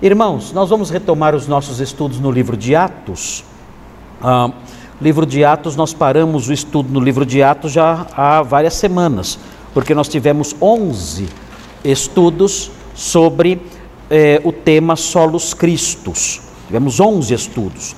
Irmãos, 0.00 0.52
nós 0.52 0.70
vamos 0.70 0.90
retomar 0.90 1.34
os 1.34 1.48
nossos 1.48 1.80
estudos 1.80 2.20
no 2.20 2.30
livro 2.30 2.56
de 2.56 2.72
Atos. 2.76 3.42
Ah, 4.22 4.48
livro 5.00 5.26
de 5.26 5.44
Atos, 5.44 5.74
nós 5.74 5.92
paramos 5.92 6.48
o 6.48 6.52
estudo 6.52 6.88
no 6.88 7.00
livro 7.00 7.26
de 7.26 7.42
Atos 7.42 7.72
já 7.72 8.06
há 8.16 8.40
várias 8.42 8.74
semanas, 8.74 9.40
porque 9.74 9.96
nós 9.96 10.06
tivemos 10.06 10.54
11 10.62 11.28
estudos 11.82 12.70
sobre 12.94 13.60
eh, 14.08 14.40
o 14.44 14.52
tema 14.52 14.94
Solos 14.94 15.52
Cristos. 15.52 16.42
Tivemos 16.68 17.00
11 17.00 17.34
estudos. 17.34 17.96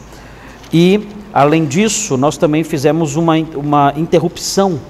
E, 0.72 1.06
além 1.34 1.66
disso, 1.66 2.16
nós 2.16 2.38
também 2.38 2.64
fizemos 2.64 3.14
uma, 3.14 3.34
uma 3.54 3.92
interrupção 3.94 4.80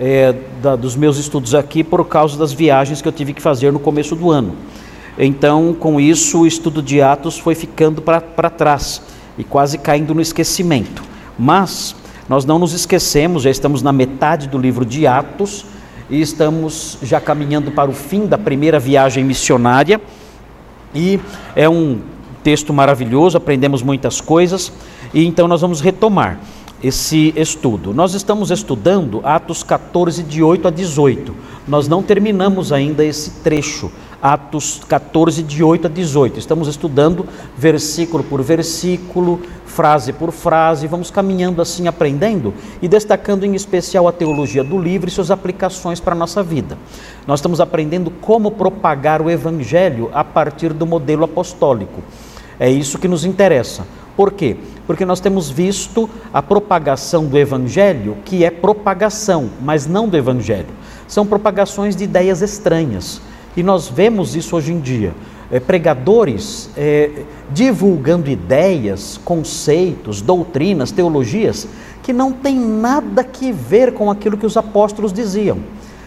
é, 0.00 0.34
da, 0.62 0.76
dos 0.76 0.96
meus 0.96 1.18
estudos 1.18 1.54
aqui 1.54 1.84
por 1.84 2.06
causa 2.06 2.38
das 2.38 2.54
viagens 2.54 3.02
que 3.02 3.08
eu 3.08 3.12
tive 3.12 3.34
que 3.34 3.42
fazer 3.42 3.70
no 3.70 3.78
começo 3.78 4.16
do 4.16 4.30
ano. 4.30 4.56
Então, 5.18 5.74
com 5.78 6.00
isso, 6.00 6.40
o 6.40 6.46
estudo 6.46 6.82
de 6.82 7.00
Atos 7.00 7.38
foi 7.38 7.54
ficando 7.54 8.02
para 8.02 8.50
trás 8.50 9.02
e 9.38 9.44
quase 9.44 9.78
caindo 9.78 10.14
no 10.14 10.20
esquecimento. 10.20 11.02
Mas 11.38 11.94
nós 12.28 12.44
não 12.44 12.58
nos 12.58 12.72
esquecemos, 12.72 13.42
já 13.42 13.50
estamos 13.50 13.82
na 13.82 13.92
metade 13.92 14.48
do 14.48 14.58
livro 14.58 14.84
de 14.84 15.06
Atos 15.06 15.64
e 16.10 16.20
estamos 16.20 16.98
já 17.02 17.20
caminhando 17.20 17.70
para 17.70 17.90
o 17.90 17.94
fim 17.94 18.26
da 18.26 18.38
primeira 18.38 18.78
viagem 18.78 19.24
missionária. 19.24 20.00
E 20.94 21.20
é 21.54 21.68
um 21.68 22.00
texto 22.42 22.72
maravilhoso, 22.72 23.36
aprendemos 23.36 23.82
muitas 23.82 24.20
coisas 24.20 24.72
e 25.12 25.24
então 25.24 25.48
nós 25.48 25.60
vamos 25.60 25.80
retomar 25.80 26.38
esse 26.82 27.32
estudo. 27.36 27.94
Nós 27.94 28.14
estamos 28.14 28.50
estudando 28.50 29.20
Atos 29.24 29.62
14, 29.62 30.22
de 30.22 30.42
8 30.42 30.68
a 30.68 30.70
18. 30.70 31.34
Nós 31.66 31.88
não 31.88 32.02
terminamos 32.02 32.72
ainda 32.72 33.02
esse 33.02 33.30
trecho, 33.42 33.90
Atos 34.24 34.80
14, 34.88 35.42
de 35.42 35.62
8 35.62 35.86
a 35.86 35.90
18. 35.90 36.38
Estamos 36.38 36.66
estudando 36.66 37.26
versículo 37.58 38.24
por 38.24 38.42
versículo, 38.42 39.38
frase 39.66 40.14
por 40.14 40.32
frase, 40.32 40.86
vamos 40.86 41.10
caminhando 41.10 41.60
assim, 41.60 41.86
aprendendo 41.86 42.54
e 42.80 42.88
destacando 42.88 43.44
em 43.44 43.54
especial 43.54 44.08
a 44.08 44.12
teologia 44.12 44.64
do 44.64 44.78
livro 44.78 45.10
e 45.10 45.12
suas 45.12 45.30
aplicações 45.30 46.00
para 46.00 46.14
a 46.14 46.18
nossa 46.18 46.42
vida. 46.42 46.78
Nós 47.26 47.40
estamos 47.40 47.60
aprendendo 47.60 48.10
como 48.10 48.52
propagar 48.52 49.20
o 49.20 49.28
evangelho 49.28 50.08
a 50.14 50.24
partir 50.24 50.72
do 50.72 50.86
modelo 50.86 51.24
apostólico. 51.24 52.02
É 52.58 52.70
isso 52.70 52.98
que 52.98 53.06
nos 53.06 53.26
interessa. 53.26 53.86
Por 54.16 54.32
quê? 54.32 54.56
Porque 54.86 55.04
nós 55.04 55.20
temos 55.20 55.50
visto 55.50 56.08
a 56.32 56.40
propagação 56.40 57.26
do 57.26 57.36
Evangelho, 57.36 58.16
que 58.24 58.42
é 58.42 58.50
propagação, 58.50 59.50
mas 59.60 59.86
não 59.86 60.08
do 60.08 60.16
Evangelho. 60.16 60.68
São 61.06 61.26
propagações 61.26 61.94
de 61.94 62.04
ideias 62.04 62.40
estranhas. 62.40 63.20
E 63.56 63.62
nós 63.62 63.88
vemos 63.88 64.34
isso 64.34 64.56
hoje 64.56 64.72
em 64.72 64.80
dia. 64.80 65.14
É, 65.50 65.60
pregadores 65.60 66.70
é, 66.76 67.24
divulgando 67.50 68.30
ideias, 68.30 69.20
conceitos, 69.24 70.20
doutrinas, 70.20 70.90
teologias 70.90 71.68
que 72.02 72.12
não 72.12 72.32
têm 72.32 72.58
nada 72.58 73.22
que 73.22 73.52
ver 73.52 73.94
com 73.94 74.10
aquilo 74.10 74.36
que 74.36 74.46
os 74.46 74.56
apóstolos 74.56 75.12
diziam. 75.12 75.58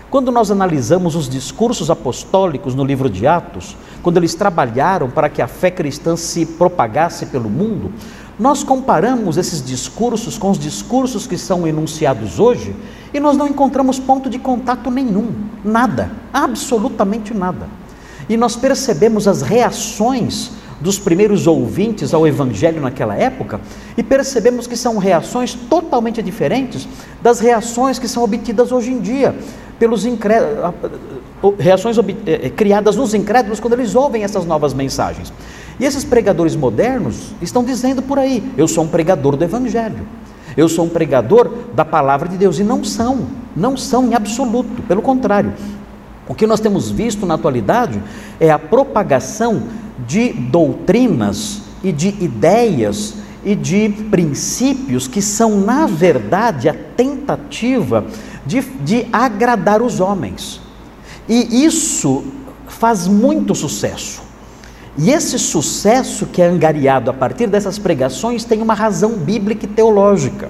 Quando 0.10 0.32
nós 0.32 0.52
analisamos 0.52 1.16
os 1.16 1.28
discursos 1.28 1.90
apostólicos 1.90 2.74
no 2.74 2.86
livro 2.86 3.10
de 3.10 3.28
Atos, 3.28 3.76
quando 4.02 4.18
eles 4.18 4.34
trabalharam 4.34 5.10
para 5.10 5.28
que 5.28 5.42
a 5.42 5.48
fé 5.48 5.70
cristã 5.70 6.16
se 6.16 6.46
propagasse 6.46 7.26
pelo 7.26 7.50
mundo, 7.50 7.92
nós 8.40 8.64
comparamos 8.64 9.38
esses 9.38 9.64
discursos 9.64 10.38
com 10.38 10.52
os 10.52 10.60
discursos 10.60 11.26
que 11.26 11.38
são 11.38 11.68
enunciados 11.68 12.40
hoje 12.40 12.76
e 13.14 13.20
nós 13.20 13.36
não 13.36 13.48
encontramos 13.48 14.00
ponto 14.00 14.30
de 14.30 14.38
contato 14.38 14.92
nenhum, 14.92 15.32
nada, 15.64 16.12
absolutamente 16.32 17.34
nada. 17.34 17.68
E 18.30 18.38
nós 18.38 18.56
percebemos 18.56 19.28
as 19.28 19.42
reações 19.42 20.52
dos 20.80 21.00
primeiros 21.00 21.48
ouvintes 21.48 22.14
ao 22.14 22.28
Evangelho 22.28 22.82
naquela 22.82 23.16
época 23.16 23.60
e 23.98 24.04
percebemos 24.04 24.68
que 24.68 24.78
são 24.78 24.98
reações 24.98 25.56
totalmente 25.56 26.22
diferentes 26.22 26.88
das 27.22 27.40
reações 27.40 27.98
que 27.98 28.08
são 28.08 28.24
obtidas 28.24 28.72
hoje 28.72 28.92
em 28.92 29.00
dia 29.00 29.36
pelos 29.80 30.06
reações 31.58 31.98
eh, 32.26 32.50
criadas 32.50 32.96
nos 32.96 33.14
incrédulos 33.14 33.60
quando 33.60 33.74
eles 33.74 33.96
ouvem 33.96 34.24
essas 34.24 34.46
novas 34.46 34.74
mensagens. 34.74 35.34
E 35.80 35.86
esses 35.86 36.04
pregadores 36.04 36.56
modernos 36.56 37.34
estão 37.42 37.64
dizendo 37.64 38.02
por 38.02 38.18
aí: 38.18 38.44
eu 38.58 38.68
sou 38.68 38.84
um 38.84 38.88
pregador 38.88 39.36
do 39.36 39.44
Evangelho, 39.44 40.08
eu 40.56 40.68
sou 40.68 40.86
um 40.86 40.90
pregador 40.90 41.52
da 41.74 41.86
palavra 41.86 42.28
de 42.28 42.38
Deus, 42.38 42.60
e 42.60 42.64
não 42.64 42.84
são, 42.84 43.28
não 43.56 43.78
são 43.78 44.08
em 44.08 44.16
absoluto, 44.16 44.82
pelo 44.84 45.02
contrário. 45.02 45.54
O 46.28 46.36
que 46.36 46.46
nós 46.46 46.60
temos 46.60 46.92
visto 46.92 47.26
na 47.26 47.36
atualidade 47.36 48.02
é 48.40 48.52
a 48.52 48.60
propagação 48.60 49.64
de 50.06 50.34
doutrinas 50.34 51.62
e 51.84 51.92
de 51.92 52.10
ideias 52.22 53.16
e 53.46 53.56
de 53.56 53.90
princípios 54.12 55.08
que 55.08 55.22
são, 55.22 55.62
na 55.62 55.86
verdade, 55.86 56.68
a 56.68 56.74
tentativa 56.74 58.06
de, 58.46 58.62
de 58.62 59.08
agradar 59.12 59.82
os 59.82 60.02
homens. 60.02 60.60
E 61.30 61.64
isso 61.64 62.26
faz 62.68 63.08
muito 63.08 63.56
sucesso. 63.56 64.27
E 64.98 65.12
esse 65.12 65.38
sucesso 65.38 66.26
que 66.26 66.42
é 66.42 66.48
angariado 66.48 67.12
a 67.12 67.14
partir 67.14 67.46
dessas 67.46 67.78
pregações 67.78 68.44
tem 68.44 68.64
uma 68.64 68.74
razão 68.74 69.12
bíblica 69.12 69.66
e 69.66 69.70
teológica. 69.70 70.50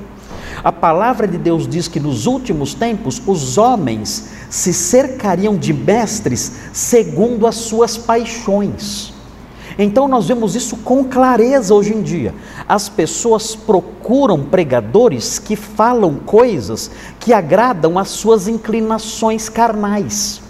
A 0.64 0.72
palavra 0.72 1.28
de 1.28 1.38
Deus 1.38 1.68
diz 1.68 1.90
que 1.90 2.00
nos 2.00 2.26
últimos 2.26 2.74
tempos 2.74 3.22
os 3.28 3.58
homens 3.58 4.30
se 4.50 4.74
cercariam 4.74 5.58
de 5.58 5.74
mestres 5.74 6.52
segundo 6.72 7.46
as 7.46 7.56
suas 7.56 7.98
paixões. 7.98 9.14
Então 9.78 10.08
nós 10.08 10.28
vemos 10.28 10.56
isso 10.56 10.78
com 10.78 11.04
clareza 11.04 11.74
hoje 11.76 11.94
em 11.94 12.02
dia. 12.02 12.34
As 12.68 12.88
pessoas 12.88 13.54
procuram 13.54 14.44
pregadores 14.44 15.38
que 15.38 15.56
falam 15.56 16.16
coisas 16.16 16.90
que 17.20 17.34
agradam 17.34 18.00
às 18.00 18.08
suas 18.08 18.48
inclinações 18.48 19.50
carnais. 19.50 20.47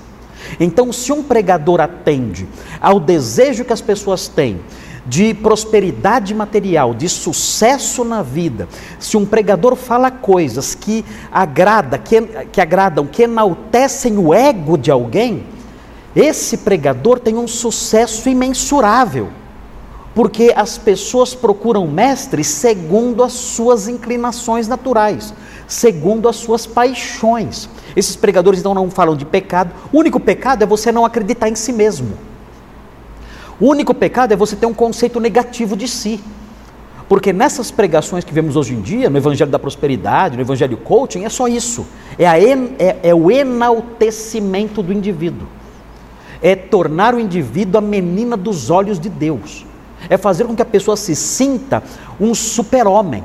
Então, 0.59 0.91
se 0.91 1.11
um 1.11 1.23
pregador 1.23 1.79
atende 1.81 2.47
ao 2.81 2.99
desejo 2.99 3.65
que 3.65 3.73
as 3.73 3.81
pessoas 3.81 4.27
têm 4.27 4.59
de 5.05 5.33
prosperidade 5.33 6.35
material, 6.35 6.93
de 6.93 7.07
sucesso 7.07 8.03
na 8.03 8.21
vida, 8.21 8.67
se 8.99 9.15
um 9.15 9.25
pregador 9.25 9.75
fala 9.75 10.11
coisas 10.11 10.75
que 10.75 11.05
agrada, 11.31 11.97
que, 11.97 12.21
que 12.51 12.59
agradam, 12.59 13.07
que 13.07 13.23
enaltecem 13.23 14.17
o 14.17 14.33
ego 14.33 14.77
de 14.77 14.91
alguém, 14.91 15.45
esse 16.13 16.57
pregador 16.57 17.19
tem 17.19 17.37
um 17.37 17.47
sucesso 17.47 18.27
imensurável, 18.27 19.29
porque 20.17 20.51
as 20.55 20.79
pessoas 20.79 21.35
procuram 21.35 21.85
mestres 21.85 22.47
segundo 22.47 23.21
as 23.21 23.33
suas 23.33 23.87
inclinações 23.87 24.67
naturais, 24.67 25.31
segundo 25.67 26.27
as 26.27 26.37
suas 26.37 26.65
paixões. 26.65 27.69
Esses 27.95 28.15
pregadores 28.15 28.59
então 28.59 28.73
não 28.73 28.89
falam 28.89 29.15
de 29.15 29.25
pecado, 29.25 29.71
o 29.93 29.99
único 29.99 30.19
pecado 30.19 30.63
é 30.63 30.65
você 30.65 30.91
não 30.91 31.05
acreditar 31.05 31.49
em 31.49 31.53
si 31.53 31.71
mesmo. 31.71 32.17
O 33.59 33.67
único 33.67 33.93
pecado 33.93 34.33
é 34.33 34.35
você 34.35 34.55
ter 34.55 34.65
um 34.65 34.73
conceito 34.73 35.19
negativo 35.19 35.77
de 35.77 35.87
si. 35.87 36.19
Porque 37.07 37.31
nessas 37.31 37.69
pregações 37.69 38.23
que 38.23 38.33
vemos 38.33 38.55
hoje 38.55 38.73
em 38.73 38.81
dia, 38.81 39.11
no 39.11 39.17
Evangelho 39.17 39.51
da 39.51 39.59
Prosperidade, 39.59 40.35
no 40.35 40.41
Evangelho 40.41 40.77
Coaching, 40.77 41.25
é 41.25 41.29
só 41.29 41.47
isso. 41.47 41.85
É, 42.17 42.25
a, 42.25 42.39
é, 42.39 42.97
é 43.03 43.13
o 43.13 43.29
enaltecimento 43.29 44.81
do 44.81 44.91
indivíduo 44.91 45.47
é 46.41 46.55
tornar 46.55 47.13
o 47.13 47.19
indivíduo 47.19 47.77
a 47.77 47.81
menina 47.81 48.35
dos 48.35 48.69
olhos 48.71 48.99
de 48.99 49.09
Deus, 49.09 49.66
é 50.09 50.17
fazer 50.17 50.45
com 50.45 50.55
que 50.55 50.61
a 50.61 50.65
pessoa 50.65 50.95
se 50.95 51.15
sinta 51.15 51.83
um 52.19 52.33
super-homem, 52.33 53.23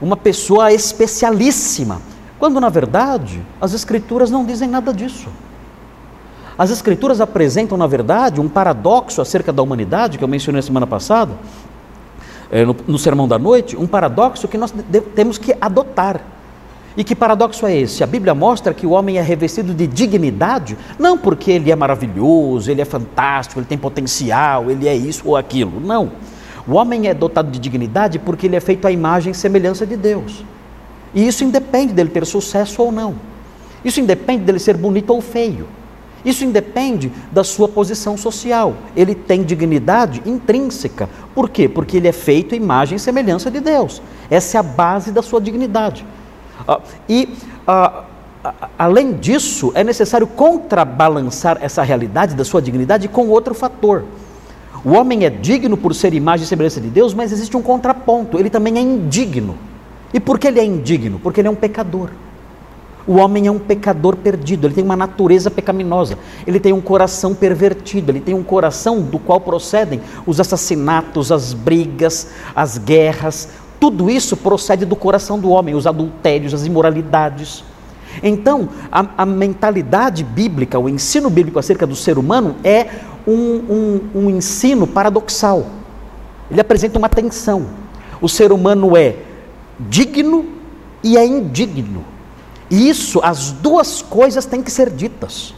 uma 0.00 0.16
pessoa 0.16 0.72
especialíssima, 0.72 2.00
quando 2.38 2.60
na 2.60 2.68
verdade 2.68 3.42
as 3.60 3.74
Escrituras 3.74 4.30
não 4.30 4.44
dizem 4.44 4.68
nada 4.68 4.92
disso. 4.92 5.28
As 6.56 6.70
Escrituras 6.70 7.20
apresentam, 7.20 7.78
na 7.78 7.86
verdade, 7.86 8.40
um 8.40 8.48
paradoxo 8.48 9.22
acerca 9.22 9.52
da 9.52 9.62
humanidade, 9.62 10.18
que 10.18 10.24
eu 10.24 10.28
mencionei 10.28 10.60
semana 10.60 10.86
passada, 10.86 11.32
é, 12.50 12.64
no, 12.64 12.76
no 12.86 12.98
Sermão 12.98 13.26
da 13.26 13.38
Noite, 13.38 13.76
um 13.76 13.86
paradoxo 13.86 14.46
que 14.46 14.58
nós 14.58 14.74
temos 15.14 15.38
que 15.38 15.56
adotar. 15.60 16.20
E 16.96 17.04
que 17.04 17.14
paradoxo 17.14 17.66
é 17.66 17.76
esse? 17.76 18.02
A 18.02 18.06
Bíblia 18.06 18.34
mostra 18.34 18.74
que 18.74 18.86
o 18.86 18.90
homem 18.90 19.16
é 19.16 19.22
revestido 19.22 19.72
de 19.72 19.86
dignidade, 19.86 20.76
não 20.98 21.16
porque 21.16 21.52
ele 21.52 21.70
é 21.70 21.76
maravilhoso, 21.76 22.70
ele 22.70 22.82
é 22.82 22.84
fantástico, 22.84 23.60
ele 23.60 23.66
tem 23.66 23.78
potencial, 23.78 24.70
ele 24.70 24.88
é 24.88 24.94
isso 24.94 25.28
ou 25.28 25.36
aquilo. 25.36 25.80
Não. 25.80 26.10
O 26.66 26.74
homem 26.74 27.08
é 27.08 27.14
dotado 27.14 27.50
de 27.50 27.58
dignidade 27.58 28.18
porque 28.18 28.46
ele 28.46 28.56
é 28.56 28.60
feito 28.60 28.86
à 28.86 28.90
imagem 28.90 29.30
e 29.30 29.34
semelhança 29.34 29.86
de 29.86 29.96
Deus. 29.96 30.44
E 31.14 31.26
isso 31.26 31.44
independe 31.44 31.92
dele 31.92 32.10
ter 32.10 32.26
sucesso 32.26 32.82
ou 32.82 32.92
não. 32.92 33.14
Isso 33.84 34.00
independe 34.00 34.44
dele 34.44 34.58
ser 34.58 34.76
bonito 34.76 35.10
ou 35.10 35.20
feio. 35.20 35.66
Isso 36.24 36.44
independe 36.44 37.10
da 37.32 37.42
sua 37.42 37.66
posição 37.66 38.16
social. 38.16 38.76
Ele 38.94 39.14
tem 39.14 39.42
dignidade 39.42 40.20
intrínseca. 40.26 41.08
Por 41.34 41.48
quê? 41.48 41.68
Porque 41.68 41.96
ele 41.96 42.08
é 42.08 42.12
feito 42.12 42.54
à 42.54 42.56
imagem 42.56 42.96
e 42.96 43.00
semelhança 43.00 43.50
de 43.50 43.60
Deus. 43.60 44.02
Essa 44.30 44.58
é 44.58 44.60
a 44.60 44.62
base 44.62 45.12
da 45.12 45.22
sua 45.22 45.40
dignidade. 45.40 46.04
E, 47.08 47.28
além 48.78 49.12
disso, 49.14 49.72
é 49.74 49.84
necessário 49.84 50.26
contrabalançar 50.26 51.58
essa 51.60 51.82
realidade 51.82 52.34
da 52.34 52.44
sua 52.44 52.60
dignidade 52.62 53.08
com 53.08 53.28
outro 53.28 53.54
fator. 53.54 54.04
O 54.84 54.92
homem 54.92 55.24
é 55.24 55.30
digno 55.30 55.76
por 55.76 55.94
ser 55.94 56.14
imagem 56.14 56.44
e 56.44 56.48
semelhança 56.48 56.80
de 56.80 56.88
Deus, 56.88 57.12
mas 57.12 57.32
existe 57.32 57.56
um 57.56 57.62
contraponto, 57.62 58.38
ele 58.38 58.48
também 58.48 58.78
é 58.78 58.80
indigno. 58.80 59.56
E 60.12 60.18
por 60.18 60.38
que 60.38 60.48
ele 60.48 60.58
é 60.58 60.64
indigno? 60.64 61.18
Porque 61.18 61.40
ele 61.40 61.48
é 61.48 61.50
um 61.50 61.56
pecador. 61.56 62.10
O 63.06 63.16
homem 63.16 63.46
é 63.46 63.50
um 63.50 63.58
pecador 63.58 64.16
perdido, 64.16 64.66
ele 64.66 64.74
tem 64.74 64.84
uma 64.84 64.96
natureza 64.96 65.50
pecaminosa, 65.50 66.18
ele 66.46 66.60
tem 66.60 66.72
um 66.72 66.80
coração 66.80 67.34
pervertido, 67.34 68.12
ele 68.12 68.20
tem 68.20 68.34
um 68.34 68.42
coração 68.42 69.00
do 69.00 69.18
qual 69.18 69.40
procedem 69.40 70.00
os 70.26 70.38
assassinatos, 70.38 71.32
as 71.32 71.52
brigas, 71.52 72.28
as 72.54 72.78
guerras, 72.78 73.48
tudo 73.80 74.10
isso 74.10 74.36
procede 74.36 74.84
do 74.84 74.94
coração 74.94 75.38
do 75.38 75.48
homem, 75.48 75.74
os 75.74 75.86
adultérios, 75.86 76.52
as 76.52 76.66
imoralidades. 76.66 77.64
Então, 78.22 78.68
a, 78.92 79.06
a 79.18 79.26
mentalidade 79.26 80.22
bíblica, 80.22 80.78
o 80.78 80.88
ensino 80.88 81.30
bíblico 81.30 81.58
acerca 81.58 81.86
do 81.86 81.96
ser 81.96 82.18
humano 82.18 82.56
é 82.62 82.88
um, 83.26 83.32
um, 83.34 84.00
um 84.14 84.30
ensino 84.30 84.86
paradoxal. 84.86 85.66
Ele 86.50 86.60
apresenta 86.60 86.98
uma 86.98 87.08
tensão. 87.08 87.66
O 88.20 88.28
ser 88.28 88.52
humano 88.52 88.94
é 88.96 89.16
digno 89.78 90.44
e 91.02 91.16
é 91.16 91.24
indigno. 91.24 92.04
E 92.70 92.88
isso, 92.88 93.20
as 93.22 93.50
duas 93.50 94.02
coisas 94.02 94.44
têm 94.44 94.62
que 94.62 94.70
ser 94.70 94.90
ditas. 94.90 95.54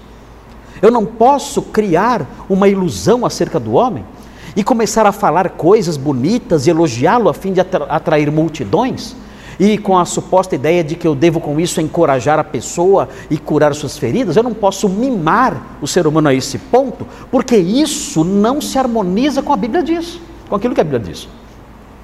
Eu 0.80 0.90
não 0.90 1.04
posso 1.04 1.60
criar 1.60 2.26
uma 2.48 2.68
ilusão 2.68 3.26
acerca 3.26 3.58
do 3.58 3.72
homem 3.72 4.04
e 4.54 4.62
começar 4.62 5.06
a 5.06 5.12
falar 5.12 5.50
coisas 5.50 5.96
bonitas 5.96 6.66
e 6.66 6.70
elogiá-lo 6.70 7.28
a 7.28 7.34
fim 7.34 7.52
de 7.52 7.60
atrair 7.60 8.30
multidões, 8.30 9.16
e 9.58 9.78
com 9.78 9.96
a 9.96 10.04
suposta 10.04 10.54
ideia 10.54 10.82
de 10.82 10.96
que 10.96 11.06
eu 11.06 11.14
devo 11.14 11.40
com 11.40 11.60
isso 11.60 11.80
encorajar 11.80 12.38
a 12.38 12.44
pessoa 12.44 13.08
e 13.30 13.38
curar 13.38 13.74
suas 13.74 13.98
feridas, 13.98 14.36
eu 14.36 14.42
não 14.42 14.54
posso 14.54 14.88
mimar 14.88 15.78
o 15.80 15.86
ser 15.86 16.06
humano 16.06 16.28
a 16.28 16.34
esse 16.34 16.58
ponto, 16.58 17.06
porque 17.30 17.56
isso 17.56 18.24
não 18.24 18.60
se 18.60 18.78
harmoniza 18.78 19.42
com 19.42 19.52
a 19.52 19.56
Bíblia 19.56 19.82
diz, 19.82 20.18
com 20.48 20.56
aquilo 20.56 20.74
que 20.74 20.80
a 20.80 20.84
Bíblia 20.84 21.00
diz. 21.00 21.28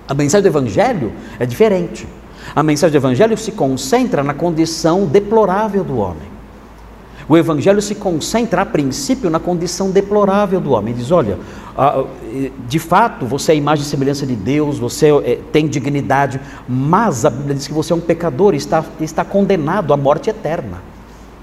A 0.06 0.14
mensagem 0.14 0.42
do 0.42 0.48
Evangelho 0.48 1.12
é 1.38 1.44
diferente. 1.44 2.06
A 2.54 2.62
mensagem 2.62 2.92
do 2.92 3.02
Evangelho 3.02 3.36
se 3.36 3.52
concentra 3.52 4.22
na 4.22 4.34
condição 4.34 5.04
deplorável 5.04 5.84
do 5.84 5.98
homem. 5.98 6.28
O 7.28 7.36
Evangelho 7.36 7.82
se 7.82 7.94
concentra, 7.94 8.62
a 8.62 8.66
princípio, 8.66 9.28
na 9.28 9.38
condição 9.38 9.90
deplorável 9.90 10.60
do 10.60 10.70
homem. 10.70 10.94
Diz: 10.94 11.10
olha, 11.10 11.38
de 12.66 12.78
fato, 12.78 13.24
você 13.24 13.52
é 13.52 13.54
a 13.54 13.58
imagem 13.58 13.84
e 13.84 13.88
semelhança 13.88 14.26
de 14.26 14.34
Deus, 14.34 14.78
você 14.78 15.10
é, 15.24 15.38
tem 15.52 15.68
dignidade, 15.68 16.40
mas 16.68 17.24
a 17.24 17.30
Bíblia 17.30 17.54
diz 17.54 17.68
que 17.68 17.74
você 17.74 17.92
é 17.92 17.96
um 17.96 18.00
pecador 18.00 18.54
e 18.54 18.56
está, 18.56 18.84
está 19.00 19.24
condenado 19.24 19.92
à 19.92 19.96
morte 19.96 20.28
eterna. 20.28 20.82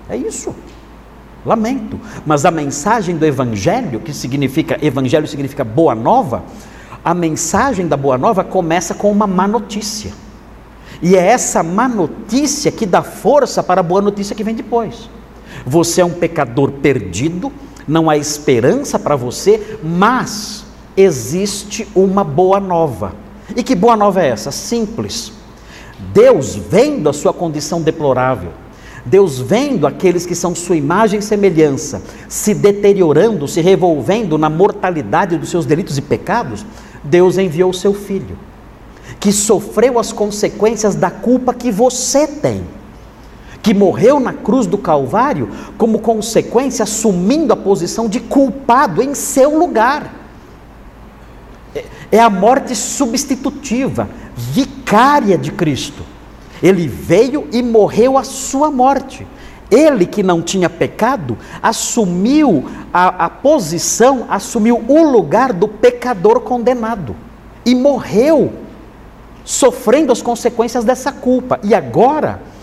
É 0.10 0.18
isso. 0.18 0.54
Lamento. 1.46 2.00
Mas 2.26 2.44
a 2.44 2.52
mensagem 2.52 3.16
do 3.16 3.26
Evangelho, 3.26 4.02
que 4.02 4.14
significa, 4.14 4.78
Evangelho 4.86 5.28
significa 5.28 5.64
boa 5.64 5.96
nova, 5.96 6.44
a 7.04 7.14
mensagem 7.14 7.88
da 7.88 7.96
boa 7.96 8.18
nova 8.18 8.44
começa 8.44 8.94
com 8.94 9.10
uma 9.12 9.28
má 9.28 9.48
notícia. 9.48 10.12
E 11.02 11.16
é 11.16 11.26
essa 11.26 11.64
má 11.64 11.88
notícia 11.88 12.72
que 12.72 12.86
dá 12.86 13.02
força 13.02 13.64
para 13.64 13.80
a 13.80 13.84
boa 13.84 14.02
notícia 14.02 14.36
que 14.36 14.44
vem 14.44 14.56
depois. 14.56 15.10
Você 15.66 16.02
é 16.02 16.06
um 16.06 16.12
pecador 16.12 16.72
perdido, 16.72 17.54
não 17.88 18.10
há 18.10 18.18
esperança 18.18 18.98
para 18.98 19.16
você, 19.16 19.78
mas 19.84 20.66
existe 20.96 21.88
uma 21.96 22.24
boa 22.24 22.60
nova. 22.60 23.14
E 23.56 23.64
que 23.64 23.76
boa 23.76 23.96
nova 23.96 24.24
é 24.24 24.30
essa? 24.30 24.52
Simples. 24.52 25.32
Deus, 26.14 26.56
vendo 26.56 27.10
a 27.10 27.14
sua 27.14 27.34
condição 27.34 27.82
deplorável, 27.82 28.52
Deus 29.06 29.40
vendo 29.40 29.86
aqueles 29.86 30.26
que 30.26 30.34
são 30.34 30.56
sua 30.56 30.76
imagem 30.76 31.20
e 31.20 31.24
semelhança 31.24 32.02
se 32.28 32.54
deteriorando, 32.54 33.48
se 33.48 33.62
revolvendo 33.62 34.38
na 34.38 34.50
mortalidade 34.50 35.38
dos 35.38 35.50
seus 35.50 35.66
delitos 35.66 35.98
e 35.98 36.02
pecados, 36.02 36.66
Deus 37.04 37.38
enviou 37.38 37.70
o 37.70 37.74
seu 37.74 37.94
filho 37.94 38.38
que 39.20 39.32
sofreu 39.32 39.98
as 39.98 40.12
consequências 40.12 40.96
da 40.96 41.10
culpa 41.10 41.54
que 41.54 41.72
você 41.72 42.28
tem, 42.28 42.64
que 43.66 43.74
morreu 43.74 44.20
na 44.20 44.32
cruz 44.32 44.68
do 44.68 44.78
Calvário 44.78 45.50
como 45.76 45.98
consequência, 45.98 46.84
assumindo 46.84 47.52
a 47.52 47.58
posição 47.58 48.08
de 48.08 48.20
culpado 48.20 49.02
em 49.02 49.16
seu 49.16 49.58
lugar. 49.58 50.14
É, 51.74 51.84
é 52.12 52.20
a 52.20 52.30
morte 52.30 52.76
substitutiva, 52.76 54.08
vicária 54.36 55.36
de 55.36 55.52
Cristo. 55.52 56.04
Ele 56.62 56.88
veio 56.88 57.48
e 57.52 57.64
morreu 57.64 58.20
a 58.20 58.24
sua 58.24 58.70
morte. 58.70 59.26
Ele 59.72 60.06
que 60.06 60.22
não 60.22 60.44
tinha 60.44 60.70
pecado, 60.70 61.36
assumiu 61.60 62.66
a, 62.94 63.26
a 63.26 63.30
posição, 63.32 64.28
assumiu 64.30 64.86
o 64.88 65.02
lugar 65.02 65.52
do 65.52 65.68
pecador 65.68 66.42
condenado 66.42 67.16
e 67.66 67.74
morreu 67.74 68.54
sofrendo 69.44 70.12
as 70.12 70.22
consequências 70.22 70.84
dessa 70.84 71.12
culpa. 71.12 71.60
E 71.64 71.74
agora, 71.74 72.54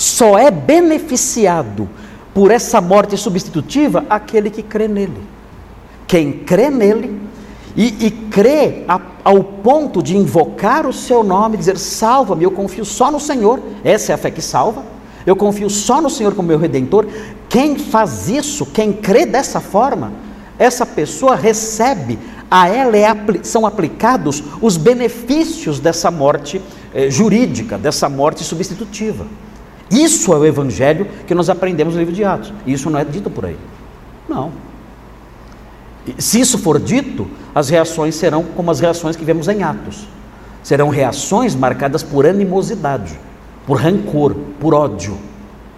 só 0.00 0.38
é 0.38 0.50
beneficiado 0.50 1.86
por 2.32 2.50
essa 2.50 2.80
morte 2.80 3.18
substitutiva 3.18 4.06
aquele 4.08 4.48
que 4.48 4.62
crê 4.62 4.88
nele. 4.88 5.20
Quem 6.06 6.32
crê 6.32 6.70
nele 6.70 7.20
e, 7.76 8.06
e 8.06 8.10
crê 8.10 8.82
a, 8.88 8.98
ao 9.22 9.44
ponto 9.44 10.02
de 10.02 10.16
invocar 10.16 10.86
o 10.86 10.92
seu 10.92 11.22
nome, 11.22 11.58
dizer: 11.58 11.76
Salva-me, 11.76 12.44
eu 12.44 12.50
confio 12.50 12.82
só 12.82 13.10
no 13.10 13.20
Senhor. 13.20 13.60
Essa 13.84 14.12
é 14.12 14.14
a 14.14 14.18
fé 14.18 14.30
que 14.30 14.40
salva. 14.40 14.82
Eu 15.26 15.36
confio 15.36 15.68
só 15.68 16.00
no 16.00 16.08
Senhor 16.08 16.34
como 16.34 16.48
meu 16.48 16.58
redentor. 16.58 17.06
Quem 17.46 17.76
faz 17.76 18.26
isso, 18.30 18.64
quem 18.64 18.94
crê 18.94 19.26
dessa 19.26 19.60
forma, 19.60 20.14
essa 20.58 20.86
pessoa 20.86 21.36
recebe 21.36 22.18
a 22.50 22.68
ela 22.68 22.96
é, 22.96 23.14
são 23.42 23.66
aplicados 23.66 24.42
os 24.62 24.78
benefícios 24.78 25.78
dessa 25.78 26.10
morte 26.10 26.58
eh, 26.94 27.10
jurídica, 27.10 27.76
dessa 27.76 28.08
morte 28.08 28.42
substitutiva. 28.42 29.26
Isso 29.90 30.32
é 30.32 30.36
o 30.36 30.44
evangelho 30.44 31.06
que 31.26 31.34
nós 31.34 31.48
aprendemos 31.48 31.94
no 31.94 32.00
livro 32.00 32.14
de 32.14 32.24
Atos. 32.24 32.52
Isso 32.66 32.88
não 32.88 32.98
é 32.98 33.04
dito 33.04 33.28
por 33.28 33.46
aí. 33.46 33.56
Não. 34.28 34.52
Se 36.16 36.40
isso 36.40 36.58
for 36.58 36.78
dito, 36.78 37.28
as 37.54 37.68
reações 37.68 38.14
serão 38.14 38.44
como 38.44 38.70
as 38.70 38.80
reações 38.80 39.16
que 39.16 39.24
vemos 39.24 39.48
em 39.48 39.62
Atos. 39.62 40.06
Serão 40.62 40.88
reações 40.88 41.54
marcadas 41.54 42.02
por 42.02 42.26
animosidade, 42.26 43.18
por 43.66 43.78
rancor, 43.78 44.34
por 44.60 44.74
ódio. 44.74 45.18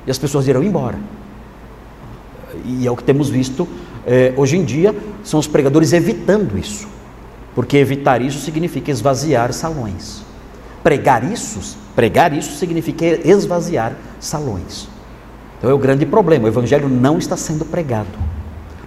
E 0.06 0.10
as 0.10 0.18
pessoas 0.18 0.46
irão 0.46 0.62
embora. 0.62 0.98
E 2.64 2.86
é 2.86 2.90
o 2.90 2.96
que 2.96 3.04
temos 3.04 3.30
visto 3.30 3.66
é, 4.06 4.34
hoje 4.36 4.56
em 4.56 4.64
dia 4.64 4.94
são 5.22 5.38
os 5.38 5.46
pregadores 5.46 5.92
evitando 5.92 6.58
isso, 6.58 6.88
porque 7.54 7.76
evitar 7.76 8.20
isso 8.20 8.40
significa 8.40 8.90
esvaziar 8.90 9.52
salões. 9.52 10.22
Pregar 10.82 11.30
isso, 11.30 11.78
pregar 11.94 12.32
isso 12.36 12.56
significa 12.56 13.04
esvaziar 13.28 13.96
salões. 14.20 14.88
Então 15.58 15.70
é 15.70 15.74
o 15.74 15.78
grande 15.78 16.04
problema. 16.04 16.46
O 16.46 16.48
evangelho 16.48 16.88
não 16.88 17.18
está 17.18 17.36
sendo 17.36 17.64
pregado. 17.64 18.18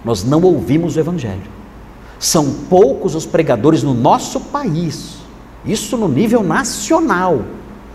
Nós 0.04 0.22
não 0.22 0.42
ouvimos 0.42 0.96
o 0.96 1.00
evangelho. 1.00 1.56
São 2.18 2.50
poucos 2.68 3.14
os 3.14 3.26
pregadores 3.26 3.82
no 3.82 3.94
nosso 3.94 4.40
país. 4.40 5.16
Isso 5.64 5.96
no 5.96 6.06
nível 6.06 6.42
nacional. 6.42 7.42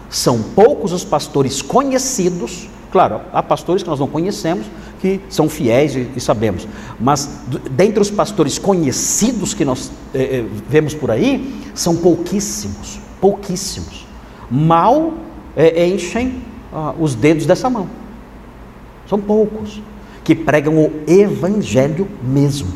São 0.09 0.41
poucos 0.41 0.91
os 0.91 1.05
pastores 1.05 1.61
conhecidos. 1.61 2.67
Claro, 2.91 3.21
há 3.31 3.41
pastores 3.41 3.83
que 3.83 3.89
nós 3.89 3.99
não 3.99 4.07
conhecemos, 4.07 4.65
que 4.99 5.21
são 5.29 5.47
fiéis 5.47 5.95
e, 5.95 6.09
e 6.15 6.19
sabemos. 6.19 6.67
Mas 6.99 7.39
dentre 7.71 8.01
os 8.01 8.11
pastores 8.11 8.57
conhecidos 8.59 9.53
que 9.53 9.63
nós 9.63 9.91
eh, 10.13 10.43
vemos 10.67 10.93
por 10.93 11.09
aí, 11.09 11.61
são 11.73 11.95
pouquíssimos, 11.95 12.99
pouquíssimos. 13.21 14.10
Mal 14.51 15.13
eh, 15.55 15.87
enchem 15.87 16.41
ah, 16.73 16.93
os 16.99 17.15
dedos 17.15 17.45
dessa 17.45 17.69
mão. 17.69 17.87
São 19.07 19.19
poucos 19.19 19.81
que 20.23 20.35
pregam 20.35 20.77
o 20.77 20.91
evangelho 21.07 22.07
mesmo. 22.23 22.69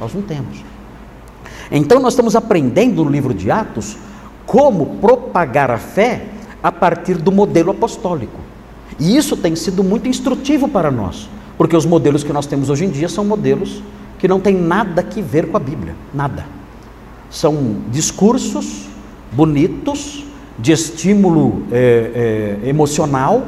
Nós 0.00 0.12
não 0.14 0.22
temos. 0.22 0.64
Então 1.70 2.00
nós 2.00 2.12
estamos 2.12 2.34
aprendendo 2.34 3.04
no 3.04 3.10
livro 3.10 3.32
de 3.32 3.50
Atos 3.50 3.96
como 4.44 4.96
propagar 4.96 5.70
a 5.70 5.78
fé 5.78 6.26
a 6.62 6.70
partir 6.70 7.16
do 7.16 7.32
modelo 7.32 7.70
apostólico. 7.70 8.38
E 8.98 9.16
isso 9.16 9.36
tem 9.36 9.56
sido 9.56 9.82
muito 9.82 10.08
instrutivo 10.08 10.68
para 10.68 10.90
nós. 10.90 11.28
Porque 11.56 11.76
os 11.76 11.86
modelos 11.86 12.22
que 12.24 12.32
nós 12.32 12.46
temos 12.46 12.68
hoje 12.70 12.84
em 12.84 12.90
dia 12.90 13.08
são 13.08 13.24
modelos 13.24 13.82
que 14.18 14.28
não 14.28 14.40
têm 14.40 14.54
nada 14.54 15.02
que 15.02 15.20
ver 15.20 15.48
com 15.48 15.56
a 15.56 15.60
Bíblia, 15.60 15.94
nada. 16.12 16.46
São 17.30 17.76
discursos 17.90 18.86
bonitos, 19.32 20.24
de 20.62 20.72
estímulo 20.72 21.64
é, 21.72 22.58
é, 22.64 22.68
emocional 22.68 23.44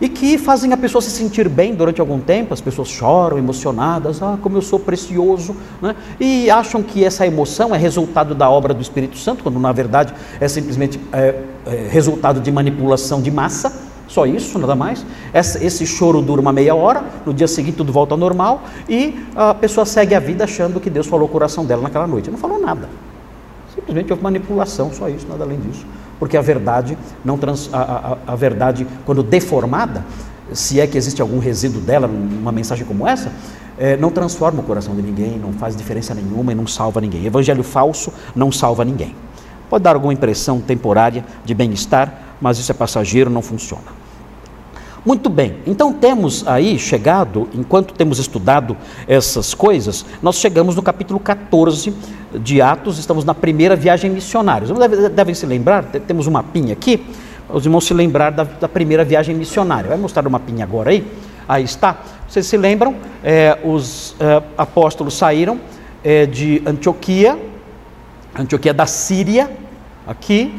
e 0.00 0.08
que 0.08 0.38
fazem 0.38 0.72
a 0.72 0.76
pessoa 0.76 1.02
se 1.02 1.10
sentir 1.10 1.48
bem 1.48 1.74
durante 1.74 2.00
algum 2.00 2.20
tempo. 2.20 2.54
As 2.54 2.60
pessoas 2.60 2.88
choram 2.88 3.36
emocionadas, 3.36 4.22
ah, 4.22 4.38
como 4.40 4.56
eu 4.56 4.62
sou 4.62 4.78
precioso, 4.78 5.56
né? 5.82 5.96
e 6.18 6.48
acham 6.48 6.82
que 6.82 7.04
essa 7.04 7.26
emoção 7.26 7.74
é 7.74 7.78
resultado 7.78 8.34
da 8.34 8.48
obra 8.48 8.72
do 8.72 8.80
Espírito 8.80 9.18
Santo, 9.18 9.42
quando 9.42 9.58
na 9.58 9.72
verdade 9.72 10.14
é 10.40 10.46
simplesmente 10.46 11.00
é, 11.12 11.34
é 11.66 11.88
resultado 11.90 12.40
de 12.40 12.50
manipulação 12.52 13.20
de 13.20 13.30
massa 13.30 13.92
só 14.06 14.26
isso, 14.26 14.58
nada 14.60 14.76
mais. 14.76 15.04
Esse 15.32 15.84
choro 15.84 16.22
dura 16.22 16.40
uma 16.40 16.52
meia 16.52 16.74
hora, 16.74 17.02
no 17.26 17.34
dia 17.34 17.48
seguinte 17.48 17.76
tudo 17.78 17.92
volta 17.92 18.14
ao 18.14 18.18
normal 18.18 18.62
e 18.88 19.26
a 19.34 19.54
pessoa 19.54 19.84
segue 19.84 20.14
a 20.14 20.20
vida 20.20 20.44
achando 20.44 20.78
que 20.78 20.88
Deus 20.88 21.06
falou 21.06 21.26
o 21.26 21.28
coração 21.28 21.64
dela 21.64 21.82
naquela 21.82 22.06
noite. 22.06 22.30
Não 22.30 22.38
falou 22.38 22.60
nada. 22.60 22.88
Simplesmente 23.74 24.12
houve 24.12 24.22
manipulação, 24.22 24.92
só 24.92 25.08
isso, 25.08 25.26
nada 25.28 25.42
além 25.42 25.58
disso. 25.58 25.84
Porque 26.18 26.36
a 26.36 26.42
verdade, 26.42 26.96
não 27.24 27.36
trans, 27.36 27.68
a, 27.72 28.18
a, 28.26 28.32
a 28.32 28.36
verdade, 28.36 28.86
quando 29.04 29.22
deformada, 29.22 30.04
se 30.52 30.80
é 30.80 30.86
que 30.86 30.96
existe 30.96 31.20
algum 31.20 31.38
resíduo 31.38 31.80
dela 31.80 32.06
numa 32.06 32.52
mensagem 32.52 32.86
como 32.86 33.06
essa, 33.06 33.32
é, 33.78 33.96
não 33.96 34.10
transforma 34.10 34.60
o 34.60 34.62
coração 34.62 34.94
de 34.94 35.02
ninguém, 35.02 35.38
não 35.38 35.52
faz 35.52 35.76
diferença 35.76 36.14
nenhuma 36.14 36.52
e 36.52 36.54
não 36.54 36.66
salva 36.66 37.00
ninguém. 37.00 37.26
Evangelho 37.26 37.62
falso 37.62 38.12
não 38.34 38.52
salva 38.52 38.84
ninguém. 38.84 39.14
Pode 39.68 39.82
dar 39.82 39.94
alguma 39.94 40.12
impressão 40.12 40.60
temporária 40.60 41.24
de 41.44 41.54
bem-estar, 41.54 42.36
mas 42.40 42.58
isso 42.58 42.70
é 42.70 42.74
passageiro, 42.74 43.30
não 43.30 43.42
funciona. 43.42 44.03
Muito 45.04 45.28
bem, 45.28 45.56
então 45.66 45.92
temos 45.92 46.48
aí 46.48 46.78
chegado, 46.78 47.46
enquanto 47.52 47.92
temos 47.92 48.18
estudado 48.18 48.74
essas 49.06 49.52
coisas, 49.52 50.02
nós 50.22 50.36
chegamos 50.36 50.76
no 50.76 50.82
capítulo 50.82 51.20
14 51.20 51.94
de 52.40 52.62
Atos, 52.62 52.98
estamos 52.98 53.22
na 53.22 53.34
primeira 53.34 53.76
viagem 53.76 54.10
missionária. 54.10 54.66
Devem, 54.66 55.10
devem 55.10 55.34
se 55.34 55.44
lembrar, 55.44 55.84
temos 55.84 56.26
um 56.26 56.30
mapinha 56.30 56.72
aqui, 56.72 57.04
os 57.52 57.66
irmãos 57.66 57.84
se 57.84 57.92
lembrar 57.92 58.30
da, 58.30 58.44
da, 58.44 58.66
primeira 58.66 59.04
viagem 59.04 59.36
missionária. 59.36 59.90
Vai 59.90 59.98
mostrar 59.98 60.26
o 60.26 60.30
mapinha 60.30 60.64
agora 60.64 60.88
aí? 60.88 61.06
Aí 61.46 61.64
está. 61.64 61.98
Vocês 62.26 62.46
se 62.46 62.56
lembram? 62.56 62.96
É, 63.22 63.58
os 63.62 64.16
é, 64.18 64.42
apóstolos 64.56 65.12
saíram 65.12 65.60
é, 66.02 66.24
de 66.24 66.62
Antioquia, 66.64 67.38
Antioquia 68.34 68.72
da 68.72 68.86
Síria, 68.86 69.50
aqui, 70.06 70.50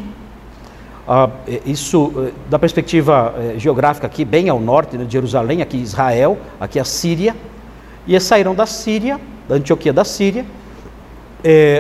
ah, 1.08 1.30
é, 1.48 1.62
isso, 1.66 2.12
é, 2.18 2.32
da 2.50 2.58
perspectiva 2.58 3.36
é, 3.38 3.60
geográfica 3.60 4.08
aqui, 4.08 4.26
bem 4.26 4.50
ao 4.50 4.60
norte 4.60 4.98
né, 4.98 5.06
de 5.06 5.14
Jerusalém, 5.14 5.62
aqui 5.62 5.78
Israel, 5.78 6.38
aqui 6.60 6.80
a 6.80 6.84
Síria, 6.84 7.36
e 8.08 8.14
eles 8.14 8.24
saíram 8.24 8.56
da 8.56 8.66
Síria, 8.66 9.20
da 9.48 9.56
Antioquia 9.56 9.94
da 9.94 10.04
Síria, 10.04 10.46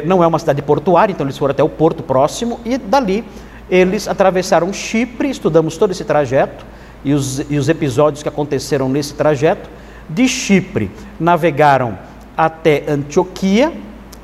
não 0.05 0.23
é 0.23 0.27
uma 0.27 0.37
cidade 0.37 0.61
portuária, 0.61 1.11
então 1.11 1.25
eles 1.25 1.39
foram 1.39 1.51
até 1.51 1.63
o 1.63 1.69
porto 1.69 2.03
próximo, 2.03 2.59
e 2.63 2.77
dali 2.77 3.23
eles 3.67 4.07
atravessaram 4.07 4.71
Chipre, 4.71 5.27
estudamos 5.27 5.75
todo 5.75 5.89
esse 5.89 6.03
trajeto, 6.03 6.63
e 7.03 7.13
os, 7.13 7.39
e 7.49 7.57
os 7.57 7.67
episódios 7.67 8.21
que 8.21 8.29
aconteceram 8.29 8.87
nesse 8.87 9.15
trajeto, 9.15 9.67
de 10.07 10.27
Chipre 10.27 10.91
navegaram 11.19 11.97
até 12.37 12.83
Antioquia, 12.87 13.73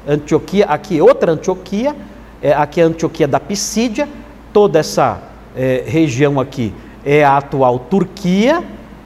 Antioquia, 0.08 0.66
aqui 0.66 1.02
outra 1.02 1.32
Antioquia, 1.32 1.96
é, 2.42 2.54
aqui 2.54 2.82
a 2.82 2.86
Antioquia 2.86 3.28
da 3.28 3.40
Pisídia, 3.40 4.08
Toda 4.54 4.80
essa 4.80 5.22
é, 5.56 5.84
região 5.88 6.38
aqui 6.38 6.74
é 7.06 7.24
a 7.24 7.38
atual 7.38 7.80
Turquia. 7.80 8.62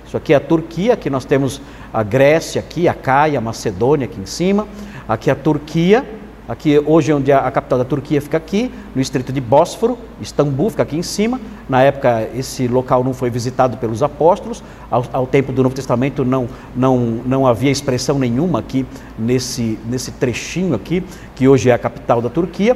Isso 0.05 0.17
aqui 0.17 0.33
é 0.33 0.37
a 0.37 0.39
Turquia, 0.39 0.93
aqui 0.93 1.07
nós 1.09 1.23
temos 1.23 1.61
a 1.93 2.01
Grécia 2.01 2.59
aqui, 2.59 2.87
a 2.87 2.95
Caia, 2.95 3.37
a 3.37 3.41
Macedônia 3.41 4.05
aqui 4.05 4.19
em 4.19 4.25
cima. 4.25 4.67
Aqui 5.07 5.29
a 5.29 5.35
Turquia, 5.35 6.03
aqui 6.49 6.81
hoje 6.83 7.13
onde 7.13 7.31
a, 7.31 7.39
a, 7.39 7.51
capital 7.51 7.77
da 7.77 7.85
Turquia 7.85 8.19
fica 8.19 8.37
aqui, 8.37 8.71
no 8.95 9.01
estreito 9.01 9.31
de 9.31 9.39
Bósforo, 9.39 9.99
Istambul 10.19 10.71
fica 10.71 10.81
aqui 10.81 10.97
em 10.97 11.03
cima. 11.03 11.39
Na 11.69 11.83
época 11.83 12.27
esse 12.33 12.67
local 12.67 13.03
não 13.03 13.13
foi 13.13 13.29
visitado 13.29 13.77
pelos 13.77 14.01
apóstolos, 14.01 14.63
ao, 14.89 15.05
ao 15.13 15.27
tempo 15.27 15.51
do 15.51 15.61
Novo 15.61 15.75
Testamento 15.75 16.25
não, 16.25 16.47
não, 16.75 16.97
não 17.23 17.45
havia 17.45 17.69
expressão 17.69 18.17
nenhuma 18.17 18.59
aqui 18.59 18.83
nesse, 19.17 19.77
nesse 19.85 20.11
trechinho 20.11 20.73
aqui, 20.73 21.03
que 21.35 21.47
hoje 21.47 21.69
é 21.69 21.73
a 21.73 21.77
capital 21.77 22.19
da 22.19 22.29
Turquia. 22.29 22.75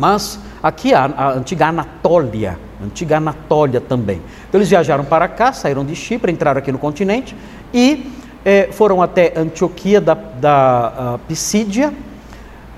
Mas 0.00 0.40
aqui 0.62 0.94
a, 0.94 1.34
antiga 1.36 1.66
Anatólia, 1.66 2.58
antiga 2.82 3.18
Anatólia 3.18 3.82
também. 3.82 4.22
Então 4.48 4.58
eles 4.58 4.70
viajaram 4.70 5.04
para 5.04 5.28
cá, 5.28 5.52
saíram 5.52 5.84
de 5.84 5.94
Chipre, 5.94 6.32
entraram 6.32 6.58
aqui 6.58 6.72
no 6.72 6.78
continente 6.78 7.36
e 7.72 8.10
eh, 8.42 8.70
foram 8.72 9.02
até 9.02 9.34
Antioquia 9.36 10.00
da, 10.00 10.14
da 10.14 11.20
Pisídia. 11.28 11.92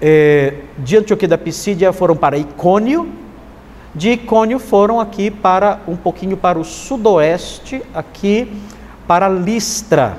Eh, 0.00 0.54
de 0.78 0.96
Antioquia 0.96 1.28
da 1.28 1.38
Pisídia 1.38 1.92
foram 1.92 2.16
para 2.16 2.36
Icônio. 2.36 3.08
De 3.94 4.10
Icônio 4.10 4.58
foram 4.58 4.98
aqui 4.98 5.30
para 5.30 5.78
um 5.86 5.94
pouquinho 5.94 6.36
para 6.36 6.58
o 6.58 6.64
sudoeste, 6.64 7.84
aqui 7.94 8.52
para 9.06 9.28
Listra. 9.28 10.18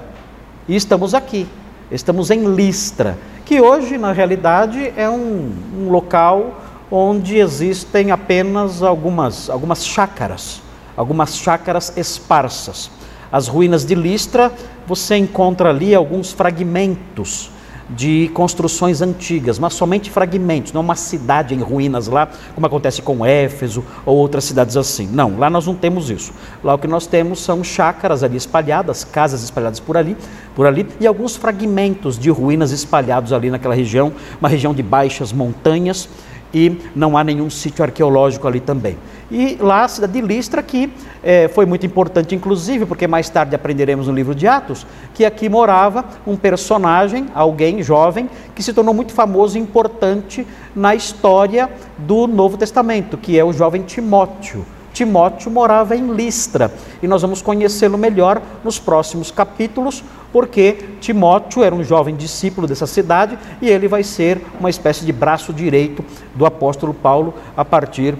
E 0.69 0.75
estamos 0.77 1.13
aqui, 1.13 1.49
estamos 1.91 2.31
em 2.31 2.55
Listra, 2.55 3.17
que 3.43 3.59
hoje 3.59 3.97
na 3.97 4.13
realidade 4.13 4.93
é 4.95 5.09
um, 5.09 5.51
um 5.77 5.89
local 5.89 6.62
onde 6.95 7.39
existem 7.39 8.11
apenas 8.11 8.83
algumas, 8.83 9.49
algumas 9.49 9.83
chácaras, 9.83 10.61
algumas 10.95 11.35
chácaras 11.35 11.91
esparsas. 11.97 12.91
As 13.31 13.47
ruínas 13.47 13.83
de 13.83 13.95
Listra, 13.95 14.51
você 14.85 15.17
encontra 15.17 15.71
ali 15.71 15.95
alguns 15.95 16.31
fragmentos 16.31 17.49
de 17.89 18.29
construções 18.35 19.01
antigas, 19.01 19.57
mas 19.57 19.73
somente 19.73 20.11
fragmentos, 20.11 20.71
não 20.71 20.81
uma 20.81 20.95
cidade 20.95 21.55
em 21.55 21.59
ruínas 21.61 22.07
lá, 22.07 22.29
como 22.53 22.67
acontece 22.67 23.01
com 23.01 23.25
Éfeso 23.25 23.83
ou 24.05 24.15
outras 24.15 24.43
cidades 24.43 24.77
assim. 24.77 25.07
Não, 25.11 25.37
lá 25.39 25.49
nós 25.49 25.65
não 25.65 25.73
temos 25.73 26.11
isso. 26.11 26.31
Lá 26.63 26.75
o 26.75 26.77
que 26.77 26.87
nós 26.87 27.07
temos 27.07 27.39
são 27.39 27.63
chácaras 27.63 28.21
ali 28.21 28.37
espalhadas, 28.37 29.03
casas 29.03 29.43
espalhadas 29.43 29.79
por 29.79 29.97
ali, 29.97 30.15
por 30.55 30.67
ali 30.67 30.87
e 30.99 31.07
alguns 31.07 31.35
fragmentos 31.35 32.19
de 32.19 32.29
ruínas 32.29 32.71
espalhados 32.71 33.33
ali 33.33 33.49
naquela 33.49 33.73
região, 33.73 34.13
uma 34.39 34.47
região 34.47 34.75
de 34.75 34.83
baixas 34.83 35.33
montanhas 35.33 36.07
e 36.53 36.79
não 36.95 37.17
há 37.17 37.23
nenhum 37.23 37.49
sítio 37.49 37.83
arqueológico 37.83 38.47
ali 38.47 38.59
também. 38.59 38.97
E 39.31 39.57
lá 39.59 39.83
a 39.83 39.87
cidade 39.87 40.13
de 40.13 40.21
Listra, 40.21 40.61
que 40.61 40.93
é, 41.23 41.47
foi 41.47 41.65
muito 41.65 41.85
importante, 41.85 42.35
inclusive, 42.35 42.85
porque 42.85 43.07
mais 43.07 43.29
tarde 43.29 43.55
aprenderemos 43.55 44.07
no 44.07 44.13
livro 44.13 44.35
de 44.35 44.45
Atos, 44.45 44.85
que 45.13 45.25
aqui 45.25 45.49
morava 45.49 46.05
um 46.27 46.35
personagem, 46.35 47.27
alguém 47.33 47.81
jovem, 47.81 48.29
que 48.53 48.61
se 48.61 48.73
tornou 48.73 48.93
muito 48.93 49.13
famoso 49.13 49.57
e 49.57 49.61
importante 49.61 50.45
na 50.75 50.93
história 50.93 51.69
do 51.97 52.27
Novo 52.27 52.57
Testamento, 52.57 53.17
que 53.17 53.39
é 53.39 53.43
o 53.43 53.51
jovem 53.51 53.81
Timóteo. 53.81 54.65
Timóteo 54.93 55.51
morava 55.51 55.95
em 55.95 56.13
Listra 56.13 56.71
e 57.01 57.07
nós 57.07 57.21
vamos 57.21 57.41
conhecê-lo 57.41 57.97
melhor 57.97 58.41
nos 58.63 58.79
próximos 58.79 59.31
capítulos, 59.31 60.03
porque 60.31 60.77
Timóteo 61.01 61.63
era 61.63 61.73
um 61.73 61.83
jovem 61.83 62.15
discípulo 62.15 62.67
dessa 62.67 62.87
cidade 62.87 63.37
e 63.61 63.69
ele 63.69 63.87
vai 63.87 64.03
ser 64.03 64.39
uma 64.59 64.69
espécie 64.69 65.03
de 65.03 65.11
braço 65.11 65.51
direito 65.51 66.05
do 66.35 66.45
apóstolo 66.45 66.93
Paulo 66.93 67.33
a 67.57 67.65
partir 67.65 68.15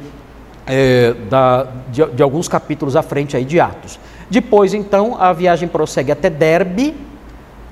é, 0.66 1.14
da, 1.30 1.68
de, 1.92 2.06
de, 2.06 2.24
alguns 2.24 2.48
capítulos 2.48 2.96
à 2.96 3.02
frente 3.02 3.38
aí 3.38 3.46
de 3.46 3.60
Atos. 3.60 4.00
Depois, 4.30 4.74
então, 4.74 5.18
a 5.20 5.32
viagem 5.32 5.68
prossegue 5.68 6.12
até 6.12 6.30
Derbe 6.30 6.96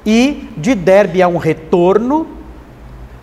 e 0.05 0.50
de 0.58 0.75
Derbe 0.75 1.22
há 1.22 1.27
um 1.27 1.38
retorno 1.38 2.27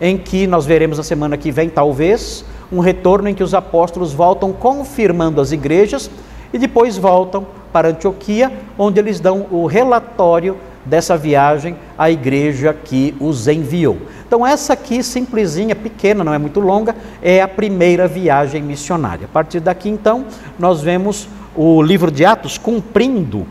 em 0.01 0.17
que 0.17 0.47
nós 0.47 0.65
veremos 0.65 0.97
na 0.97 1.03
semana 1.03 1.37
que 1.37 1.51
vem, 1.51 1.69
talvez, 1.69 2.45
um 2.71 2.79
retorno 2.79 3.29
em 3.29 3.33
que 3.33 3.43
os 3.43 3.53
apóstolos 3.53 4.13
voltam 4.13 4.53
confirmando 4.53 5.41
as 5.41 5.51
igrejas 5.51 6.09
e 6.53 6.57
depois 6.57 6.97
voltam 6.97 7.45
para 7.71 7.89
Antioquia, 7.89 8.51
onde 8.77 8.99
eles 8.99 9.19
dão 9.19 9.45
o 9.51 9.65
relatório 9.65 10.57
dessa 10.85 11.15
viagem 11.17 11.75
à 11.97 12.09
igreja 12.09 12.73
que 12.73 13.15
os 13.19 13.47
enviou. 13.47 13.97
Então, 14.27 14.45
essa 14.45 14.73
aqui, 14.73 15.03
simplesinha, 15.03 15.75
pequena, 15.75 16.23
não 16.23 16.33
é 16.33 16.37
muito 16.37 16.59
longa, 16.59 16.95
é 17.21 17.41
a 17.41 17.47
primeira 17.47 18.07
viagem 18.07 18.61
missionária. 18.61 19.25
A 19.25 19.27
partir 19.27 19.59
daqui, 19.59 19.89
então, 19.89 20.25
nós 20.57 20.81
vemos 20.81 21.27
o 21.55 21.81
livro 21.81 22.11
de 22.11 22.25
Atos 22.25 22.57
cumprindo 22.57 23.45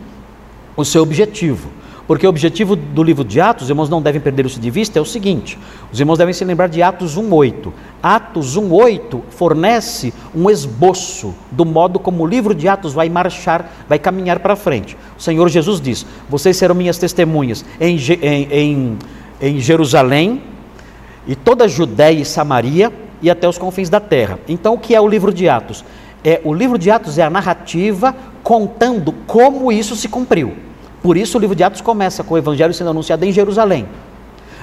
o 0.77 0.85
seu 0.85 1.03
objetivo. 1.03 1.78
Porque 2.09 2.27
o 2.27 2.31
objetivo 2.31 2.75
do 2.75 3.03
livro 3.03 3.23
de 3.23 3.39
Atos, 3.39 3.65
os 3.65 3.69
irmãos 3.69 3.91
não 3.91 4.01
devem 4.01 4.19
perder 4.19 4.47
isso 4.47 4.59
de 4.59 4.71
vista, 4.71 4.99
é 4.99 5.03
o 5.03 5.05
seguinte: 5.05 5.59
os 5.93 6.01
irmãos 6.01 6.17
devem 6.17 6.33
se 6.33 6.43
lembrar 6.43 6.67
de 6.67 6.83
Atos 6.83 7.19
1,8. 7.19 7.71
Atos 8.03 8.57
1,8 8.59 9.21
fornece 9.29 10.15
um 10.35 10.49
esboço 10.49 11.35
do 11.53 11.67
modo 11.67 11.99
como 11.99 12.25
o 12.25 12.27
livro 12.27 12.55
de 12.55 12.67
Atos 12.67 12.95
vai 12.95 13.11
marchar, 13.11 13.71
vai 13.87 13.99
caminhar 13.99 14.39
para 14.39 14.57
frente. 14.57 14.97
O 15.19 15.23
Senhor 15.23 15.47
Jesus 15.51 15.83
diz: 15.83 16.07
Vocês 16.31 16.57
serão 16.57 16.75
minhas 16.75 16.97
testemunhas 16.97 17.63
em, 17.79 17.99
em, 18.23 18.49
em, 18.51 18.99
em 19.39 19.61
Jerusalém, 19.61 20.43
e 21.27 21.37
toda 21.37 21.65
a 21.65 21.69
Judéia 21.69 22.21
e 22.21 22.25
Samaria, 22.25 22.91
e 23.21 23.29
até 23.29 23.47
os 23.47 23.59
confins 23.59 23.91
da 23.91 24.01
terra. 24.01 24.39
Então, 24.49 24.73
o 24.73 24.79
que 24.79 24.95
é 24.95 25.01
o 25.01 25.07
livro 25.07 25.31
de 25.31 25.47
Atos? 25.47 25.85
É, 26.25 26.41
o 26.43 26.55
livro 26.55 26.79
de 26.79 26.91
Atos 26.91 27.19
é 27.19 27.23
a 27.23 27.29
narrativa 27.29 28.17
contando 28.43 29.13
como 29.27 29.71
isso 29.71 29.95
se 29.95 30.09
cumpriu. 30.09 30.68
Por 31.09 31.17
isso 31.17 31.39
o 31.39 31.41
livro 31.41 31.57
de 31.57 31.65
Atos 31.65 31.81
começa 31.81 32.23
com 32.23 32.35
o 32.35 32.37
evangelho 32.37 32.75
sendo 32.75 32.91
anunciado 32.91 33.25
em 33.25 33.33
Jerusalém. 33.33 33.89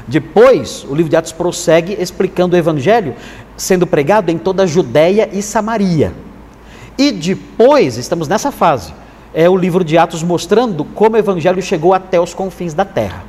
Depois, 0.07 0.85
o 0.87 0.93
livro 0.93 1.09
de 1.09 1.15
Atos 1.15 1.31
prossegue 1.31 1.97
explicando 1.99 2.55
o 2.55 2.59
evangelho 2.59 3.15
sendo 3.57 3.87
pregado 3.87 4.29
em 4.29 4.37
toda 4.37 4.61
a 4.61 4.67
Judéia 4.67 5.27
e 5.33 5.41
Samaria. 5.41 6.13
E 6.99 7.11
depois, 7.11 7.97
estamos 7.97 8.27
nessa 8.27 8.51
fase, 8.51 8.93
é 9.33 9.49
o 9.49 9.57
livro 9.57 9.83
de 9.83 9.97
Atos 9.97 10.21
mostrando 10.21 10.85
como 10.85 11.15
o 11.15 11.17
evangelho 11.17 11.63
chegou 11.63 11.95
até 11.95 12.21
os 12.21 12.35
confins 12.35 12.75
da 12.75 12.85
terra. 12.85 13.23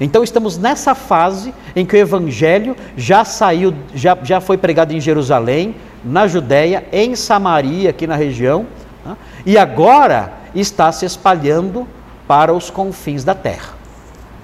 Então 0.00 0.24
estamos 0.24 0.58
nessa 0.58 0.92
fase 0.92 1.54
em 1.76 1.86
que 1.86 1.94
o 1.94 2.00
evangelho 2.00 2.76
já 2.96 3.24
saiu, 3.24 3.72
já, 3.94 4.18
já 4.24 4.40
foi 4.40 4.58
pregado 4.58 4.92
em 4.92 5.00
Jerusalém, 5.00 5.76
na 6.04 6.26
Judéia, 6.26 6.84
em 6.90 7.14
Samaria, 7.14 7.90
aqui 7.90 8.08
na 8.08 8.16
região, 8.16 8.66
Né? 9.06 9.16
E 9.46 9.56
agora 9.56 10.32
está 10.52 10.90
se 10.90 11.06
espalhando 11.06 11.86
para 12.26 12.52
os 12.52 12.70
confins 12.70 13.24
da 13.24 13.34
terra, 13.34 13.74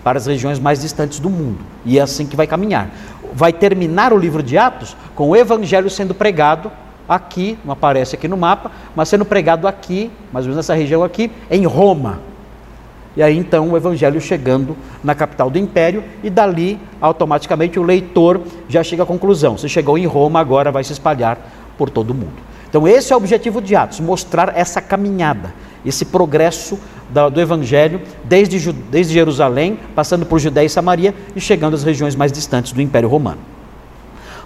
para 0.05 0.19
as 0.19 0.27
regiões 0.27 0.59
mais 0.59 0.81
distantes 0.81 1.19
do 1.19 1.31
mundo. 1.31 1.59
E 1.85 1.99
é 1.99 2.03
assim 2.03 2.27
que 2.27 2.37
vai 2.37 2.47
caminhar. 2.47 2.91
Vai 3.33 3.53
terminar 3.53 4.13
o 4.13 4.19
livro 4.19 4.43
de 4.43 4.59
Atos 4.59 4.97
com 5.15 5.31
o 5.31 5.37
evangelho 5.37 5.89
sendo 5.89 6.15
pregado 6.15 6.71
aqui, 7.09 7.59
não 7.65 7.73
aparece 7.73 8.15
aqui 8.15 8.29
no 8.29 8.37
mapa, 8.37 8.71
mas 8.95 9.09
sendo 9.09 9.25
pregado 9.25 9.67
aqui, 9.67 10.11
mais 10.33 10.45
ou 10.45 10.51
menos 10.51 10.57
nessa 10.57 10.75
região 10.75 11.03
aqui, 11.03 11.31
em 11.51 11.65
Roma. 11.65 12.21
E 13.17 13.23
aí 13.23 13.37
então 13.37 13.71
o 13.71 13.77
evangelho 13.77 14.21
chegando 14.21 14.77
na 15.03 15.15
capital 15.15 15.51
do 15.51 15.59
império 15.59 16.05
e 16.23 16.31
dali 16.31 16.79
automaticamente 17.01 17.79
o 17.79 17.83
leitor 17.83 18.41
já 18.69 18.85
chega 18.85 19.03
à 19.03 19.07
conclusão: 19.07 19.59
se 19.59 19.69
chegou 19.69 19.99
em 19.99 20.07
Roma, 20.07 20.39
agora 20.39 20.71
vai 20.71 20.85
se 20.85 20.93
espalhar 20.93 21.39
por 21.77 21.91
todo 21.91 22.11
o 22.11 22.15
mundo. 22.15 22.51
Então 22.69 22.87
esse 22.87 23.13
é 23.13 23.17
o 23.17 23.19
objetivo 23.19 23.61
de 23.61 23.75
Atos, 23.75 23.99
mostrar 23.99 24.57
essa 24.57 24.81
caminhada, 24.81 25.53
esse 25.85 26.05
progresso 26.05 26.79
do 27.33 27.41
evangelho 27.41 28.01
desde, 28.25 28.73
desde 28.73 29.13
Jerusalém, 29.13 29.79
passando 29.95 30.25
por 30.25 30.39
Judéia 30.39 30.67
e 30.67 30.71
Samaria 30.71 31.15
e 31.35 31.41
chegando 31.41 31.75
às 31.75 31.83
regiões 31.83 32.15
mais 32.15 32.31
distantes 32.31 32.73
do 32.73 32.81
Império 32.81 33.09
Romano. 33.09 33.39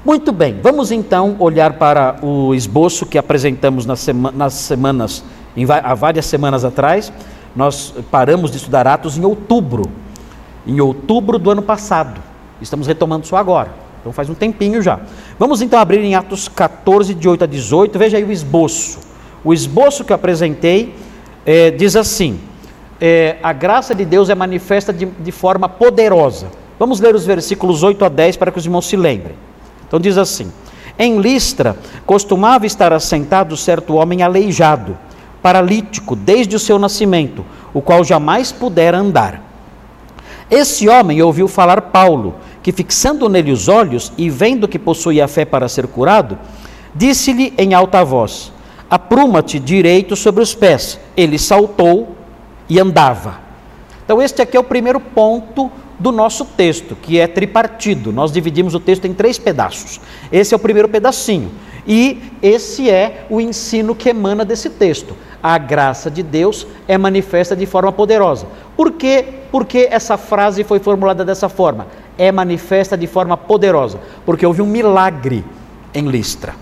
Muito 0.05 0.33
bem, 0.33 0.59
vamos 0.63 0.91
então 0.93 1.37
olhar 1.39 1.75
para 1.75 2.17
o 2.23 2.55
esboço 2.55 3.07
que 3.07 3.17
apresentamos 3.17 3.87
nas, 3.87 4.01
sema 4.01 4.31
nas 4.31 4.53
semanas, 4.53 5.25
em, 5.57 5.65
há 5.71 5.95
várias 5.95 6.27
semanas 6.27 6.65
atrás 6.65 7.11
nós 7.55 7.95
paramos 8.11 8.51
de 8.51 8.57
estudar 8.57 8.87
Atos 8.87 9.17
em 9.17 9.25
outubro, 9.25 9.85
em 10.67 10.81
outubro 10.81 11.39
do 11.39 11.51
ano 11.51 11.63
passado. 11.63 12.21
Estamos 12.61 12.87
retomando 12.87 13.25
isso 13.25 13.37
agora. 13.37 13.71
Então 14.01 14.13
faz 14.13 14.29
um 14.29 14.35
tempinho 14.35 14.83
já. 14.83 15.01
Vamos 15.39 15.63
então 15.63 15.79
abrir 15.79 16.01
em 16.01 16.15
Atos 16.15 16.49
14, 16.49 17.15
de 17.15 17.29
8 17.29 17.45
a 17.45 17.47
18. 17.47 17.99
Veja 17.99 18.17
aí 18.17 18.25
o 18.25 18.33
esboço. 18.33 18.99
O 19.45 19.55
esboço 19.55 20.05
que 20.05 20.13
apresentei 20.13 20.95
é, 21.47 21.71
diz 21.71 21.97
assim: 21.97 22.39
é, 23.07 23.37
a 23.43 23.53
graça 23.53 23.95
de 23.95 24.03
Deus 24.03 24.31
é 24.31 24.35
manifesta 24.35 24.91
de, 24.91 25.05
de 25.05 25.31
forma 25.31 25.69
poderosa. 25.69 26.47
Vamos 26.79 27.01
ler 27.01 27.15
os 27.15 27.27
versículos 27.27 27.83
8 27.83 28.03
a 28.03 28.09
10 28.09 28.39
para 28.39 28.51
que 28.51 28.57
os 28.57 28.65
irmãos 28.65 28.87
se 28.87 28.97
lembrem. 28.97 29.35
Então 29.87 30.01
diz 30.01 30.17
assim: 30.17 30.51
Em 30.99 31.19
Listra 31.21 31.77
costumava 32.07 32.65
estar 32.65 32.95
assentado 32.95 33.59
certo 33.59 33.97
homem 33.97 34.23
aleijado 34.23 34.97
paralítico 35.43 36.17
desde 36.17 36.57
o 36.57 36.59
seu 36.59 36.79
nascimento, 36.79 37.45
o 37.75 37.83
qual 37.83 38.03
jamais 38.03 38.51
pudera 38.51 38.97
andar. 38.97 39.43
Esse 40.51 40.89
homem 40.89 41.21
ouviu 41.21 41.47
falar 41.47 41.83
Paulo, 41.83 42.37
que 42.63 42.73
fixando 42.73 43.29
nele 43.29 43.53
os 43.53 43.69
olhos 43.69 44.15
e 44.17 44.31
vendo 44.31 44.67
que 44.67 44.79
possuía 44.79 45.29
fé 45.29 45.45
para 45.45 45.69
ser 45.69 45.89
curado, 45.89 46.39
disse-lhe 46.95 47.53
em 47.59 47.75
alta 47.75 48.03
voz: 48.03 48.51
Apruma-te 48.89 49.59
direito 49.59 50.17
sobre 50.17 50.43
os 50.43 50.55
pés. 50.55 50.99
Ele 51.15 51.39
saltou 51.39 52.14
e 52.69 52.79
andava. 52.81 53.41
Então, 54.05 54.21
este 54.21 54.43
aqui 54.43 54.57
é 54.57 54.61
o 54.61 54.65
primeiro 54.65 55.01
ponto 55.01 55.71
do 55.99 56.11
nosso 56.11 56.45
texto, 56.45 56.97
que 56.97 57.19
é 57.19 57.27
tripartido. 57.27 58.13
Nós 58.13 58.33
dividimos 58.33 58.75
o 58.75 58.81
texto 58.81 59.07
em 59.07 59.15
três 59.15 59.39
pedaços. 59.39 60.01
Esse 60.31 60.53
é 60.55 60.57
o 60.57 60.61
primeiro 60.61 60.89
pedacinho. 60.89 61.51
E 61.87 62.21
esse 62.43 62.91
é 62.91 63.27
o 63.31 63.41
ensino 63.41 63.95
que 63.95 64.09
emana 64.09 64.45
desse 64.45 64.71
texto 64.71 65.15
a 65.45 65.59
graça 65.59 66.11
de 66.11 66.23
Deus 66.23 66.67
é 66.89 66.97
manifesta 66.97 67.55
de 67.55 67.67
forma 67.67 67.93
poderosa. 67.93 68.47
Por 68.75 68.93
quê? 68.93 69.27
Porque 69.53 69.87
essa 69.91 70.17
frase 70.17 70.65
foi 70.65 70.79
formulada 70.79 71.23
dessa 71.23 71.51
forma? 71.51 71.87
É 72.17 72.33
manifesta 72.33 72.97
de 72.97 73.07
forma 73.07 73.37
poderosa, 73.37 74.01
porque 74.25 74.47
houve 74.47 74.63
um 74.63 74.67
milagre 74.67 75.45
em 75.93 76.09
Listra. 76.09 76.55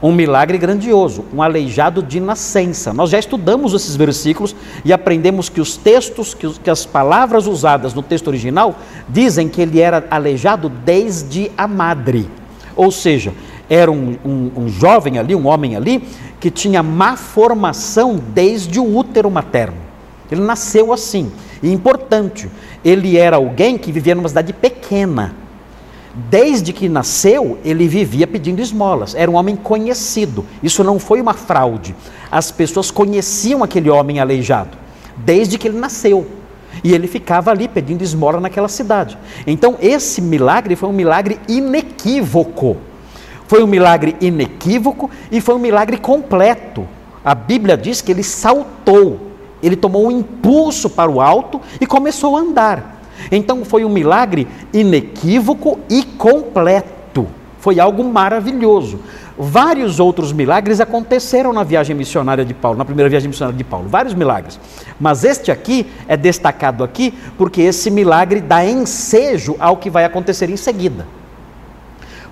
Um 0.00 0.12
milagre 0.12 0.58
grandioso, 0.58 1.24
um 1.34 1.42
aleijado 1.42 2.02
de 2.02 2.20
nascença. 2.20 2.92
Nós 2.92 3.10
já 3.10 3.18
estudamos 3.18 3.74
esses 3.74 3.96
versículos 3.96 4.54
e 4.84 4.92
aprendemos 4.92 5.48
que 5.48 5.60
os 5.60 5.76
textos, 5.76 6.34
que, 6.34 6.48
que 6.60 6.70
as 6.70 6.86
palavras 6.86 7.46
usadas 7.46 7.94
no 7.94 8.02
texto 8.02 8.28
original 8.28 8.76
dizem 9.08 9.48
que 9.48 9.60
ele 9.60 9.80
era 9.80 10.06
aleijado 10.08 10.68
desde 10.68 11.50
a 11.58 11.66
madre. 11.66 12.30
Ou 12.76 12.92
seja, 12.92 13.32
era 13.68 13.90
um, 13.90 14.16
um, 14.24 14.50
um 14.56 14.68
jovem 14.68 15.18
ali, 15.18 15.34
um 15.34 15.48
homem 15.48 15.74
ali, 15.74 16.06
que 16.38 16.50
tinha 16.50 16.82
má 16.82 17.16
formação 17.16 18.20
desde 18.32 18.78
o 18.78 18.96
útero 18.96 19.28
materno. 19.28 19.76
Ele 20.30 20.42
nasceu 20.42 20.92
assim. 20.92 21.30
E 21.62 21.72
importante, 21.72 22.48
ele 22.84 23.16
era 23.16 23.36
alguém 23.36 23.76
que 23.76 23.90
vivia 23.90 24.14
numa 24.14 24.28
cidade 24.28 24.52
pequena. 24.52 25.34
Desde 26.30 26.72
que 26.72 26.88
nasceu, 26.88 27.58
ele 27.64 27.86
vivia 27.86 28.26
pedindo 28.26 28.60
esmolas. 28.60 29.14
Era 29.14 29.30
um 29.30 29.34
homem 29.34 29.54
conhecido. 29.54 30.44
Isso 30.62 30.82
não 30.82 30.98
foi 30.98 31.20
uma 31.20 31.32
fraude. 31.32 31.94
As 32.30 32.50
pessoas 32.50 32.90
conheciam 32.90 33.62
aquele 33.62 33.88
homem 33.88 34.18
aleijado 34.18 34.76
desde 35.24 35.58
que 35.58 35.68
ele 35.68 35.78
nasceu. 35.78 36.26
E 36.84 36.92
ele 36.92 37.06
ficava 37.06 37.50
ali 37.50 37.66
pedindo 37.66 38.02
esmola 38.02 38.40
naquela 38.40 38.68
cidade. 38.68 39.18
Então, 39.46 39.76
esse 39.80 40.20
milagre 40.20 40.76
foi 40.76 40.88
um 40.88 40.92
milagre 40.92 41.38
inequívoco. 41.48 42.76
Foi 43.46 43.62
um 43.62 43.66
milagre 43.66 44.16
inequívoco 44.20 45.10
e 45.30 45.40
foi 45.40 45.54
um 45.54 45.58
milagre 45.58 45.96
completo. 45.96 46.86
A 47.24 47.34
Bíblia 47.34 47.76
diz 47.76 48.00
que 48.00 48.12
ele 48.12 48.22
saltou, 48.22 49.18
ele 49.62 49.74
tomou 49.74 50.06
um 50.06 50.10
impulso 50.10 50.88
para 50.88 51.10
o 51.10 51.20
alto 51.20 51.60
e 51.80 51.86
começou 51.86 52.36
a 52.36 52.40
andar. 52.40 52.97
Então 53.30 53.64
foi 53.64 53.84
um 53.84 53.88
milagre 53.88 54.46
inequívoco 54.72 55.78
e 55.88 56.02
completo. 56.02 57.26
Foi 57.58 57.80
algo 57.80 58.04
maravilhoso. 58.04 59.00
Vários 59.36 60.00
outros 60.00 60.32
milagres 60.32 60.80
aconteceram 60.80 61.52
na 61.52 61.62
viagem 61.62 61.94
missionária 61.94 62.44
de 62.44 62.54
Paulo, 62.54 62.76
na 62.76 62.84
primeira 62.84 63.08
viagem 63.08 63.28
missionária 63.28 63.56
de 63.56 63.64
Paulo, 63.64 63.88
vários 63.88 64.14
milagres. 64.14 64.58
Mas 64.98 65.22
este 65.22 65.52
aqui 65.52 65.86
é 66.08 66.16
destacado 66.16 66.82
aqui 66.82 67.14
porque 67.36 67.62
esse 67.62 67.90
milagre 67.90 68.40
dá 68.40 68.64
ensejo 68.64 69.54
ao 69.60 69.76
que 69.76 69.90
vai 69.90 70.04
acontecer 70.04 70.50
em 70.50 70.56
seguida. 70.56 71.06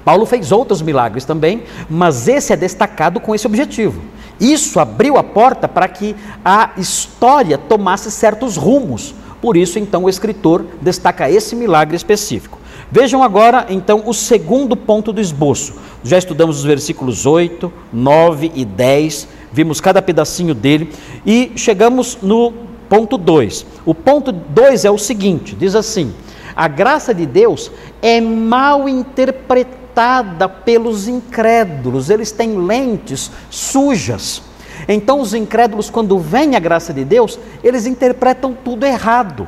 Paulo 0.05 0.25
fez 0.25 0.53
outros 0.53 0.83
milagres 0.83 1.25
também, 1.25 1.65
mas 1.91 2.29
esse 2.29 2.53
é 2.53 2.57
destacado 2.57 3.19
com 3.21 3.35
esse 3.35 3.47
objetivo. 3.47 4.01
Isso 4.39 4.79
abriu 4.79 5.17
a 5.17 5.23
porta 5.25 5.67
para 5.67 5.89
que 5.89 6.15
a 6.45 6.71
história 6.77 7.59
tomasse 7.59 8.11
certos 8.11 8.57
rumos. 8.57 9.15
Por 9.41 9.57
isso, 9.57 9.79
então, 9.79 10.05
o 10.05 10.09
escritor 10.09 10.65
destaca 10.81 11.31
esse 11.31 11.55
milagre 11.55 11.97
específico. 11.97 12.59
Vejam 12.91 13.23
agora, 13.23 13.67
então, 13.69 14.03
o 14.07 14.15
segundo 14.15 14.77
ponto 14.77 15.13
do 15.13 15.21
esboço. 15.21 15.75
Já 16.05 16.19
estudamos 16.19 16.59
os 16.59 16.65
versículos 16.65 17.27
8, 17.27 17.73
9 17.93 18.53
e 18.55 18.65
10, 18.65 19.29
vimos 19.53 19.81
cada 19.81 20.01
pedacinho 20.01 20.55
dele 20.55 20.93
e 21.25 21.53
chegamos 21.57 22.19
no 22.23 22.53
ponto 22.89 23.19
2. 23.19 23.67
O 23.85 23.95
ponto 23.95 24.31
2 24.31 24.85
é 24.85 24.91
o 24.91 24.99
seguinte: 24.99 25.57
diz 25.57 25.75
assim, 25.75 26.15
a 26.55 26.69
graça 26.69 27.13
de 27.13 27.27
Deus 27.27 27.71
é 28.01 28.21
mal 28.21 28.89
interpretada 28.89 30.49
pelos 30.49 31.09
incrédulos, 31.09 32.09
eles 32.09 32.31
têm 32.31 32.57
lentes 32.57 33.31
sujas. 33.51 34.43
Então, 34.89 35.21
os 35.21 35.35
incrédulos, 35.35 35.91
quando 35.91 36.19
vem 36.19 36.57
a 36.57 36.61
graça 36.61 36.93
de 36.93 37.05
Deus, 37.05 37.39
eles 37.63 37.87
interpretam 37.87 38.55
tudo 38.55 38.85
errado. 38.85 39.47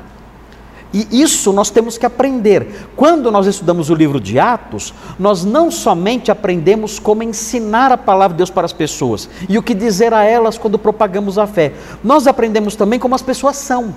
E 0.93 1.21
isso 1.21 1.53
nós 1.53 1.69
temos 1.71 1.99
que 1.99 2.07
aprender. 2.07 2.89
Quando 2.97 3.31
nós 3.31 3.47
estudamos 3.47 3.91
o 3.91 3.95
livro 3.95 4.19
de 4.19 4.39
Atos, 4.39 4.95
nós 5.19 5.45
não 5.45 5.71
somente 5.71 6.31
aprendemos 6.31 6.99
como 6.99 7.23
ensinar 7.23 7.93
a 7.93 7.99
palavra 7.99 8.35
de 8.35 8.39
Deus 8.39 8.51
para 8.51 8.65
as 8.65 8.73
pessoas 8.73 9.29
e 9.49 9.59
o 9.59 9.63
que 9.63 9.75
dizer 9.75 10.15
a 10.15 10.25
elas 10.25 10.57
quando 10.57 10.79
propagamos 10.79 11.37
a 11.37 11.47
fé, 11.47 11.75
nós 12.03 12.27
aprendemos 12.27 12.75
também 12.75 12.99
como 12.99 13.15
as 13.15 13.21
pessoas 13.21 13.57
são. 13.57 13.95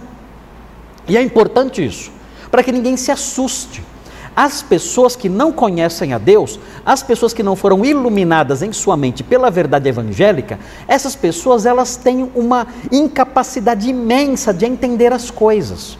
E 1.07 1.15
é 1.15 1.21
importante 1.21 1.83
isso, 1.83 2.11
para 2.49 2.61
que 2.61 2.73
ninguém 2.73 2.97
se 2.97 3.09
assuste. 3.09 3.81
As 4.35 4.61
pessoas 4.61 5.15
que 5.15 5.27
não 5.27 5.51
conhecem 5.51 6.13
a 6.13 6.17
Deus, 6.17 6.57
as 6.85 7.03
pessoas 7.03 7.33
que 7.33 7.43
não 7.43 7.55
foram 7.55 7.83
iluminadas 7.83 8.61
em 8.61 8.71
sua 8.71 8.95
mente 8.95 9.23
pela 9.23 9.51
verdade 9.51 9.89
evangélica, 9.89 10.57
essas 10.87 11.15
pessoas 11.15 11.65
elas 11.65 11.97
têm 11.97 12.31
uma 12.33 12.65
incapacidade 12.91 13.89
imensa 13.89 14.53
de 14.53 14.65
entender 14.65 15.11
as 15.11 15.29
coisas. 15.29 15.97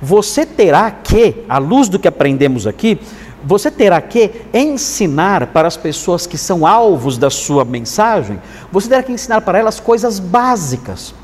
Você 0.00 0.44
terá 0.44 0.90
que, 0.90 1.44
à 1.48 1.56
luz 1.56 1.88
do 1.88 1.98
que 1.98 2.06
aprendemos 2.06 2.66
aqui, 2.66 3.00
você 3.42 3.70
terá 3.70 4.00
que 4.02 4.30
ensinar 4.52 5.46
para 5.46 5.66
as 5.66 5.76
pessoas 5.76 6.26
que 6.26 6.36
são 6.36 6.66
alvos 6.66 7.16
da 7.16 7.30
sua 7.30 7.64
mensagem, 7.64 8.38
você 8.70 8.90
terá 8.90 9.02
que 9.02 9.12
ensinar 9.12 9.40
para 9.40 9.58
elas 9.58 9.80
coisas 9.80 10.18
básicas, 10.18 11.14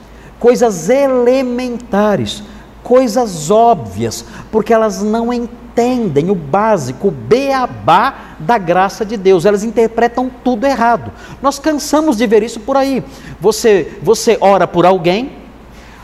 coisas 0.40 0.88
elementares, 0.88 2.42
coisas 2.82 3.50
óbvias, 3.50 4.24
porque 4.50 4.72
elas 4.72 5.02
não 5.02 5.30
entendem 5.30 5.65
entendem 5.76 6.30
o 6.30 6.34
básico, 6.34 7.08
o 7.08 7.10
beabá 7.10 8.14
da 8.38 8.56
graça 8.56 9.04
de 9.04 9.16
Deus. 9.16 9.44
Elas 9.44 9.62
interpretam 9.62 10.30
tudo 10.42 10.66
errado. 10.66 11.12
Nós 11.42 11.58
cansamos 11.58 12.16
de 12.16 12.26
ver 12.26 12.42
isso 12.42 12.60
por 12.60 12.78
aí. 12.78 13.04
Você, 13.38 13.98
você 14.02 14.38
ora 14.40 14.66
por 14.66 14.86
alguém, 14.86 15.32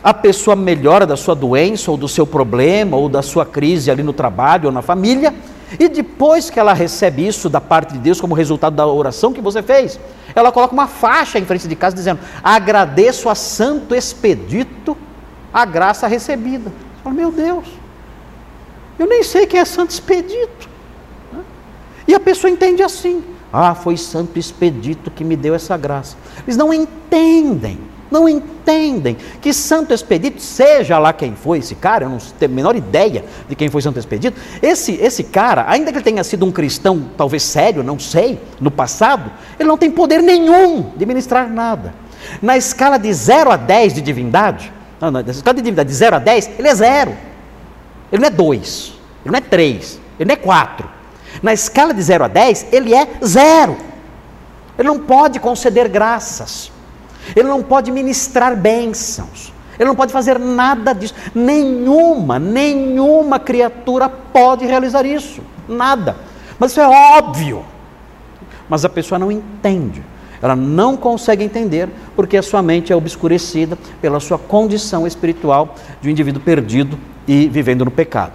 a 0.05 0.13
pessoa 0.13 0.55
melhora 0.55 1.07
da 1.07 1.17
sua 1.17 1.35
doença, 1.35 1.91
ou 1.91 1.97
do 1.97 2.09
seu 2.09 2.27
problema, 2.27 2.97
ou 2.99 3.09
da 3.09 3.23
sua 3.23 3.47
crise 3.47 3.91
ali 3.91 4.03
no 4.03 4.13
trabalho 4.13 4.67
ou 4.67 4.73
na 4.73 4.83
família, 4.83 5.33
E 5.81 5.89
depois 5.89 6.51
que 6.51 6.61
ela 6.61 6.75
recebe 6.75 7.27
isso 7.27 7.49
da 7.49 7.59
parte 7.59 7.95
de 7.95 7.99
Deus 7.99 8.21
como 8.21 8.35
resultado 8.35 8.77
da 8.77 8.87
oração 8.87 9.33
que 9.33 9.41
você 9.41 9.63
fez, 9.63 9.99
ela 10.35 10.53
coloca 10.53 10.75
uma 10.75 10.87
faixa 10.87 11.39
em 11.39 11.47
frente 11.47 11.67
de 11.67 11.75
casa 11.75 11.97
dizendo: 11.97 12.21
Agradeço 12.45 13.27
a 13.31 13.35
Santo 13.35 13.95
Expedito 13.95 14.95
a 15.51 15.65
graça 15.65 16.07
recebida. 16.07 16.71
Fala, 17.03 17.15
meu 17.15 17.33
Deus, 17.33 17.67
eu 19.03 19.09
nem 19.09 19.23
sei 19.23 19.47
quem 19.47 19.59
é 19.59 19.65
Santo 19.65 19.91
Expedito. 19.91 20.69
E 22.07 22.15
a 22.15 22.21
pessoa 22.21 22.51
entende 22.51 22.83
assim: 22.83 23.23
Ah, 23.53 23.75
foi 23.75 23.97
Santo 23.97 24.38
Expedito 24.38 25.11
que 25.11 25.25
me 25.25 25.37
deu 25.37 25.55
essa 25.55 25.77
graça. 25.77 26.17
Eles 26.47 26.57
não 26.57 26.73
entendem 26.73 27.79
não 28.12 28.29
entendem 28.29 29.17
que 29.41 29.53
Santo 29.55 29.95
Expedito, 29.95 30.41
seja 30.41 30.99
lá 30.99 31.12
quem 31.15 31.35
foi 31.35 31.59
esse 31.59 31.75
cara, 31.75 32.05
eu 32.05 32.11
não 32.11 32.19
tenho 32.19 32.53
a 32.53 32.55
menor 32.55 32.77
ideia 32.77 33.25
de 33.49 33.57
quem 33.57 33.71
foi 33.71 33.81
Santo 33.81 33.99
Expedito, 33.99 34.38
esse, 34.61 34.93
esse 34.93 35.25
cara, 35.25 35.65
ainda 35.67 35.91
que 35.91 35.97
ele 35.97 36.05
tenha 36.05 36.23
sido 36.23 36.45
um 36.45 36.53
cristão, 36.53 37.09
talvez 37.17 37.43
sério, 37.43 37.83
não 37.83 37.99
sei, 37.99 38.38
no 38.61 38.71
passado, 38.71 39.33
ele 39.59 39.67
não 39.67 39.79
tem 39.79 39.91
poder 39.91 40.23
nenhum 40.23 40.93
de 40.95 41.07
ministrar 41.07 41.49
nada. 41.49 41.95
Na 42.43 42.57
escala 42.57 42.99
de 42.99 43.11
0 43.11 43.51
a 43.51 43.57
10 43.57 43.95
de 43.95 44.03
divindade, 44.03 44.71
não, 45.01 45.11
na 45.11 45.23
escala 45.23 45.55
de 45.55 45.62
divindade 45.62 45.88
de 45.88 45.95
0 45.95 46.17
a 46.17 46.19
10, 46.19 46.51
ele 46.59 46.69
é 46.69 46.75
zero. 46.75 47.32
Ele 48.12 48.20
não 48.20 48.29
é 48.29 48.31
2, 48.31 48.92
ele 49.25 49.33
não 49.33 49.38
é 49.38 49.40
3, 49.40 50.01
ele 50.20 50.29
não 50.29 50.35
é 50.35 50.37
4. 50.37 50.88
Na 51.42 51.53
escala 51.53 51.94
de 51.94 52.03
0 52.03 52.25
a 52.25 52.29
10, 52.29 52.66
ele 52.70 52.94
é 52.94 53.09
zero. 53.25 53.77
Ele 54.79 54.88
não 54.88 54.98
pode 54.98 55.40
conceder 55.40 55.88
graças. 55.88 56.70
Ele 57.35 57.48
não 57.48 57.62
pode 57.62 57.90
ministrar 57.90 58.55
bênçãos. 58.55 59.53
Ele 59.79 59.88
não 59.88 59.96
pode 59.96 60.12
fazer 60.12 60.38
nada 60.38 60.92
disso. 60.92 61.14
Nenhuma, 61.35 62.38
nenhuma 62.38 63.38
criatura 63.38 64.09
pode 64.09 64.66
realizar 64.66 65.07
isso. 65.07 65.40
Nada. 65.66 66.16
Mas 66.59 66.72
isso 66.72 66.81
é 66.81 66.88
óbvio. 67.18 67.64
Mas 68.68 68.85
a 68.85 68.88
pessoa 68.88 69.18
não 69.18 69.33
entende. 69.33 70.03
Ela 70.42 70.57
não 70.57 70.96
consegue 70.96 71.44
entender 71.44 71.88
porque 72.14 72.37
a 72.37 72.42
sua 72.42 72.61
mente 72.61 72.92
é 72.92 72.96
obscurecida 72.96 73.79
pela 74.01 74.20
sua 74.20 74.38
condição 74.38 75.07
espiritual 75.07 75.77
de 76.01 76.09
um 76.09 76.11
indivíduo 76.11 76.42
perdido 76.42 76.98
e 77.27 77.49
vivendo 77.49 77.85
no 77.85 77.91
pecado. 77.91 78.33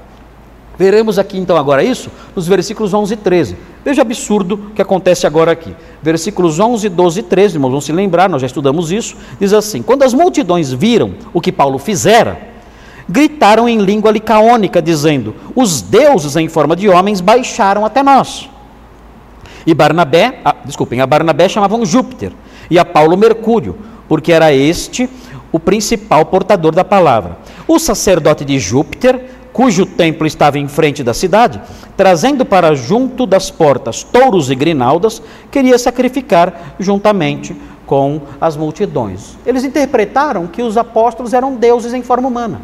Veremos 0.78 1.17
aqui 1.17 1.39
então 1.39 1.58
agora 1.58 1.84
isso 1.84 2.12
nos 2.36 2.47
versículos 2.47 2.93
11 2.93 3.13
e 3.13 3.17
13. 3.17 3.58
Veja 3.84 4.02
o 4.02 4.06
absurdo 4.06 4.71
que 4.76 4.82
acontece 4.82 5.26
agora 5.26 5.52
aqui. 5.52 5.76
Versículos 6.04 6.60
11, 6.60 6.88
12 6.89 7.19
e 7.19 7.23
13, 7.23 7.56
irmãos, 7.56 7.71
vão 7.71 7.82
se 7.82 7.91
lembrar, 7.91 8.30
nós 8.30 8.41
já 8.41 8.45
estudamos 8.45 8.91
isso. 8.91 9.15
Diz 9.39 9.54
assim: 9.54 9.82
Quando 9.82 10.04
as 10.04 10.13
multidões 10.13 10.71
viram 10.71 11.15
o 11.34 11.41
que 11.41 11.52
Paulo 11.52 11.80
fizera, 11.80 12.39
gritaram 13.10 13.67
em 13.67 13.80
língua 13.80 14.12
licaônica, 14.12 14.80
dizendo: 14.80 15.34
Os 15.56 15.82
deuses 15.82 16.36
em 16.36 16.47
forma 16.47 16.76
de 16.76 16.88
homens 16.88 17.21
baixaram 17.21 17.84
até 17.84 18.04
nós. 18.04 18.47
E 19.65 19.73
Barnabé, 19.73 20.39
ah, 20.45 20.56
desculpem, 20.63 21.02
a 21.02 21.08
Barnabé 21.08 21.50
chamavam 21.50 21.86
Júpiter 21.86 22.32
e 22.69 22.78
a 22.78 22.86
Paulo 22.86 23.17
Mercúrio, 23.17 23.76
porque 24.08 24.32
era 24.32 24.54
este 24.54 25.10
o 25.52 25.60
principal 25.60 26.26
portador 26.26 26.73
da 26.73 26.84
palavra. 26.84 27.38
O 27.67 27.80
sacerdote 27.80 28.45
de 28.45 28.60
Júpiter 28.60 29.38
cujo 29.58 29.88
templo 29.88 30.27
estava 30.27 30.60
em 30.60 30.67
frente 30.67 31.03
da 31.03 31.15
cidade, 31.15 31.60
trazendo 31.97 32.45
para 32.45 32.75
junto 32.75 33.25
das 33.25 33.49
portas 33.49 34.03
touros 34.03 34.51
e 34.51 34.56
grinaldas, 34.56 35.19
queria 35.49 35.80
sacrificar 35.80 36.75
juntamente 36.80 37.60
com 37.84 38.21
as 38.39 38.56
multidões. 38.56 39.36
Eles 39.43 39.63
interpretaram 39.63 40.45
que 40.45 40.62
os 40.62 40.77
apóstolos 40.77 41.34
eram 41.34 41.56
deuses 41.56 41.91
em 41.95 42.03
forma 42.03 42.27
humana. 42.27 42.62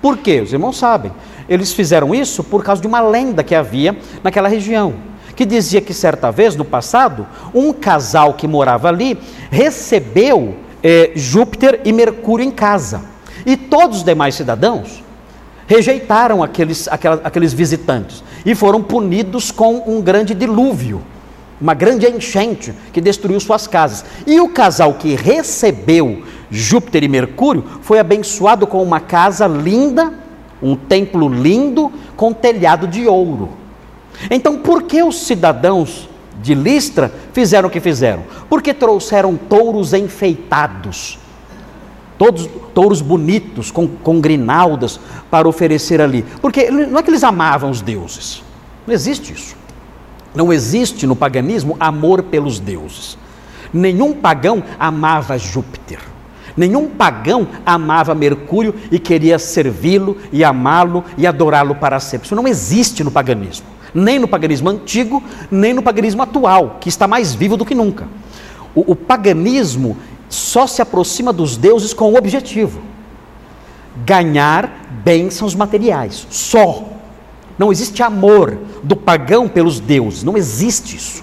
Por 0.00 0.18
quê? 0.18 0.40
Os 0.40 0.52
irmãos 0.52 0.78
sabem. 0.78 1.10
Eles 1.48 1.72
fizeram 1.72 2.14
isso 2.14 2.44
por 2.44 2.62
causa 2.62 2.80
de 2.80 2.86
uma 2.86 3.00
lenda 3.00 3.42
que 3.42 3.56
havia 3.56 3.98
naquela 4.22 4.48
região, 4.48 4.94
que 5.34 5.44
dizia 5.44 5.80
que 5.80 5.92
certa 5.92 6.30
vez 6.30 6.54
no 6.54 6.64
passado, 6.64 7.26
um 7.52 7.72
casal 7.72 8.34
que 8.34 8.46
morava 8.46 8.86
ali 8.86 9.18
recebeu 9.50 10.54
eh, 10.80 11.10
Júpiter 11.16 11.80
e 11.84 11.92
Mercúrio 11.92 12.46
em 12.46 12.52
casa. 12.52 13.09
E 13.44 13.56
todos 13.56 13.98
os 13.98 14.04
demais 14.04 14.34
cidadãos 14.34 15.02
rejeitaram 15.66 16.42
aqueles, 16.42 16.88
aqueles 16.88 17.52
visitantes 17.52 18.24
e 18.44 18.56
foram 18.56 18.82
punidos 18.82 19.52
com 19.52 19.84
um 19.86 20.02
grande 20.02 20.34
dilúvio, 20.34 21.00
uma 21.60 21.74
grande 21.74 22.08
enchente 22.08 22.74
que 22.92 23.00
destruiu 23.00 23.38
suas 23.38 23.66
casas. 23.68 24.04
E 24.26 24.40
o 24.40 24.48
casal 24.48 24.94
que 24.94 25.14
recebeu 25.14 26.24
Júpiter 26.50 27.04
e 27.04 27.08
Mercúrio 27.08 27.64
foi 27.82 28.00
abençoado 28.00 28.66
com 28.66 28.82
uma 28.82 28.98
casa 28.98 29.46
linda, 29.46 30.12
um 30.60 30.74
templo 30.74 31.28
lindo, 31.28 31.92
com 32.16 32.32
telhado 32.32 32.88
de 32.88 33.06
ouro. 33.06 33.50
Então, 34.28 34.58
por 34.58 34.82
que 34.82 35.02
os 35.02 35.20
cidadãos 35.20 36.08
de 36.42 36.54
Listra 36.54 37.12
fizeram 37.32 37.68
o 37.68 37.70
que 37.70 37.80
fizeram? 37.80 38.24
Porque 38.48 38.74
trouxeram 38.74 39.36
touros 39.36 39.94
enfeitados 39.94 41.18
todos 42.20 42.46
touros 42.74 43.00
bonitos, 43.00 43.70
com, 43.70 43.88
com 43.88 44.20
grinaldas, 44.20 45.00
para 45.30 45.48
oferecer 45.48 46.02
ali. 46.02 46.22
Porque 46.42 46.70
não 46.70 46.98
é 46.98 47.02
que 47.02 47.08
eles 47.08 47.24
amavam 47.24 47.70
os 47.70 47.80
deuses, 47.80 48.42
não 48.86 48.92
existe 48.92 49.32
isso. 49.32 49.56
Não 50.34 50.52
existe 50.52 51.06
no 51.06 51.16
paganismo 51.16 51.76
amor 51.80 52.22
pelos 52.24 52.60
deuses. 52.60 53.16
Nenhum 53.72 54.12
pagão 54.12 54.62
amava 54.78 55.38
Júpiter. 55.38 55.98
Nenhum 56.56 56.90
pagão 56.90 57.48
amava 57.64 58.14
Mercúrio 58.14 58.74
e 58.92 58.98
queria 58.98 59.38
servi-lo 59.38 60.18
e 60.30 60.44
amá-lo 60.44 61.02
e 61.16 61.26
adorá-lo 61.26 61.74
para 61.74 61.98
sempre. 61.98 62.26
Isso 62.26 62.36
não 62.36 62.46
existe 62.46 63.02
no 63.02 63.10
paganismo. 63.10 63.66
Nem 63.94 64.18
no 64.18 64.28
paganismo 64.28 64.68
antigo, 64.68 65.22
nem 65.50 65.72
no 65.72 65.82
paganismo 65.82 66.22
atual, 66.22 66.76
que 66.80 66.88
está 66.90 67.08
mais 67.08 67.34
vivo 67.34 67.56
do 67.56 67.64
que 67.64 67.74
nunca. 67.74 68.06
O, 68.74 68.92
o 68.92 68.94
paganismo 68.94 69.96
só 70.30 70.66
se 70.66 70.80
aproxima 70.80 71.32
dos 71.32 71.56
deuses 71.58 71.92
com 71.92 72.12
o 72.12 72.16
objetivo: 72.16 72.80
ganhar 74.06 74.86
bênçãos 75.04 75.54
materiais. 75.54 76.26
Só. 76.30 76.84
Não 77.58 77.70
existe 77.70 78.02
amor 78.02 78.56
do 78.82 78.96
pagão 78.96 79.46
pelos 79.46 79.80
deuses, 79.80 80.22
não 80.22 80.34
existe 80.34 80.96
isso. 80.96 81.22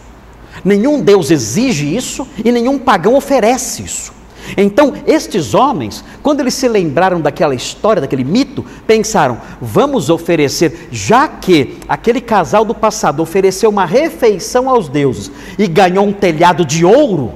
Nenhum 0.63 1.01
deus 1.01 1.31
exige 1.31 1.95
isso 1.95 2.27
e 2.45 2.51
nenhum 2.51 2.77
pagão 2.77 3.15
oferece 3.15 3.81
isso. 3.81 4.13
Então, 4.55 4.93
estes 5.05 5.53
homens, 5.53 6.03
quando 6.21 6.39
eles 6.39 6.53
se 6.53 6.67
lembraram 6.67 7.19
daquela 7.19 7.55
história, 7.55 8.01
daquele 8.01 8.23
mito, 8.23 8.63
pensaram: 8.85 9.39
vamos 9.59 10.09
oferecer, 10.09 10.89
já 10.91 11.27
que 11.27 11.79
aquele 11.87 12.21
casal 12.21 12.63
do 12.63 12.75
passado 12.75 13.21
ofereceu 13.21 13.69
uma 13.69 13.85
refeição 13.85 14.69
aos 14.69 14.87
deuses 14.87 15.31
e 15.57 15.67
ganhou 15.67 16.05
um 16.05 16.13
telhado 16.13 16.63
de 16.63 16.85
ouro, 16.85 17.33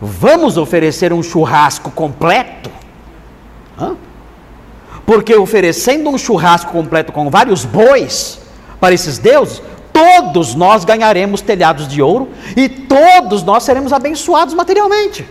Vamos 0.00 0.56
oferecer 0.56 1.12
um 1.12 1.22
churrasco 1.22 1.90
completo? 1.90 2.70
Hã? 3.78 3.96
Porque 5.06 5.34
oferecendo 5.34 6.10
um 6.10 6.18
churrasco 6.18 6.72
completo 6.72 7.12
com 7.12 7.30
vários 7.30 7.64
bois 7.64 8.40
para 8.80 8.94
esses 8.94 9.18
deuses, 9.18 9.62
todos 9.92 10.54
nós 10.54 10.84
ganharemos 10.84 11.40
telhados 11.40 11.86
de 11.86 12.02
ouro 12.02 12.30
e 12.56 12.68
todos 12.68 13.42
nós 13.42 13.62
seremos 13.62 13.92
abençoados 13.92 14.54
materialmente. 14.54 15.28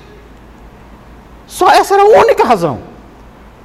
Só 1.48 1.70
essa 1.70 1.96
era 1.96 2.04
a 2.04 2.22
única 2.22 2.44
razão. 2.44 2.80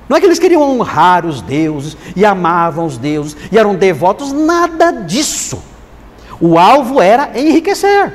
Não 0.08 0.16
é 0.16 0.20
que 0.20 0.26
eles 0.26 0.38
queriam 0.38 0.62
honrar 0.62 1.26
os 1.26 1.42
deuses 1.42 1.96
e 2.16 2.24
amavam 2.24 2.86
os 2.86 2.96
deuses 2.96 3.36
e 3.52 3.58
eram 3.58 3.74
devotos, 3.74 4.32
nada 4.32 4.90
disso. 4.90 5.62
O 6.40 6.58
alvo 6.58 7.00
era 7.00 7.38
enriquecer. 7.38 8.12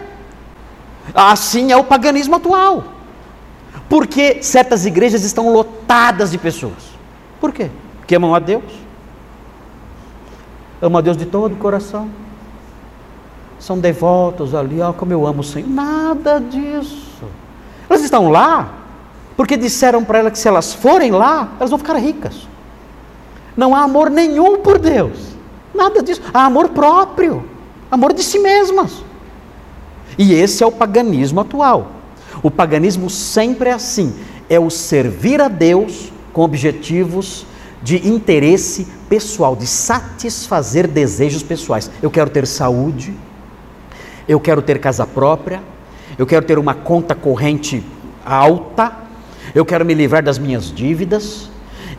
Assim 1.13 1.71
é 1.71 1.77
o 1.77 1.83
paganismo 1.83 2.35
atual. 2.35 2.83
Porque 3.89 4.41
certas 4.41 4.85
igrejas 4.85 5.23
estão 5.23 5.51
lotadas 5.51 6.31
de 6.31 6.37
pessoas. 6.37 6.93
Por 7.39 7.51
quê? 7.51 7.69
Porque 7.99 8.15
amam 8.15 8.33
a 8.33 8.39
Deus. 8.39 8.63
Amam 10.81 10.99
a 10.99 11.01
Deus 11.01 11.17
de 11.17 11.25
todo 11.25 11.53
o 11.53 11.57
coração. 11.57 12.09
São 13.59 13.79
devotos 13.79 14.53
ali, 14.53 14.81
ó, 14.81 14.91
como 14.91 15.13
eu 15.13 15.25
amo 15.25 15.41
o 15.41 15.43
Senhor. 15.43 15.69
Nada 15.69 16.39
disso. 16.39 17.23
Elas 17.89 18.03
estão 18.03 18.29
lá 18.29 18.73
porque 19.35 19.57
disseram 19.57 20.03
para 20.03 20.19
elas 20.19 20.33
que 20.33 20.39
se 20.39 20.47
elas 20.47 20.73
forem 20.73 21.11
lá, 21.11 21.49
elas 21.59 21.69
vão 21.69 21.79
ficar 21.79 21.95
ricas. 21.95 22.47
Não 23.55 23.75
há 23.75 23.83
amor 23.83 24.09
nenhum 24.09 24.57
por 24.57 24.79
Deus. 24.79 25.33
Nada 25.73 26.01
disso. 26.01 26.21
Há 26.33 26.45
amor 26.45 26.69
próprio. 26.69 27.45
Amor 27.89 28.13
de 28.13 28.23
si 28.23 28.39
mesmas. 28.39 29.03
E 30.17 30.33
esse 30.33 30.63
é 30.63 30.67
o 30.67 30.71
paganismo 30.71 31.41
atual. 31.41 31.91
O 32.41 32.51
paganismo 32.51 33.09
sempre 33.09 33.69
é 33.69 33.73
assim: 33.73 34.13
é 34.49 34.59
o 34.59 34.69
servir 34.69 35.41
a 35.41 35.47
Deus 35.47 36.11
com 36.31 36.41
objetivos 36.41 37.45
de 37.81 38.07
interesse 38.07 38.87
pessoal, 39.09 39.55
de 39.55 39.67
satisfazer 39.67 40.87
desejos 40.87 41.43
pessoais. 41.43 41.91
Eu 42.01 42.09
quero 42.09 42.29
ter 42.29 42.47
saúde, 42.47 43.13
eu 44.27 44.39
quero 44.39 44.61
ter 44.61 44.79
casa 44.79 45.05
própria, 45.05 45.61
eu 46.17 46.25
quero 46.25 46.45
ter 46.45 46.57
uma 46.57 46.73
conta 46.73 47.13
corrente 47.13 47.83
alta, 48.25 48.93
eu 49.53 49.65
quero 49.65 49.85
me 49.85 49.93
livrar 49.93 50.23
das 50.23 50.39
minhas 50.39 50.73
dívidas, 50.73 51.49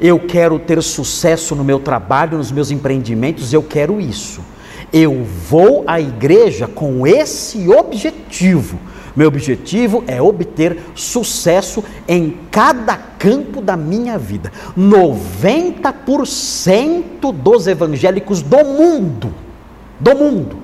eu 0.01 0.19
quero 0.19 0.59
ter 0.59 0.83
sucesso 0.83 1.55
no 1.55 1.63
meu 1.63 1.79
trabalho, 1.79 2.39
nos 2.39 2.51
meus 2.51 2.71
empreendimentos, 2.71 3.53
eu 3.53 3.63
quero 3.63 4.01
isso. 4.01 4.41
Eu 4.97 5.25
vou 5.25 5.83
à 5.89 6.01
igreja 6.01 6.69
com 6.69 7.05
esse 7.05 7.69
objetivo. 7.69 8.79
Meu 9.17 9.27
objetivo 9.27 10.05
é 10.07 10.23
obter 10.23 10.79
sucesso 10.95 11.83
em 12.07 12.39
cada 12.49 12.97
campo 12.97 13.61
da 13.61 13.77
minha 13.77 14.17
vida. 14.17 14.53
90% 14.79 17.33
dos 17.33 17.67
evangélicos 17.67 18.41
do 18.41 18.65
mundo, 18.65 19.35
do 19.99 20.15
mundo, 20.15 20.59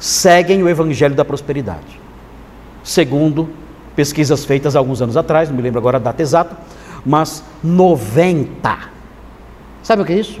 seguem 0.00 0.64
o 0.64 0.68
evangelho 0.68 1.14
da 1.14 1.24
prosperidade. 1.24 2.00
Segundo 2.82 3.50
pesquisas 3.94 4.44
feitas 4.44 4.74
alguns 4.74 5.00
anos 5.00 5.16
atrás, 5.16 5.48
não 5.48 5.54
me 5.54 5.62
lembro 5.62 5.78
agora 5.78 5.98
a 5.98 6.00
data 6.00 6.20
exata, 6.20 6.58
mas 7.06 7.44
90. 7.62 8.78
Sabe 9.80 10.02
o 10.02 10.04
que 10.04 10.12
é 10.12 10.18
isso? 10.18 10.40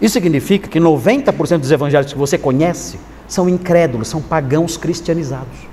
Isso 0.00 0.14
significa 0.14 0.68
que 0.68 0.78
90% 0.78 1.58
dos 1.58 1.72
evangélicos 1.72 2.12
que 2.12 2.18
você 2.18 2.38
conhece 2.38 2.98
são 3.26 3.48
incrédulos, 3.48 4.08
são 4.08 4.22
pagãos 4.22 4.76
cristianizados. 4.76 5.68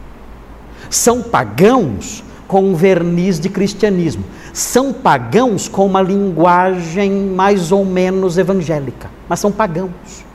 São 0.89 1.21
pagãos 1.21 2.23
com 2.47 2.63
um 2.63 2.75
verniz 2.75 3.39
de 3.39 3.49
cristianismo. 3.49 4.23
São 4.53 4.93
pagãos 4.93 5.67
com 5.67 5.85
uma 5.85 6.01
linguagem 6.01 7.11
mais 7.11 7.71
ou 7.71 7.85
menos 7.85 8.37
evangélica, 8.37 9.09
mas 9.27 9.39
são 9.39 9.51
pagãos. 9.51 10.25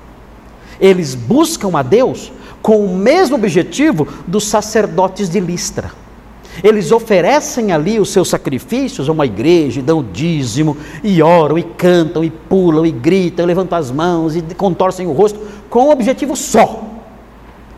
Eles 0.81 1.15
buscam 1.15 1.77
a 1.77 1.83
Deus 1.83 2.33
com 2.63 2.85
o 2.85 2.97
mesmo 2.97 3.37
objetivo 3.37 4.07
dos 4.27 4.47
sacerdotes 4.47 5.29
de 5.29 5.41
Listra. 5.41 5.91
Eles 6.63 6.93
oferecem 6.93 7.73
ali 7.73 7.99
os 7.99 8.11
seus 8.11 8.29
sacrifícios 8.29 9.09
a 9.09 9.13
uma 9.13 9.27
igreja, 9.27 9.81
e 9.81 9.83
dão 9.83 10.03
dízimo, 10.03 10.77
e 11.03 11.23
oram, 11.23 11.59
e 11.59 11.63
cantam, 11.63 12.23
e 12.23 12.31
pulam, 12.31 12.85
e 12.85 12.91
gritam, 12.91 13.45
e 13.45 13.47
levantam 13.47 13.79
as 13.79 13.91
mãos, 13.91 14.37
e 14.37 14.43
contorcem 14.55 15.07
o 15.07 15.13
rosto, 15.13 15.41
com 15.69 15.87
um 15.87 15.91
objetivo 15.91 16.37
só: 16.37 16.85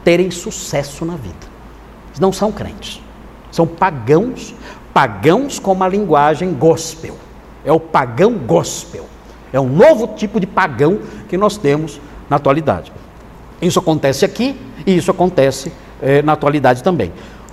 terem 0.05 0.31
sucesso 0.31 1.05
na 1.05 1.15
vida. 1.15 1.53
Eles 2.09 2.21
não 2.21 2.33
são 2.33 2.51
crentes, 2.51 3.01
são 3.51 3.67
pagãos, 3.67 4.55
pagãos 4.93 5.59
com 5.59 5.73
uma 5.73 5.89
linguagem 5.89 6.53
gospel. 6.53 7.17
É 7.65 7.73
o 7.73 7.79
pagão 7.79 8.35
gospel. 8.35 9.07
É 9.53 9.61
um 9.61 9.69
novo 9.69 10.09
tipo 10.17 10.41
de 10.41 10.47
pagão 10.47 10.99
que 11.29 11.37
nós 11.37 11.57
temos 11.57 12.01
na 12.29 12.37
atualidade. 12.37 12.93
Isso 13.61 13.79
acontece 13.79 14.25
aqui 14.25 14.57
e 14.87 14.97
isso 14.97 15.11
acontece 15.11 15.71
eh, 16.01 16.23
na 16.23 16.33
atualidade 16.33 16.83
também. 16.83 17.13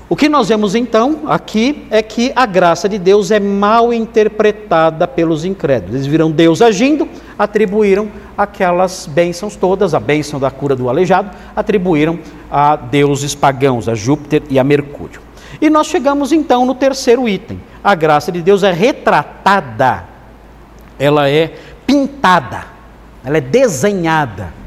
O 0.10 0.16
que 0.16 0.28
nós 0.28 0.50
vemos 0.50 0.74
então 0.74 1.20
aqui 1.28 1.86
é 1.92 2.02
que 2.02 2.34
a 2.36 2.48
graça 2.48 2.90
de 2.90 2.98
Deus 2.98 3.30
é 3.30 3.40
mal 3.40 3.94
interpretada 3.94 5.08
pelos 5.08 5.46
incrédulos. 5.46 5.94
Eles 5.94 6.08
viram 6.08 6.32
Deus 6.32 6.64
agindo, 6.64 7.08
atribuíram 7.38 8.10
aquelas 8.36 9.06
bênçãos 9.06 9.56
todas, 9.56 9.94
a 9.94 10.00
bênção 10.00 10.40
da 10.40 10.50
cura 10.50 10.76
do 10.76 10.90
aleijado, 10.90 11.30
atribuíram 11.56 12.18
a 12.50 12.76
deuses 12.76 13.36
pagãos, 13.36 13.88
a 13.88 13.94
Júpiter 13.94 14.42
e 14.50 14.58
a 14.58 14.64
Mercúrio. 14.64 15.22
E 15.62 15.70
nós 15.70 15.86
chegamos 15.86 16.32
então 16.32 16.66
no 16.66 16.74
terceiro 16.74 17.30
item. 17.30 17.62
A 17.84 17.94
graça 17.94 18.32
de 18.32 18.42
Deus 18.42 18.64
é 18.64 18.72
retratada, 18.72 20.06
ela 20.98 21.30
é 21.30 21.54
pintada, 21.86 22.66
ela 23.24 23.38
é 23.38 23.42
desenhada. 23.42 24.58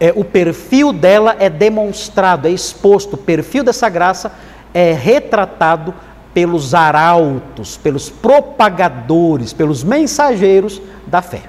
É, 0.00 0.12
o 0.16 0.24
perfil 0.24 0.92
dela 0.92 1.36
é 1.38 1.48
demonstrado, 1.48 2.48
é 2.48 2.50
exposto. 2.50 3.14
O 3.14 3.18
perfil 3.18 3.62
dessa 3.62 3.88
graça 3.88 4.32
é 4.74 4.92
retratado 4.92 5.94
pelos 6.34 6.74
arautos, 6.74 7.76
pelos 7.76 8.10
propagadores, 8.10 9.52
pelos 9.52 9.84
mensageiros 9.84 10.82
da 11.06 11.22
fé. 11.22 11.44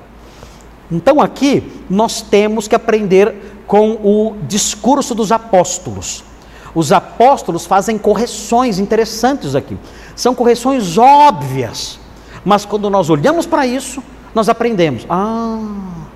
Então 0.92 1.20
aqui 1.20 1.84
nós 1.90 2.22
temos 2.22 2.68
que 2.68 2.76
aprender 2.76 3.64
com 3.66 3.94
o 3.94 4.36
discurso 4.48 5.16
dos 5.16 5.32
apóstolos. 5.32 6.24
Os 6.76 6.92
apóstolos 6.92 7.66
fazem 7.66 7.98
correções 7.98 8.78
interessantes 8.78 9.56
aqui. 9.56 9.76
São 10.16 10.36
correções 10.36 10.98
óbvias, 10.98 12.00
mas 12.44 12.64
quando 12.64 12.90
nós 12.90 13.10
olhamos 13.10 13.48
para 13.48 13.66
isso, 13.66 14.04
nós 14.36 14.48
aprendemos: 14.50 15.06
ah, 15.10 15.60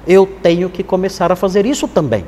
eu 0.06 0.28
tenho 0.44 0.70
que 0.70 0.84
começar 0.84 1.32
a 1.32 1.36
fazer 1.36 1.66
isso 1.66 1.88
também 1.88 2.24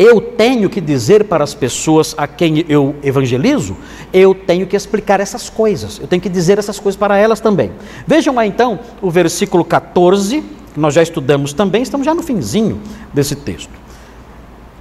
eu 0.00 0.18
tenho 0.18 0.70
que 0.70 0.80
dizer 0.80 1.24
para 1.24 1.44
as 1.44 1.52
pessoas 1.52 2.14
a 2.16 2.26
quem 2.26 2.64
eu 2.70 2.96
evangelizo, 3.02 3.76
eu 4.14 4.34
tenho 4.34 4.66
que 4.66 4.74
explicar 4.74 5.20
essas 5.20 5.50
coisas, 5.50 6.00
eu 6.00 6.06
tenho 6.06 6.22
que 6.22 6.28
dizer 6.30 6.58
essas 6.58 6.78
coisas 6.78 6.98
para 6.98 7.18
elas 7.18 7.38
também. 7.38 7.70
Vejam 8.06 8.34
lá 8.34 8.46
então 8.46 8.78
o 9.02 9.10
versículo 9.10 9.62
14, 9.62 10.42
que 10.72 10.80
nós 10.80 10.94
já 10.94 11.02
estudamos 11.02 11.52
também, 11.52 11.82
estamos 11.82 12.06
já 12.06 12.14
no 12.14 12.22
finzinho 12.22 12.80
desse 13.12 13.36
texto. 13.36 13.68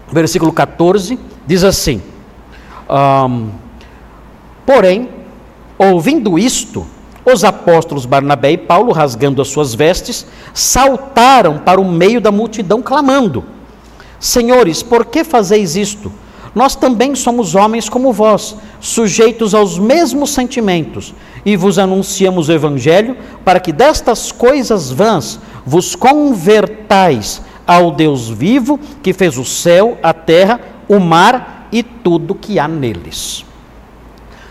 O 0.10 0.16
versículo 0.16 0.54
14 0.54 1.20
diz 1.46 1.66
assim: 1.66 2.02
um, 2.90 3.50
Porém, 4.66 5.10
ouvindo 5.78 6.40
isto, 6.40 6.88
os 7.26 7.44
apóstolos 7.44 8.06
Barnabé 8.06 8.54
e 8.54 8.58
Paulo, 8.58 8.94
rasgando 8.94 9.42
as 9.42 9.50
suas 9.50 9.76
vestes, 9.76 10.26
saltaram 10.54 11.58
para 11.58 11.82
o 11.82 11.84
meio 11.84 12.22
da 12.22 12.32
multidão, 12.32 12.82
clamando 12.82 13.59
Senhores, 14.20 14.84
por 14.84 15.06
que 15.06 15.24
fazeis 15.24 15.76
isto? 15.76 16.12
Nós 16.54 16.76
também 16.76 17.16
somos 17.16 17.56
homens 17.56 17.88
como 17.88 18.12
vós, 18.12 18.56
sujeitos 18.80 19.54
aos 19.54 19.78
mesmos 19.78 20.32
sentimentos, 20.32 21.14
e 21.46 21.56
vos 21.56 21.78
anunciamos 21.80 22.50
o 22.50 22.52
Evangelho 22.52 23.16
para 23.46 23.60
que 23.60 23.72
destas 23.72 24.32
coisas 24.32 24.92
vãs 24.92 25.40
vos 25.66 25.96
convertais 25.96 27.42
ao 27.66 27.92
Deus 27.92 28.30
vivo 28.30 28.80
que 29.02 29.14
fez 29.14 29.38
o 29.38 29.46
céu, 29.46 29.98
a 30.02 30.12
terra, 30.14 30.60
o 30.88 31.00
mar 31.00 31.68
e 31.72 31.84
tudo 31.84 32.34
que 32.34 32.58
há 32.58 32.68
neles. 32.68 33.46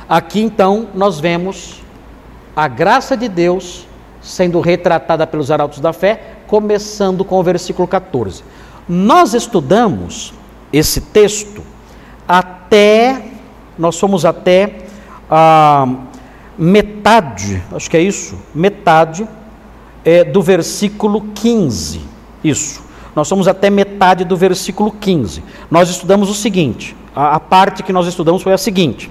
Aqui 0.08 0.40
então 0.40 0.88
nós 0.94 1.18
vemos 1.18 1.82
a 2.54 2.68
graça 2.68 3.16
de 3.16 3.28
Deus 3.28 3.86
sendo 4.20 4.60
retratada 4.60 5.26
pelos 5.26 5.50
arautos 5.50 5.80
da 5.80 5.92
fé, 5.92 6.36
começando 6.46 7.24
com 7.24 7.38
o 7.38 7.42
versículo 7.42 7.86
14. 7.88 8.42
Nós 8.88 9.34
estudamos 9.34 10.32
esse 10.72 11.00
texto 11.00 11.62
até, 12.26 13.22
nós 13.78 13.96
somos 13.96 14.24
até 14.24 14.86
a 15.30 15.86
metade, 16.56 17.62
acho 17.72 17.90
que 17.90 17.96
é 17.98 18.00
isso, 18.00 18.38
metade 18.54 19.28
é, 20.04 20.24
do 20.24 20.40
versículo 20.40 21.20
15. 21.34 22.00
Isso. 22.42 22.82
Nós 23.14 23.28
somos 23.28 23.46
até 23.46 23.68
metade 23.68 24.24
do 24.24 24.36
versículo 24.36 24.90
15. 24.90 25.42
Nós 25.70 25.90
estudamos 25.90 26.30
o 26.30 26.34
seguinte: 26.34 26.96
a, 27.14 27.34
a 27.34 27.40
parte 27.40 27.82
que 27.82 27.92
nós 27.92 28.06
estudamos 28.06 28.42
foi 28.42 28.54
a 28.54 28.58
seguinte: 28.58 29.10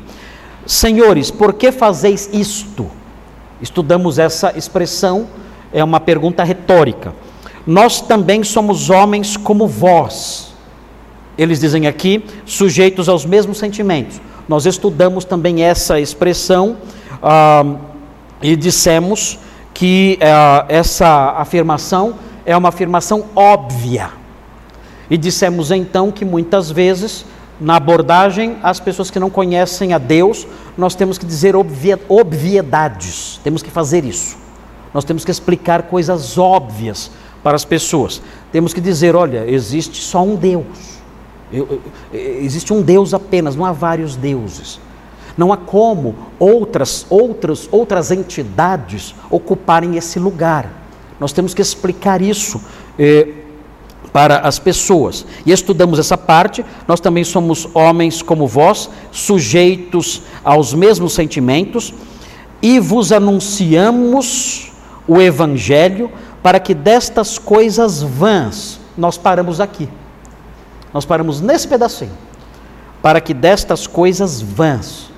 Senhores, 0.66 1.30
por 1.30 1.54
que 1.54 1.72
fazeis 1.72 2.30
isto? 2.34 2.90
Estudamos 3.62 4.18
essa 4.18 4.58
expressão, 4.58 5.28
é 5.72 5.84
uma 5.84 6.00
pergunta 6.00 6.44
retórica 6.44 7.14
nós 7.68 8.00
também 8.00 8.44
somos 8.46 8.90
homens 8.90 9.36
como 9.36 9.68
vós. 9.68 10.54
Eles 11.38 11.60
dizem 11.60 11.86
aqui, 11.86 12.24
sujeitos 12.46 13.10
aos 13.10 13.26
mesmos 13.26 13.58
sentimentos. 13.58 14.22
Nós 14.48 14.66
estudamos 14.66 15.26
também 15.26 15.62
essa 15.62 16.00
expressão 16.00 16.78
ah, 17.22 17.76
e 18.42 18.56
dissemos 18.56 19.38
que 19.74 20.18
ah, 20.22 20.66
essa 20.70 21.34
afirmação 21.38 22.16
é 22.46 22.56
uma 22.56 22.70
afirmação 22.70 23.26
óbvia. 23.36 24.12
E 25.10 25.18
dissemos 25.18 25.70
então 25.70 26.10
que 26.10 26.24
muitas 26.24 26.72
vezes, 26.72 27.26
na 27.60 27.76
abordagem, 27.76 28.58
as 28.64 28.80
pessoas 28.80 29.12
que 29.12 29.20
não 29.20 29.30
conhecem 29.30 29.92
a 29.92 29.98
Deus, 29.98 30.48
nós 30.78 30.96
temos 30.96 31.18
que 31.18 31.26
dizer 31.26 31.54
obviedades, 32.08 33.42
temos 33.44 33.62
que 33.62 33.70
fazer 33.70 34.06
isso. 34.06 34.38
Nós 34.94 35.04
temos 35.04 35.26
que 35.26 35.32
explicar 35.32 35.84
coisas 35.84 36.38
óbvias 36.38 37.12
para 37.44 37.56
as 37.56 37.66
pessoas. 37.66 38.22
Temos 38.52 38.74
que 38.74 38.82
dizer: 38.82 39.16
olha, 39.16 39.50
existe 39.50 40.02
só 40.02 40.24
um 40.24 40.36
Deus. 40.36 40.98
Eu, 41.52 41.82
eu, 42.12 42.20
existe 42.42 42.74
um 42.74 42.82
Deus 42.82 43.14
apenas, 43.14 43.56
não 43.56 43.66
há 43.66 43.72
vários 43.72 44.16
deuses. 44.16 44.80
Não 45.38 45.54
há 45.54 45.58
como 45.58 46.16
outras, 46.40 47.06
outras, 47.10 47.70
outras 47.72 48.10
entidades 48.10 49.14
ocuparem 49.30 49.96
esse 49.96 50.18
lugar. 50.18 50.72
Nós 51.20 51.32
temos 51.32 51.54
que 51.54 51.62
explicar 51.62 52.22
isso 52.22 52.60
eh, 52.98 53.28
para 54.12 54.40
as 54.40 54.58
pessoas. 54.58 55.26
E 55.46 55.52
estudamos 55.52 56.00
essa 56.00 56.18
parte. 56.18 56.66
Nós 56.88 57.00
também 57.00 57.24
somos 57.24 57.68
homens 57.74 58.24
como 58.24 58.48
vós, 58.48 58.90
sujeitos 59.12 60.24
aos 60.44 60.74
mesmos 60.74 61.14
sentimentos, 61.14 61.94
e 62.62 62.80
vos 62.80 63.12
anunciamos 63.12 64.72
o 65.08 65.22
Evangelho 65.22 66.12
para 66.42 66.60
que 66.60 66.74
destas 66.74 67.38
coisas 67.38 68.02
vãs, 68.02 68.80
nós 68.98 69.18
paramos 69.18 69.60
aqui. 69.60 69.90
Nós 70.94 71.06
paramos 71.06 71.42
nesse 71.42 71.68
pedacinho. 71.68 72.12
Para 73.02 73.22
que 73.22 73.34
destas 73.34 73.86
coisas 73.86 74.42
vãs. 74.42 75.10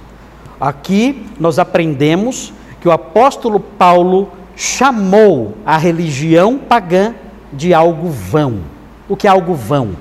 Aqui 0.60 1.26
nós 1.40 1.60
aprendemos 1.60 2.54
que 2.82 2.88
o 2.88 2.92
apóstolo 2.92 3.60
Paulo 3.60 4.32
chamou 4.56 5.58
a 5.66 5.78
religião 5.78 6.58
pagã 6.58 7.14
de 7.54 7.74
algo 7.74 8.10
vão. 8.10 8.60
O 9.08 9.16
que 9.16 9.28
é 9.28 9.30
algo 9.30 9.54
vão? 9.54 9.96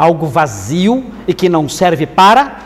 algo 0.00 0.26
vazio 0.26 1.04
e 1.28 1.34
que 1.34 1.46
não 1.46 1.68
serve 1.68 2.06
para 2.06 2.56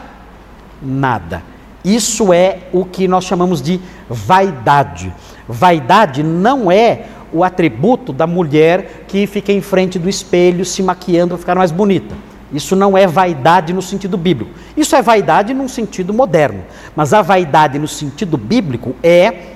nada. 0.80 1.42
Isso 1.84 2.32
é 2.32 2.68
o 2.72 2.84
que 2.84 3.08
nós 3.08 3.24
chamamos 3.24 3.60
de 3.60 3.80
vaidade. 4.08 5.12
Vaidade 5.48 6.22
não 6.22 6.70
é 6.70 7.06
o 7.34 7.42
atributo 7.42 8.12
da 8.12 8.28
mulher 8.28 9.04
que 9.08 9.26
fica 9.26 9.52
em 9.52 9.60
frente 9.60 9.98
do 9.98 10.08
espelho 10.08 10.64
se 10.64 10.82
maquiando 10.84 11.30
para 11.30 11.38
ficar 11.38 11.54
mais 11.56 11.72
bonita. 11.72 12.14
Isso 12.52 12.76
não 12.76 12.96
é 12.96 13.08
vaidade 13.08 13.72
no 13.72 13.82
sentido 13.82 14.16
bíblico. 14.16 14.52
Isso 14.76 14.94
é 14.94 15.02
vaidade 15.02 15.52
num 15.52 15.66
sentido 15.66 16.14
moderno. 16.14 16.62
Mas 16.94 17.12
a 17.12 17.20
vaidade 17.20 17.76
no 17.76 17.88
sentido 17.88 18.38
bíblico 18.38 18.94
é, 19.02 19.48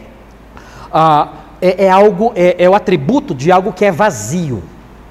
ah, 0.93 1.29
é, 1.62 1.85
é, 1.85 1.91
algo, 1.91 2.33
é, 2.35 2.57
é 2.59 2.69
o 2.69 2.75
atributo 2.75 3.33
de 3.33 3.53
algo 3.53 3.73
que 3.73 3.85
é 3.85 3.93
vazio, 3.93 4.61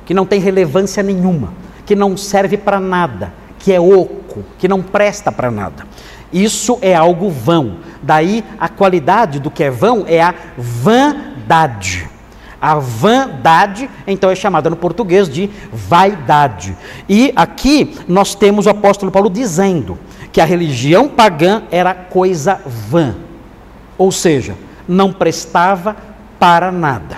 que 0.05 0.13
não 0.13 0.25
tem 0.25 0.41
relevância 0.41 1.01
nenhuma, 1.01 1.53
que 1.85 1.95
não 1.95 2.17
serve 2.17 2.57
para 2.57 2.81
nada, 2.81 3.31
que 3.59 3.71
é 3.71 3.79
oco, 3.79 4.43
que 4.59 4.67
não 4.67 4.81
presta 4.81 5.31
para 5.31 5.49
nada. 5.49 5.85
Isso 6.33 6.77
é 6.81 6.93
algo 6.93 7.29
vão. 7.29 7.77
Daí 8.03 8.43
a 8.59 8.67
qualidade 8.67 9.39
do 9.39 9.49
que 9.49 9.63
é 9.63 9.69
vão 9.69 10.03
é 10.05 10.21
a 10.21 10.35
vandade. 10.57 12.16
A 12.59 12.75
vandade, 12.75 13.89
então, 14.07 14.29
é 14.29 14.35
chamada 14.35 14.69
no 14.69 14.75
português 14.75 15.29
de 15.29 15.49
vaidade. 15.71 16.75
E 17.07 17.31
aqui 17.35 17.95
nós 18.07 18.33
temos 18.33 18.65
o 18.65 18.69
apóstolo 18.69 19.11
Paulo 19.11 19.29
dizendo 19.29 19.97
que 20.31 20.41
a 20.41 20.45
religião 20.45 21.07
pagã 21.07 21.63
era 21.71 21.93
coisa 21.93 22.59
vã, 22.65 23.15
ou 23.97 24.11
seja, 24.11 24.55
não 24.87 25.13
prestava 25.13 25.95
para 26.39 26.71
nada. 26.71 27.17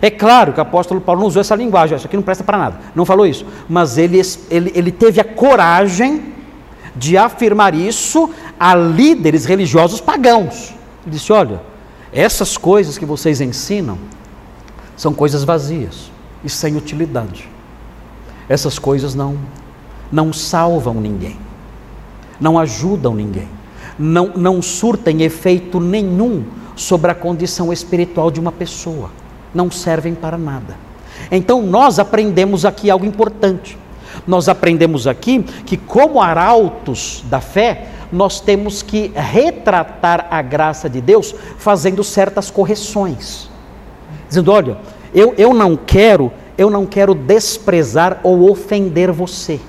É 0.00 0.10
claro 0.10 0.52
que 0.52 0.58
o 0.58 0.62
apóstolo 0.62 1.00
Paulo 1.00 1.20
não 1.20 1.28
usou 1.28 1.40
essa 1.40 1.54
linguagem, 1.54 1.96
isso 1.96 2.06
aqui 2.06 2.16
não 2.16 2.22
presta 2.22 2.44
para 2.44 2.58
nada, 2.58 2.80
não 2.94 3.04
falou 3.04 3.26
isso, 3.26 3.44
mas 3.68 3.98
ele, 3.98 4.20
ele, 4.50 4.72
ele 4.74 4.92
teve 4.92 5.20
a 5.20 5.24
coragem 5.24 6.34
de 6.94 7.16
afirmar 7.16 7.74
isso 7.74 8.30
a 8.58 8.74
líderes 8.74 9.44
religiosos 9.44 10.00
pagãos. 10.00 10.74
Ele 11.04 11.16
disse: 11.16 11.32
Olha, 11.32 11.60
essas 12.12 12.56
coisas 12.56 12.98
que 12.98 13.04
vocês 13.04 13.40
ensinam 13.40 13.98
são 15.00 15.14
coisas 15.14 15.44
vazias 15.44 16.12
e 16.44 16.50
sem 16.50 16.76
utilidade. 16.76 17.48
Essas 18.46 18.78
coisas 18.78 19.14
não 19.14 19.38
não 20.12 20.30
salvam 20.30 21.00
ninguém, 21.00 21.38
não 22.38 22.58
ajudam 22.58 23.14
ninguém, 23.14 23.48
não, 23.98 24.32
não 24.36 24.60
surtem 24.60 25.22
efeito 25.22 25.80
nenhum 25.80 26.44
sobre 26.76 27.10
a 27.10 27.14
condição 27.14 27.72
espiritual 27.72 28.30
de 28.30 28.38
uma 28.40 28.52
pessoa, 28.52 29.10
não 29.54 29.70
servem 29.70 30.14
para 30.14 30.36
nada. 30.36 30.76
Então 31.32 31.62
nós 31.62 31.98
aprendemos 31.98 32.66
aqui 32.66 32.90
algo 32.90 33.06
importante. 33.06 33.78
Nós 34.26 34.50
aprendemos 34.50 35.06
aqui 35.06 35.42
que, 35.64 35.78
como 35.78 36.20
arautos 36.20 37.24
da 37.30 37.40
fé, 37.40 37.88
nós 38.12 38.38
temos 38.38 38.82
que 38.82 39.10
retratar 39.14 40.26
a 40.30 40.42
graça 40.42 40.90
de 40.90 41.00
Deus 41.00 41.34
fazendo 41.56 42.04
certas 42.04 42.50
correções. 42.50 43.49
Dizendo, 44.30 44.52
olha, 44.52 44.78
eu, 45.12 45.34
eu 45.36 45.52
não 45.52 45.76
quero, 45.76 46.32
eu 46.56 46.70
não 46.70 46.86
quero 46.86 47.14
desprezar 47.16 48.20
ou 48.22 48.48
ofender 48.48 49.10
você. 49.10 49.60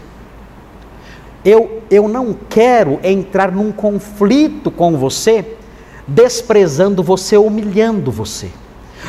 Eu, 1.44 1.82
eu 1.90 2.08
não 2.08 2.38
quero 2.48 3.00
entrar 3.04 3.52
num 3.52 3.72
conflito 3.72 4.70
com 4.70 4.96
você, 4.96 5.58
desprezando 6.08 7.02
você, 7.02 7.36
humilhando 7.38 8.12
você. 8.12 8.50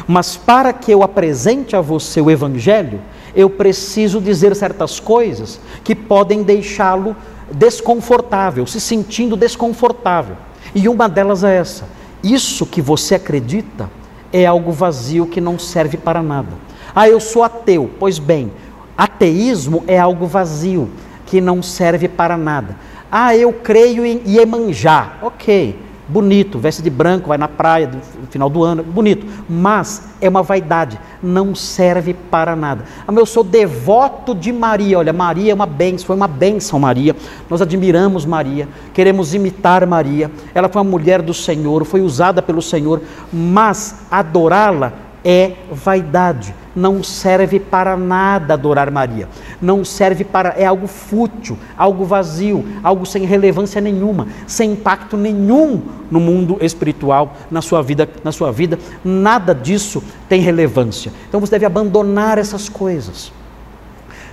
Mas 0.09 0.39
para 0.39 0.73
que 0.73 0.91
eu 0.91 1.03
apresente 1.03 1.77
a 1.77 1.83
você 1.83 2.19
o 2.19 2.31
Evangelho, 2.31 3.03
eu 3.37 3.51
preciso 3.51 4.23
dizer 4.23 4.57
certas 4.57 4.99
coisas 4.99 5.61
que 5.85 5.95
podem 5.95 6.43
deixá-lo 6.43 7.15
desconfortável, 7.53 8.67
se 8.67 8.81
sentindo 8.81 9.37
desconfortável. 9.37 10.37
E 10.75 10.89
uma 10.89 11.11
delas 11.11 11.45
é 11.45 11.57
essa: 11.57 11.87
isso 12.23 12.65
que 12.65 12.81
você 12.81 13.17
acredita 13.17 13.91
é 14.33 14.47
algo 14.47 14.73
vazio 14.73 15.27
que 15.27 15.41
não 15.41 15.59
serve 15.59 15.97
para 15.97 16.23
nada. 16.23 16.51
Ah, 16.95 17.09
eu 17.09 17.21
sou 17.21 17.43
ateu. 17.43 17.91
Pois 17.99 18.19
bem, 18.19 18.51
ateísmo 18.97 19.85
é 19.87 19.99
algo 19.99 20.27
vazio 20.27 20.89
que 21.27 21.41
não 21.41 21.63
serve 21.63 22.09
para 22.09 22.37
nada. 22.37 22.77
Ah, 23.11 23.37
eu 23.37 23.53
creio 23.53 24.05
em 24.05 24.23
Iemanjá. 24.27 25.19
Ok, 25.23 25.79
bonito, 26.09 26.59
veste 26.59 26.83
de 26.83 26.91
branco, 26.91 27.29
vai 27.29 27.39
na 27.39 27.49
praia 27.49 27.91
no 28.21 28.27
final 28.27 28.51
do 28.51 28.63
ano, 28.63 28.83
bonito, 28.83 29.27
mas 29.49 30.09
é 30.21 30.29
uma 30.29 30.43
vaidade, 30.43 30.99
não 31.23 31.55
serve 31.55 32.13
para 32.13 32.57
nada. 32.57 32.85
Ah, 33.07 33.13
eu 33.13 33.27
sou 33.27 33.45
devoto 33.45 34.35
de 34.35 34.53
Maria, 34.53 34.99
olha, 34.99 35.13
Maria 35.13 35.53
é 35.53 35.55
uma 35.55 35.67
bênção, 35.67 36.07
foi 36.07 36.17
uma 36.17 36.29
bênção 36.29 36.79
Maria, 36.79 37.15
nós 37.49 37.63
admiramos 37.63 38.25
Maria, 38.25 38.69
queremos 38.93 39.35
imitar 39.35 39.87
Maria, 39.87 40.31
ela 40.55 40.69
foi 40.69 40.83
uma 40.83 40.91
mulher 40.91 41.23
do 41.23 41.33
Senhor, 41.33 41.85
foi 41.85 42.01
usada 42.01 42.43
pelo 42.43 42.61
Senhor, 42.61 43.01
mas 43.33 44.07
adorá-la 44.11 44.93
é 45.25 45.53
vaidade, 45.71 46.55
não 46.75 47.03
serve 47.03 47.61
para 47.61 47.97
nada 47.97 48.55
adorar 48.55 48.91
Maria, 48.91 49.29
não 49.63 49.85
serve 49.85 50.25
para, 50.25 50.51
é 50.51 50.67
algo 50.67 50.89
fútil, 50.89 51.57
algo 51.79 52.05
vazio, 52.05 52.65
algo 52.83 53.07
sem 53.07 53.25
relevância 53.25 53.81
nenhuma, 53.81 54.27
sem 54.47 54.73
impacto 54.73 55.17
nenhum 55.17 55.81
no 56.11 56.19
mundo 56.19 56.59
espiritual, 56.61 57.37
na 57.49 57.63
sua 57.63 57.81
vida, 57.81 58.09
na 58.25 58.33
sua 58.33 58.51
vida, 58.51 58.79
nada 59.05 59.55
disso 59.55 60.03
tem 60.29 60.41
relevância. 60.41 61.13
Então 61.29 61.41
você 61.41 61.53
deve 61.53 61.65
abandonar 61.65 62.39
essas 62.39 62.69
coisas, 62.69 63.33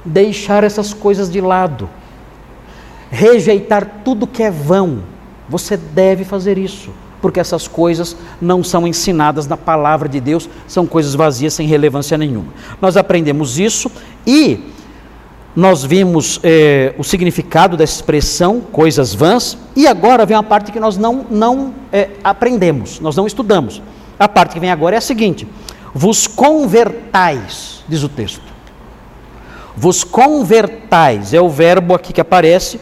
deixar 0.03 0.63
essas 0.63 0.93
coisas 0.93 1.31
de 1.31 1.39
lado, 1.39 1.87
rejeitar 3.11 4.01
tudo 4.03 4.25
que 4.25 4.41
é 4.41 4.49
vão. 4.49 5.03
Você 5.47 5.77
deve 5.77 6.23
fazer 6.23 6.57
isso 6.57 6.91
porque 7.21 7.39
essas 7.39 7.67
coisas 7.67 8.15
não 8.41 8.63
são 8.63 8.87
ensinadas 8.87 9.47
na 9.47 9.57
palavra 9.57 10.07
de 10.07 10.19
Deus, 10.19 10.49
são 10.67 10.87
coisas 10.87 11.13
vazias 11.13 11.53
sem 11.53 11.67
relevância 11.67 12.17
nenhuma. 12.17 12.47
Nós 12.81 12.95
aprendemos 12.95 13.59
isso 13.59 13.91
e 14.25 14.71
nós 15.55 15.83
vimos 15.83 16.39
é, 16.43 16.93
o 16.97 17.03
significado 17.03 17.75
dessa 17.75 17.95
expressão, 17.95 18.61
coisas 18.61 19.13
vãs, 19.13 19.57
e 19.75 19.87
agora 19.87 20.25
vem 20.25 20.37
a 20.37 20.43
parte 20.43 20.71
que 20.71 20.79
nós 20.79 20.97
não, 20.97 21.25
não 21.29 21.73
é, 21.91 22.09
aprendemos, 22.23 22.99
nós 22.99 23.15
não 23.15 23.27
estudamos. 23.27 23.81
A 24.17 24.27
parte 24.27 24.53
que 24.53 24.59
vem 24.59 24.71
agora 24.71 24.95
é 24.95 24.99
a 24.99 25.01
seguinte: 25.01 25.47
vos 25.93 26.27
convertais, 26.27 27.83
diz 27.87 28.03
o 28.03 28.09
texto. 28.09 28.49
Vos 29.75 30.03
convertais, 30.03 31.33
é 31.33 31.41
o 31.41 31.49
verbo 31.49 31.93
aqui 31.93 32.11
que 32.11 32.21
aparece, 32.21 32.79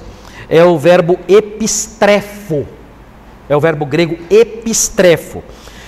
é 0.50 0.64
o 0.64 0.78
verbo 0.78 1.20
epistrefo 1.28 2.66
é 3.50 3.56
o 3.56 3.60
verbo 3.60 3.86
grego 3.86 4.18
epistrefo. 4.30 5.44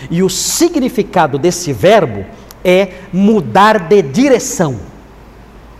E 0.09 0.23
o 0.23 0.29
significado 0.29 1.37
desse 1.37 1.73
verbo 1.73 2.25
é 2.63 2.89
mudar 3.11 3.79
de 3.79 4.01
direção. 4.01 4.79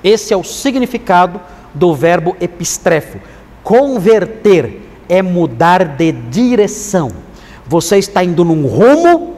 Esse 0.03 0.33
é 0.33 0.37
o 0.37 0.43
significado 0.43 1.39
do 1.73 1.93
verbo 1.93 2.35
epistrefo. 2.39 3.19
Converter 3.63 4.81
é 5.07 5.21
mudar 5.21 5.83
de 5.85 6.11
direção. 6.11 7.11
Você 7.65 7.97
está 7.97 8.23
indo 8.23 8.43
num 8.43 8.65
rumo 8.65 9.35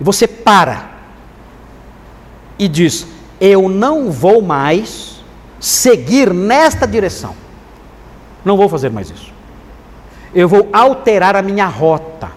e 0.00 0.04
você 0.04 0.26
para 0.26 0.90
e 2.58 2.68
diz: 2.68 3.06
Eu 3.40 3.68
não 3.68 4.10
vou 4.10 4.42
mais 4.42 5.22
seguir 5.60 6.32
nesta 6.34 6.86
direção. 6.86 7.34
Não 8.44 8.56
vou 8.56 8.68
fazer 8.68 8.90
mais 8.90 9.10
isso 9.10 9.38
eu 10.34 10.48
vou 10.48 10.68
alterar 10.72 11.36
a 11.36 11.42
minha 11.42 11.66
rota. 11.66 12.30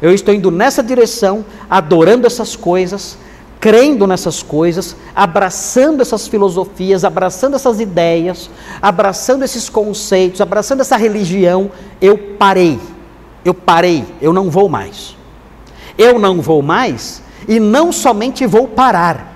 Eu 0.00 0.12
estou 0.12 0.34
indo 0.34 0.50
nessa 0.50 0.82
direção, 0.82 1.44
adorando 1.68 2.26
essas 2.26 2.56
coisas, 2.56 3.16
crendo 3.62 4.06
nessas 4.06 4.42
coisas, 4.42 4.94
abraçando 5.16 6.02
essas 6.02 6.28
filosofias, 6.28 7.04
abraçando 7.04 7.54
essas 7.54 7.80
ideias, 7.80 8.50
abraçando 8.82 9.44
esses 9.44 9.70
conceitos, 9.70 10.40
abraçando 10.40 10.80
essa 10.80 10.96
religião. 10.96 11.70
Eu 12.00 12.18
parei, 12.18 12.78
eu 13.44 13.54
parei, 13.54 14.04
eu 14.20 14.32
não 14.32 14.50
vou 14.50 14.68
mais. 14.68 15.16
Eu 15.96 16.18
não 16.18 16.42
vou 16.42 16.60
mais 16.60 17.22
e 17.46 17.60
não 17.60 17.92
somente 17.92 18.44
vou 18.46 18.66
parar, 18.66 19.30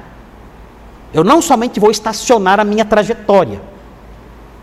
eu 1.15 1.23
não 1.25 1.41
somente 1.41 1.79
vou 1.79 1.91
estacionar 1.91 2.59
a 2.59 2.65
minha 2.65 2.85
trajetória, 2.85 3.63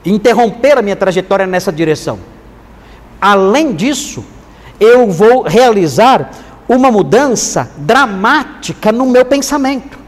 interromper 0.05 0.77
a 0.77 0.81
minha 0.81 0.95
trajetória 0.95 1.47
nessa 1.47 1.71
direção 1.71 2.19
Além 3.23 3.73
disso, 3.73 4.21
eu 4.81 5.09
vou 5.09 5.43
realizar 5.43 6.29
uma 6.75 6.91
mudança 6.91 7.71
dramática 7.77 8.91
no 8.91 9.05
meu 9.05 9.23
pensamento. 9.23 9.99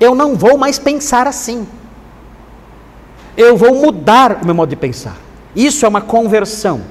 Eu 0.00 0.14
não 0.14 0.34
vou 0.34 0.56
mais 0.56 0.78
pensar 0.78 1.26
assim. 1.26 1.66
Eu 3.36 3.56
vou 3.56 3.74
mudar 3.74 4.38
o 4.42 4.46
meu 4.46 4.54
modo 4.54 4.70
de 4.70 4.76
pensar. 4.76 5.16
Isso 5.54 5.84
é 5.84 5.88
uma 5.88 6.00
conversão. 6.00 6.82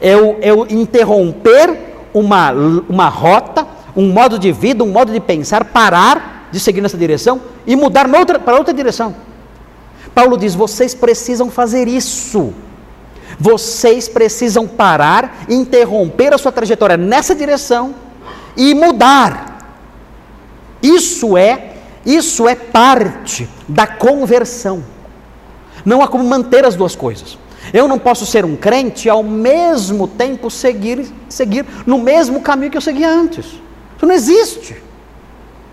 Eu, 0.00 0.38
eu 0.40 0.66
interromper 0.68 1.78
uma, 2.12 2.52
uma 2.88 3.08
rota, 3.08 3.66
um 3.96 4.12
modo 4.12 4.38
de 4.38 4.52
vida, 4.52 4.84
um 4.84 4.90
modo 4.90 5.12
de 5.12 5.20
pensar, 5.20 5.64
parar 5.64 6.48
de 6.52 6.60
seguir 6.60 6.80
nessa 6.80 6.96
direção 6.96 7.40
e 7.66 7.74
mudar 7.74 8.08
outra, 8.14 8.38
para 8.38 8.56
outra 8.56 8.72
direção. 8.72 9.14
Paulo 10.14 10.36
diz: 10.36 10.54
vocês 10.54 10.94
precisam 10.94 11.50
fazer 11.50 11.88
isso. 11.88 12.54
Vocês 13.38 14.08
precisam 14.08 14.68
parar, 14.68 15.44
interromper 15.48 16.32
a 16.32 16.38
sua 16.38 16.52
trajetória 16.52 16.96
nessa 16.96 17.34
direção 17.34 18.03
e 18.56 18.74
mudar. 18.74 19.58
Isso 20.82 21.36
é, 21.36 21.74
isso 22.04 22.48
é 22.48 22.54
parte 22.54 23.48
da 23.68 23.86
conversão. 23.86 24.84
Não 25.84 26.02
há 26.02 26.08
como 26.08 26.24
manter 26.24 26.64
as 26.64 26.74
duas 26.74 26.94
coisas. 26.94 27.38
Eu 27.72 27.88
não 27.88 27.98
posso 27.98 28.26
ser 28.26 28.44
um 28.44 28.56
crente 28.56 29.08
e 29.08 29.10
ao 29.10 29.22
mesmo 29.22 30.06
tempo 30.06 30.50
seguir, 30.50 31.06
seguir 31.28 31.64
no 31.86 31.98
mesmo 31.98 32.40
caminho 32.40 32.70
que 32.70 32.76
eu 32.76 32.82
seguia 32.82 33.08
antes. 33.08 33.46
Isso 33.46 34.06
não 34.06 34.14
existe. 34.14 34.82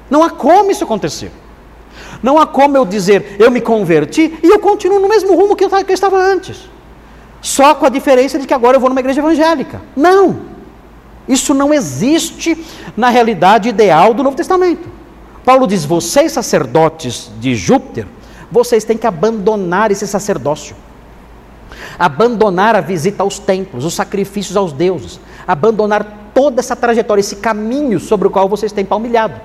Não 0.09 0.23
há 0.23 0.29
como 0.29 0.71
isso 0.71 0.83
acontecer. 0.83 1.31
Não 2.23 2.37
há 2.37 2.45
como 2.45 2.77
eu 2.77 2.85
dizer, 2.85 3.35
eu 3.39 3.49
me 3.49 3.61
converti 3.61 4.37
e 4.41 4.47
eu 4.47 4.59
continuo 4.59 4.99
no 4.99 5.09
mesmo 5.09 5.35
rumo 5.35 5.55
que 5.55 5.63
eu, 5.63 5.69
que 5.69 5.91
eu 5.91 5.93
estava 5.93 6.17
antes. 6.17 6.69
Só 7.41 7.73
com 7.73 7.85
a 7.85 7.89
diferença 7.89 8.37
de 8.37 8.45
que 8.45 8.53
agora 8.53 8.77
eu 8.77 8.79
vou 8.79 8.89
numa 8.89 8.99
igreja 8.99 9.19
evangélica. 9.19 9.81
Não. 9.95 10.50
Isso 11.27 11.53
não 11.53 11.73
existe 11.73 12.57
na 12.97 13.09
realidade 13.09 13.69
ideal 13.69 14.13
do 14.13 14.23
Novo 14.23 14.35
Testamento. 14.35 14.87
Paulo 15.45 15.67
diz: 15.67 15.85
vocês, 15.85 16.31
sacerdotes 16.31 17.31
de 17.39 17.55
Júpiter, 17.55 18.07
vocês 18.51 18.83
têm 18.83 18.97
que 18.97 19.07
abandonar 19.07 19.91
esse 19.91 20.07
sacerdócio, 20.07 20.75
abandonar 21.97 22.75
a 22.75 22.81
visita 22.81 23.23
aos 23.23 23.39
templos, 23.39 23.85
os 23.85 23.93
sacrifícios 23.93 24.57
aos 24.57 24.73
deuses, 24.73 25.19
abandonar 25.47 26.31
toda 26.33 26.59
essa 26.59 26.75
trajetória, 26.75 27.21
esse 27.21 27.37
caminho 27.37 27.99
sobre 27.99 28.27
o 28.27 28.31
qual 28.31 28.49
vocês 28.49 28.71
têm 28.71 28.85
palmilhado, 28.85 29.39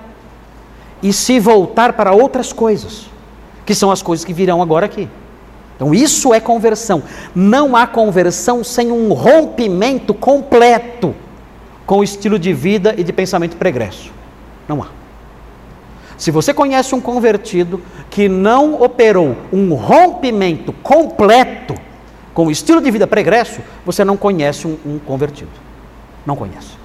e 1.03 1.13
se 1.13 1.39
voltar 1.39 1.93
para 1.93 2.13
outras 2.13 2.53
coisas, 2.53 3.07
que 3.65 3.75
são 3.75 3.91
as 3.91 4.03
coisas 4.03 4.25
que 4.25 4.33
virão 4.33 4.63
agora 4.63 4.87
aqui. 4.87 5.09
Então, 5.77 5.95
isso 5.95 6.33
é 6.33 6.41
conversão. 6.41 7.03
Não 7.35 7.77
há 7.77 7.87
conversão 7.87 8.65
sem 8.65 8.91
um 8.91 9.13
rompimento 9.13 10.15
completo 10.15 11.15
com 11.87 11.99
o 11.99 12.05
estilo 12.05 12.39
de 12.39 12.53
vida 12.53 12.95
e 12.99 13.05
de 13.05 13.13
pensamento 13.13 13.57
pregresso. 13.57 14.13
Não 14.69 14.83
há. 14.83 14.89
Se 16.19 16.31
você 16.31 16.53
conhece 16.53 16.95
um 16.95 17.01
convertido 17.01 17.81
que 18.11 18.29
não 18.29 18.83
operou 18.83 19.37
um 19.53 19.75
rompimento 19.75 20.73
completo 20.73 21.75
com 22.35 22.47
o 22.47 22.51
estilo 22.51 22.81
de 22.81 22.91
vida 22.91 23.07
pregresso, 23.07 23.61
você 23.85 24.05
não 24.05 24.17
conhece 24.17 24.67
um, 24.67 24.77
um 24.85 24.99
convertido. 24.99 25.51
Não 26.25 26.35
conhece. 26.35 26.77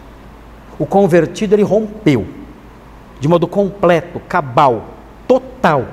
O 0.77 0.85
convertido 0.85 1.55
ele 1.55 1.63
rompeu 1.63 2.27
de 3.19 3.27
modo 3.27 3.47
completo, 3.47 4.19
cabal, 4.27 4.85
total, 5.27 5.85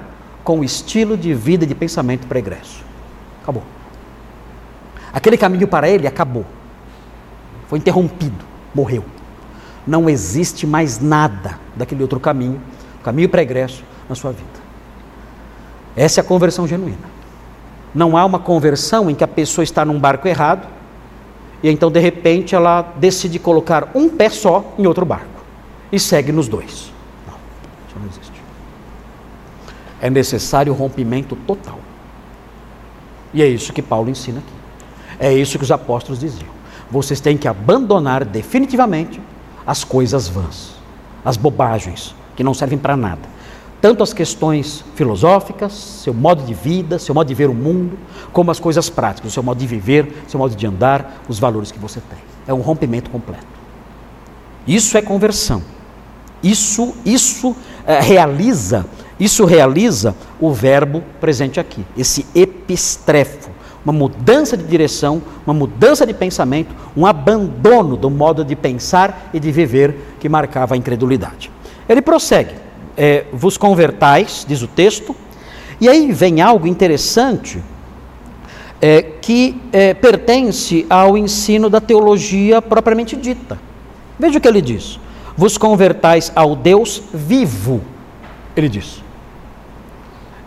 com 0.43 0.61
o 0.61 0.65
estilo 0.65 1.17
de 1.17 1.35
vida 1.35 1.65
e 1.65 1.67
de 1.67 1.75
pensamento 1.75 2.27
pregresso. 2.27 2.83
Acabou. 3.43 3.63
Aquele 5.13 5.37
caminho 5.37 5.69
para 5.69 5.89
ele 5.89 6.07
acabou. 6.07 6.45
Foi 7.69 7.79
interrompido, 7.79 8.48
morreu. 8.79 9.05
Não 9.87 10.09
existe 10.09 10.67
mais 10.67 11.01
nada 11.01 11.59
daquele 11.75 12.03
outro 12.03 12.21
caminho 12.21 12.61
caminho 13.03 13.29
pregresso 13.29 13.83
na 14.09 14.15
sua 14.15 14.33
vida. 14.33 14.59
Essa 15.97 16.21
é 16.21 16.23
a 16.23 16.25
conversão 16.25 16.67
genuína. 16.67 17.19
Não 17.95 18.17
há 18.17 18.25
uma 18.25 18.39
conversão 18.39 19.09
em 19.09 19.15
que 19.15 19.25
a 19.25 19.29
pessoa 19.29 19.63
está 19.63 19.85
num 19.85 19.99
barco 19.99 20.29
errado 20.29 20.69
e 21.63 21.71
então 21.71 21.91
de 21.91 21.99
repente 21.99 22.55
ela 22.55 22.83
decide 22.97 23.39
colocar 23.39 23.91
um 23.95 24.09
pé 24.09 24.29
só 24.29 24.75
em 24.79 24.87
outro 24.87 25.07
barco 25.07 25.43
e 25.91 25.99
segue 25.99 26.31
nos 26.31 26.49
dois. 26.49 26.93
Não, 27.27 27.35
isso 27.89 27.99
não 27.99 28.07
existe. 28.07 28.43
É 30.01 30.11
necessário 30.11 30.73
rompimento 30.75 31.35
total. 31.35 31.81
E 33.33 33.43
é 33.43 33.47
isso 33.47 33.73
que 33.73 33.83
Paulo 33.83 34.11
ensina 34.11 34.39
aqui. 34.39 34.59
É 35.19 35.33
isso 35.33 35.59
que 35.59 35.65
os 35.65 35.73
apóstolos 35.73 36.21
diziam. 36.21 36.58
Vocês 36.91 37.21
têm 37.21 37.37
que 37.37 37.47
abandonar 37.47 38.25
definitivamente 38.25 39.21
as 39.67 39.85
coisas 39.85 40.29
vãs, 40.29 40.75
as 41.25 41.37
bobagens, 41.37 42.15
que 42.35 42.43
não 42.43 42.55
servem 42.55 42.79
para 42.79 42.97
nada. 42.97 43.39
Tanto 43.81 44.03
as 44.03 44.13
questões 44.13 44.85
filosóficas, 44.97 45.73
seu 45.73 46.13
modo 46.13 46.43
de 46.43 46.55
vida, 46.55 46.99
seu 46.99 47.15
modo 47.15 47.29
de 47.29 47.35
ver 47.35 47.49
o 47.49 47.55
mundo, 47.55 47.97
como 48.33 48.51
as 48.51 48.59
coisas 48.59 48.91
práticas, 48.91 49.31
o 49.31 49.35
seu 49.35 49.43
modo 49.43 49.59
de 49.59 49.67
viver, 49.67 50.25
seu 50.27 50.39
modo 50.39 50.57
de 50.57 50.67
andar, 50.67 51.23
os 51.29 51.39
valores 51.39 51.71
que 51.71 51.79
você 51.79 52.01
tem. 52.01 52.19
É 52.47 52.53
um 52.53 52.61
rompimento 52.61 53.11
completo. 53.11 53.47
Isso 54.67 54.97
é 54.99 55.03
conversão. 55.03 55.63
Isso, 56.43 56.95
isso 57.05 57.55
é, 57.87 58.01
realiza, 58.01 58.87
isso 59.19 59.45
realiza 59.45 60.15
o 60.41 60.53
verbo 60.53 61.03
presente 61.21 61.59
aqui, 61.59 61.85
esse 61.97 62.25
epistrefo, 62.35 63.51
uma 63.89 63.93
mudança 63.93 64.55
de 64.55 64.65
direção, 64.65 65.23
uma 65.47 65.55
mudança 65.55 66.07
de 66.07 66.13
pensamento, 66.13 66.75
um 66.95 67.07
abandono 67.07 67.97
do 67.97 68.11
modo 68.11 68.45
de 68.45 68.55
pensar 68.55 69.31
e 69.33 69.41
de 69.41 69.51
viver 69.51 70.15
que 70.21 70.29
marcava 70.29 70.75
a 70.75 70.77
incredulidade. 70.77 71.51
Ele 71.89 72.03
prossegue: 72.03 72.55
é, 72.97 73.25
vos 73.33 73.57
convertais, 73.57 74.45
diz 74.47 74.61
o 74.61 74.67
texto, 74.67 75.17
e 75.81 75.89
aí 75.89 76.13
vem 76.13 76.43
algo 76.43 76.67
interessante 76.67 77.63
é, 78.79 79.01
que 79.01 79.59
é, 79.73 79.95
pertence 79.95 80.85
ao 80.91 81.17
ensino 81.17 81.71
da 81.71 81.81
teologia 81.81 82.61
propriamente 82.61 83.17
dita. 83.17 83.59
Veja 84.19 84.37
o 84.37 84.41
que 84.41 84.49
ele 84.49 84.61
diz: 84.61 85.01
vos 85.35 85.57
convertais 85.57 86.31
ao 86.37 86.55
Deus 86.55 87.03
vivo, 87.15 87.81
ele 88.55 88.69
diz. 88.69 89.03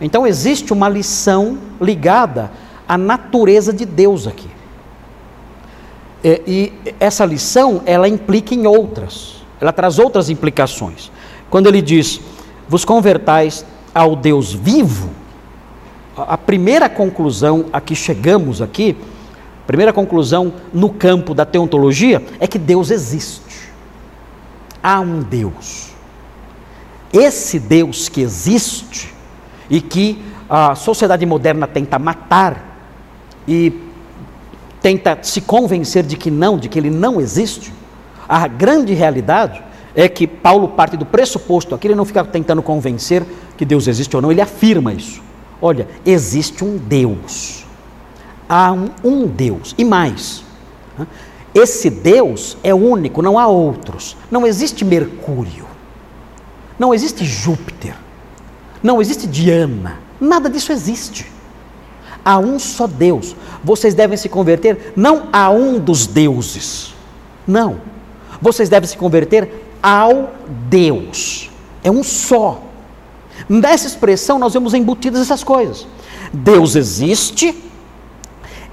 Então 0.00 0.24
existe 0.24 0.72
uma 0.72 0.88
lição 0.88 1.58
ligada 1.80 2.52
à 2.88 2.98
natureza 2.98 3.72
de 3.72 3.84
Deus 3.84 4.26
aqui. 4.26 4.48
É, 6.24 6.40
e 6.46 6.72
essa 7.00 7.24
lição 7.24 7.82
ela 7.84 8.08
implica 8.08 8.54
em 8.54 8.66
outras, 8.66 9.44
ela 9.60 9.72
traz 9.72 9.98
outras 9.98 10.30
implicações. 10.30 11.10
Quando 11.50 11.66
ele 11.66 11.82
diz: 11.82 12.20
vos 12.68 12.84
convertais 12.84 13.64
ao 13.94 14.14
Deus 14.14 14.52
vivo, 14.52 15.10
a 16.16 16.38
primeira 16.38 16.88
conclusão 16.88 17.66
a 17.72 17.80
que 17.80 17.94
chegamos 17.94 18.62
aqui, 18.62 18.96
a 19.64 19.66
primeira 19.66 19.92
conclusão 19.92 20.52
no 20.72 20.90
campo 20.90 21.34
da 21.34 21.44
teontologia 21.44 22.24
é 22.38 22.46
que 22.46 22.58
Deus 22.58 22.90
existe. 22.90 23.70
Há 24.82 25.00
um 25.00 25.22
Deus. 25.22 25.90
Esse 27.12 27.58
Deus 27.58 28.08
que 28.08 28.20
existe 28.20 29.12
e 29.68 29.80
que 29.80 30.22
a 30.48 30.74
sociedade 30.74 31.24
moderna 31.24 31.66
tenta 31.66 31.98
matar 31.98 32.71
e 33.46 33.72
tenta 34.80 35.18
se 35.22 35.40
convencer 35.40 36.02
de 36.02 36.16
que 36.16 36.30
não, 36.30 36.58
de 36.58 36.68
que 36.68 36.78
ele 36.78 36.90
não 36.90 37.20
existe, 37.20 37.72
a 38.28 38.48
grande 38.48 38.94
realidade 38.94 39.62
é 39.94 40.08
que 40.08 40.26
Paulo 40.26 40.68
parte 40.68 40.96
do 40.96 41.04
pressuposto 41.04 41.74
aqui, 41.74 41.86
ele 41.86 41.94
não 41.94 42.04
fica 42.04 42.24
tentando 42.24 42.62
convencer 42.62 43.24
que 43.56 43.64
Deus 43.64 43.86
existe 43.86 44.14
ou 44.16 44.22
não, 44.22 44.32
ele 44.32 44.40
afirma 44.40 44.92
isso. 44.92 45.22
Olha, 45.60 45.86
existe 46.04 46.64
um 46.64 46.76
Deus. 46.76 47.64
Há 48.48 48.72
um, 48.72 48.88
um 49.04 49.26
Deus. 49.26 49.74
E 49.78 49.84
mais, 49.84 50.42
esse 51.54 51.90
Deus 51.90 52.56
é 52.62 52.74
único, 52.74 53.22
não 53.22 53.38
há 53.38 53.46
outros. 53.46 54.16
Não 54.30 54.46
existe 54.46 54.84
Mercúrio. 54.84 55.66
Não 56.78 56.92
existe 56.92 57.24
Júpiter. 57.24 57.94
Não 58.82 59.00
existe 59.00 59.26
Diana. 59.26 60.00
Nada 60.20 60.48
disso 60.48 60.72
existe. 60.72 61.30
Há 62.24 62.38
um 62.38 62.58
só 62.58 62.86
Deus. 62.86 63.34
Vocês 63.64 63.94
devem 63.94 64.16
se 64.16 64.28
converter 64.28 64.92
não 64.96 65.28
a 65.32 65.50
um 65.50 65.78
dos 65.78 66.06
deuses. 66.06 66.94
Não. 67.46 67.80
Vocês 68.40 68.68
devem 68.68 68.88
se 68.88 68.96
converter 68.96 69.50
ao 69.82 70.32
Deus. 70.68 71.50
É 71.82 71.90
um 71.90 72.02
só. 72.02 72.62
Nessa 73.48 73.86
expressão 73.86 74.38
nós 74.38 74.52
vemos 74.52 74.74
embutidas 74.74 75.20
essas 75.20 75.42
coisas. 75.42 75.86
Deus 76.32 76.76
existe 76.76 77.54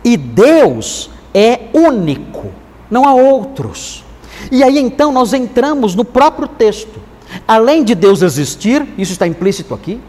e 0.03 0.15
Deus 0.15 1.09
é 1.33 1.67
único, 1.73 2.47
não 2.89 3.05
há 3.05 3.13
outros. 3.13 4.03
E 4.51 4.63
aí 4.63 4.79
então 4.79 5.11
nós 5.11 5.33
entramos 5.33 5.95
no 5.95 6.05
próprio 6.05 6.47
texto. 6.47 6.99
Além 7.47 7.83
de 7.83 7.93
Deus 7.93 8.21
existir, 8.21 8.87
isso 8.97 9.11
está 9.11 9.27
implícito 9.27 9.73
aqui, 9.73 9.99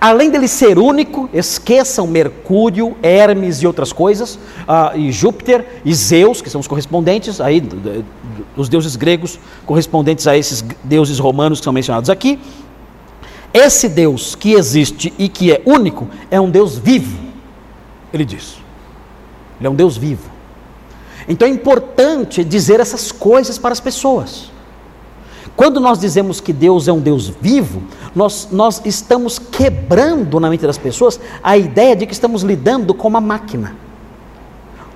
Além 0.00 0.30
dele 0.30 0.46
ser 0.46 0.78
único, 0.78 1.28
esqueçam 1.32 2.06
Mercúrio, 2.06 2.96
Hermes 3.02 3.62
e 3.62 3.66
outras 3.66 3.92
coisas, 3.92 4.36
uh, 4.36 4.96
e 4.96 5.10
Júpiter 5.10 5.82
e 5.84 5.92
Zeus, 5.92 6.40
que 6.40 6.48
são 6.48 6.60
os 6.60 6.68
correspondentes 6.68 7.40
aí 7.40 7.60
dos 8.56 8.68
deuses 8.68 8.94
gregos, 8.96 9.38
correspondentes 9.66 10.26
a 10.26 10.36
esses 10.36 10.64
deuses 10.84 11.18
romanos 11.18 11.58
que 11.60 11.64
são 11.64 11.72
mencionados 11.72 12.10
aqui. 12.10 12.38
Esse 13.52 13.88
Deus 13.88 14.34
que 14.34 14.52
existe 14.52 15.12
e 15.18 15.28
que 15.28 15.50
é 15.52 15.62
único 15.64 16.08
é 16.30 16.40
um 16.40 16.50
Deus 16.50 16.78
vivo, 16.78 17.18
ele 18.12 18.24
diz. 18.24 18.56
Ele 19.58 19.66
é 19.66 19.70
um 19.70 19.74
Deus 19.74 19.96
vivo. 19.96 20.30
Então 21.28 21.46
é 21.46 21.50
importante 21.50 22.44
dizer 22.44 22.78
essas 22.78 23.10
coisas 23.10 23.58
para 23.58 23.72
as 23.72 23.80
pessoas. 23.80 24.50
Quando 25.58 25.80
nós 25.80 25.98
dizemos 25.98 26.40
que 26.40 26.52
Deus 26.52 26.86
é 26.86 26.92
um 26.92 27.00
Deus 27.00 27.26
vivo, 27.26 27.82
nós, 28.14 28.46
nós 28.52 28.80
estamos 28.84 29.40
quebrando 29.40 30.38
na 30.38 30.48
mente 30.48 30.64
das 30.64 30.78
pessoas 30.78 31.18
a 31.42 31.58
ideia 31.58 31.96
de 31.96 32.06
que 32.06 32.12
estamos 32.12 32.44
lidando 32.44 32.94
com 32.94 33.08
uma 33.08 33.20
máquina, 33.20 33.74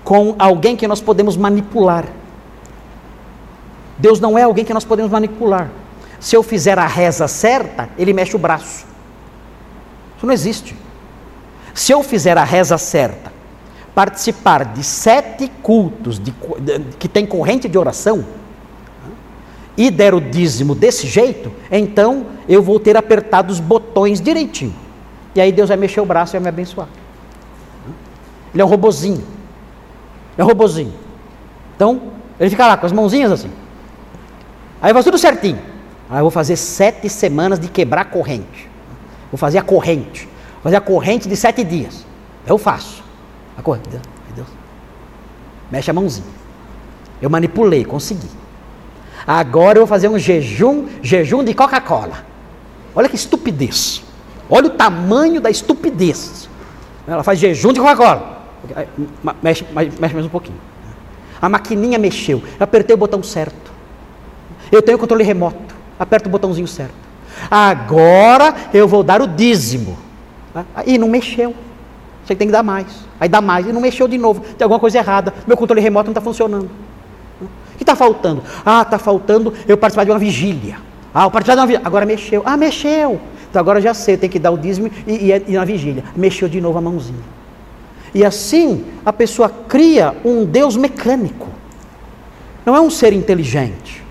com 0.04 0.36
alguém 0.38 0.76
que 0.76 0.86
nós 0.86 1.00
podemos 1.00 1.36
manipular. 1.36 2.06
Deus 3.98 4.20
não 4.20 4.38
é 4.38 4.44
alguém 4.44 4.64
que 4.64 4.72
nós 4.72 4.84
podemos 4.84 5.10
manipular. 5.10 5.68
Se 6.20 6.36
eu 6.36 6.44
fizer 6.44 6.78
a 6.78 6.86
reza 6.86 7.26
certa, 7.26 7.88
ele 7.98 8.12
mexe 8.12 8.36
o 8.36 8.38
braço. 8.38 8.86
Isso 10.16 10.24
não 10.24 10.32
existe. 10.32 10.76
Se 11.74 11.90
eu 11.90 12.04
fizer 12.04 12.38
a 12.38 12.44
reza 12.44 12.78
certa, 12.78 13.32
participar 13.96 14.66
de 14.66 14.84
sete 14.84 15.50
cultos 15.60 16.20
de, 16.20 16.30
de, 16.60 16.78
que 17.00 17.08
tem 17.08 17.26
corrente 17.26 17.68
de 17.68 17.76
oração, 17.76 18.24
e 19.76 19.90
der 19.90 20.14
o 20.14 20.20
dízimo 20.20 20.74
desse 20.74 21.06
jeito, 21.06 21.52
então 21.70 22.26
eu 22.48 22.62
vou 22.62 22.78
ter 22.78 22.96
apertado 22.96 23.50
os 23.50 23.60
botões 23.60 24.20
direitinho. 24.20 24.74
E 25.34 25.40
aí 25.40 25.50
Deus 25.50 25.68
vai 25.68 25.76
mexer 25.76 26.00
o 26.00 26.06
braço 26.06 26.36
e 26.36 26.38
vai 26.38 26.42
me 26.42 26.48
abençoar. 26.48 26.88
Ele 28.52 28.60
é 28.60 28.64
um 28.64 28.68
robozinho. 28.68 29.24
É 30.36 30.44
um 30.44 30.46
robozinho. 30.46 30.92
Então, 31.74 32.02
ele 32.38 32.50
fica 32.50 32.66
lá 32.66 32.76
com 32.76 32.84
as 32.84 32.92
mãozinhas 32.92 33.32
assim. 33.32 33.50
Aí 34.80 34.92
vai 34.92 35.02
tudo 35.02 35.16
certinho. 35.16 35.58
Aí 36.10 36.18
eu 36.18 36.24
vou 36.24 36.30
fazer 36.30 36.56
sete 36.56 37.08
semanas 37.08 37.58
de 37.58 37.68
quebrar 37.68 38.06
corrente. 38.06 38.68
Vou 39.30 39.38
fazer 39.38 39.58
a 39.58 39.62
corrente. 39.62 40.26
Vou 40.54 40.64
fazer 40.64 40.76
a 40.76 40.80
corrente 40.80 41.28
de 41.28 41.36
sete 41.36 41.64
dias. 41.64 42.04
Eu 42.46 42.58
faço. 42.58 43.02
A 43.56 43.62
corrente. 43.62 43.88
Deus. 44.34 44.48
Mexe 45.70 45.90
a 45.90 45.94
mãozinha. 45.94 46.26
Eu 47.20 47.30
manipulei, 47.30 47.84
consegui. 47.84 48.28
Agora 49.26 49.78
eu 49.78 49.82
vou 49.82 49.86
fazer 49.86 50.08
um 50.08 50.18
jejum, 50.18 50.86
jejum 51.02 51.44
de 51.44 51.54
Coca-Cola. 51.54 52.24
Olha 52.94 53.08
que 53.08 53.16
estupidez. 53.16 54.02
Olha 54.50 54.66
o 54.66 54.70
tamanho 54.70 55.40
da 55.40 55.50
estupidez. 55.50 56.48
Ela 57.06 57.22
faz 57.22 57.38
jejum 57.38 57.72
de 57.72 57.80
Coca-Cola. 57.80 58.42
Mexe, 59.42 59.64
mexe 59.72 60.14
mais 60.14 60.26
um 60.26 60.28
pouquinho. 60.28 60.58
A 61.40 61.48
maquininha 61.48 61.98
mexeu. 61.98 62.42
Eu 62.58 62.64
apertei 62.64 62.94
o 62.94 62.98
botão 62.98 63.22
certo. 63.22 63.72
Eu 64.70 64.80
tenho 64.80 64.96
o 64.96 65.00
controle 65.00 65.24
remoto. 65.24 65.74
Aperto 65.98 66.28
o 66.28 66.32
botãozinho 66.32 66.66
certo. 66.66 66.94
Agora 67.50 68.54
eu 68.72 68.86
vou 68.86 69.02
dar 69.02 69.20
o 69.20 69.26
dízimo. 69.26 69.98
E 70.86 70.98
não 70.98 71.08
mexeu. 71.08 71.54
Você 72.24 72.34
tem 72.34 72.46
que 72.46 72.52
dar 72.52 72.62
mais. 72.62 72.86
Aí 73.18 73.28
dá 73.28 73.40
mais. 73.40 73.66
E 73.66 73.72
não 73.72 73.80
mexeu 73.80 74.06
de 74.06 74.18
novo. 74.18 74.40
Tem 74.40 74.64
alguma 74.64 74.80
coisa 74.80 74.98
errada. 74.98 75.34
Meu 75.46 75.56
controle 75.56 75.80
remoto 75.80 76.06
não 76.06 76.12
está 76.12 76.20
funcionando. 76.20 76.70
Que 77.82 77.90
está 77.90 77.96
faltando? 77.96 78.44
Ah, 78.64 78.82
está 78.82 78.96
faltando 78.96 79.52
eu 79.66 79.76
participar 79.76 80.04
de 80.04 80.12
uma 80.12 80.18
vigília. 80.18 80.76
Ah, 81.12 81.24
eu 81.24 81.30
participar 81.32 81.56
de 81.56 81.60
uma 81.60 81.66
vigília. 81.66 81.86
Agora 81.86 82.06
mexeu. 82.06 82.42
Ah, 82.46 82.56
mexeu. 82.56 83.20
Então 83.50 83.58
agora 83.58 83.80
já 83.80 83.92
sei, 83.92 84.16
tem 84.16 84.30
que 84.30 84.38
dar 84.38 84.52
o 84.52 84.56
dízimo 84.56 84.88
e, 85.04 85.32
e 85.48 85.52
na 85.52 85.64
vigília. 85.64 86.04
Mexeu 86.14 86.48
de 86.48 86.60
novo 86.60 86.78
a 86.78 86.80
mãozinha. 86.80 87.18
E 88.14 88.24
assim 88.24 88.84
a 89.04 89.12
pessoa 89.12 89.48
cria 89.48 90.14
um 90.24 90.44
Deus 90.44 90.76
mecânico. 90.76 91.48
Não 92.64 92.76
é 92.76 92.80
um 92.80 92.88
ser 92.88 93.12
inteligente. 93.12 94.04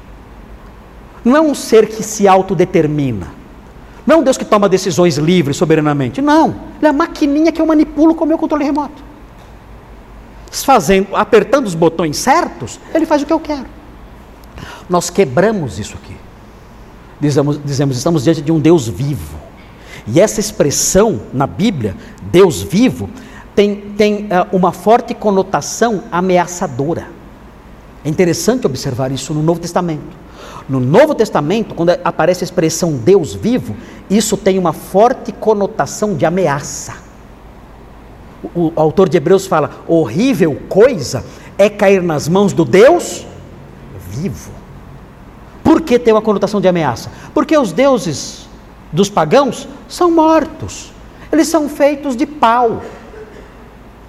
Não 1.24 1.38
é 1.38 1.40
um 1.40 1.56
ser 1.56 1.88
que 1.88 2.04
se 2.04 2.28
autodetermina. 2.28 3.28
Não 4.06 4.18
é 4.18 4.20
um 4.20 4.24
Deus 4.24 4.38
que 4.38 4.44
toma 4.44 4.68
decisões 4.68 5.18
livres, 5.18 5.56
soberanamente. 5.56 6.22
Não. 6.22 6.50
Ele 6.78 6.88
é 6.88 6.90
a 6.90 6.94
maquininha 6.94 7.54
que 7.54 7.62
eu 7.62 7.66
manipulo 7.66 8.14
com 8.16 8.26
o 8.26 8.28
meu 8.28 8.38
controle 8.38 8.66
remoto 8.66 9.01
fazendo, 10.52 11.16
apertando 11.16 11.66
os 11.66 11.76
botões 11.76 12.18
certos, 12.18 12.80
ele 12.94 13.06
faz 13.06 13.22
o 13.22 13.26
que 13.26 13.32
eu 13.32 13.40
quero. 13.40 13.68
Nós 14.90 15.10
quebramos 15.10 15.80
isso 15.80 15.96
aqui. 15.96 16.16
Dizemos, 17.20 17.60
dizemos, 17.64 17.98
estamos 17.98 18.24
diante 18.24 18.42
de 18.42 18.52
um 18.52 18.60
Deus 18.60 18.88
vivo. 18.88 19.38
E 20.06 20.20
essa 20.20 20.40
expressão 20.40 21.22
na 21.32 21.48
Bíblia, 21.48 21.96
Deus 22.24 22.62
vivo, 22.62 23.10
tem, 23.56 23.76
tem 23.96 24.26
uh, 24.26 24.48
uma 24.52 24.72
forte 24.72 25.14
conotação 25.14 26.04
ameaçadora. 26.12 27.08
É 28.04 28.10
interessante 28.10 28.66
observar 28.66 29.12
isso 29.12 29.34
no 29.34 29.44
Novo 29.44 29.60
Testamento. 29.60 30.20
No 30.68 30.80
Novo 30.80 31.14
Testamento, 31.14 31.76
quando 31.76 31.92
aparece 32.04 32.44
a 32.44 32.46
expressão 32.46 32.94
Deus 32.94 33.34
vivo, 33.34 33.76
isso 34.10 34.36
tem 34.36 34.58
uma 34.58 34.74
forte 34.74 35.32
conotação 35.32 36.16
de 36.16 36.26
ameaça 36.26 37.11
o 38.56 38.72
autor 38.76 39.08
de 39.10 39.18
Hebreus 39.18 39.46
fala: 39.46 39.84
horrível 39.88 40.60
coisa 40.68 41.24
é 41.58 41.70
cair 41.70 42.02
nas 42.02 42.28
mãos 42.28 42.54
do 42.54 42.66
Deus 42.66 43.26
vivo. 44.10 44.52
Por 45.64 45.82
que 45.82 45.98
tem 45.98 46.14
uma 46.14 46.22
conotação 46.22 46.60
de 46.60 46.68
ameaça? 46.68 47.12
Porque 47.34 47.58
os 47.58 47.72
deuses 47.72 48.48
dos 48.92 49.10
pagãos 49.10 49.68
são 49.88 50.12
mortos. 50.12 50.92
Eles 51.32 51.48
são 51.48 51.70
feitos 51.70 52.16
de 52.16 52.26
pau. 52.26 52.82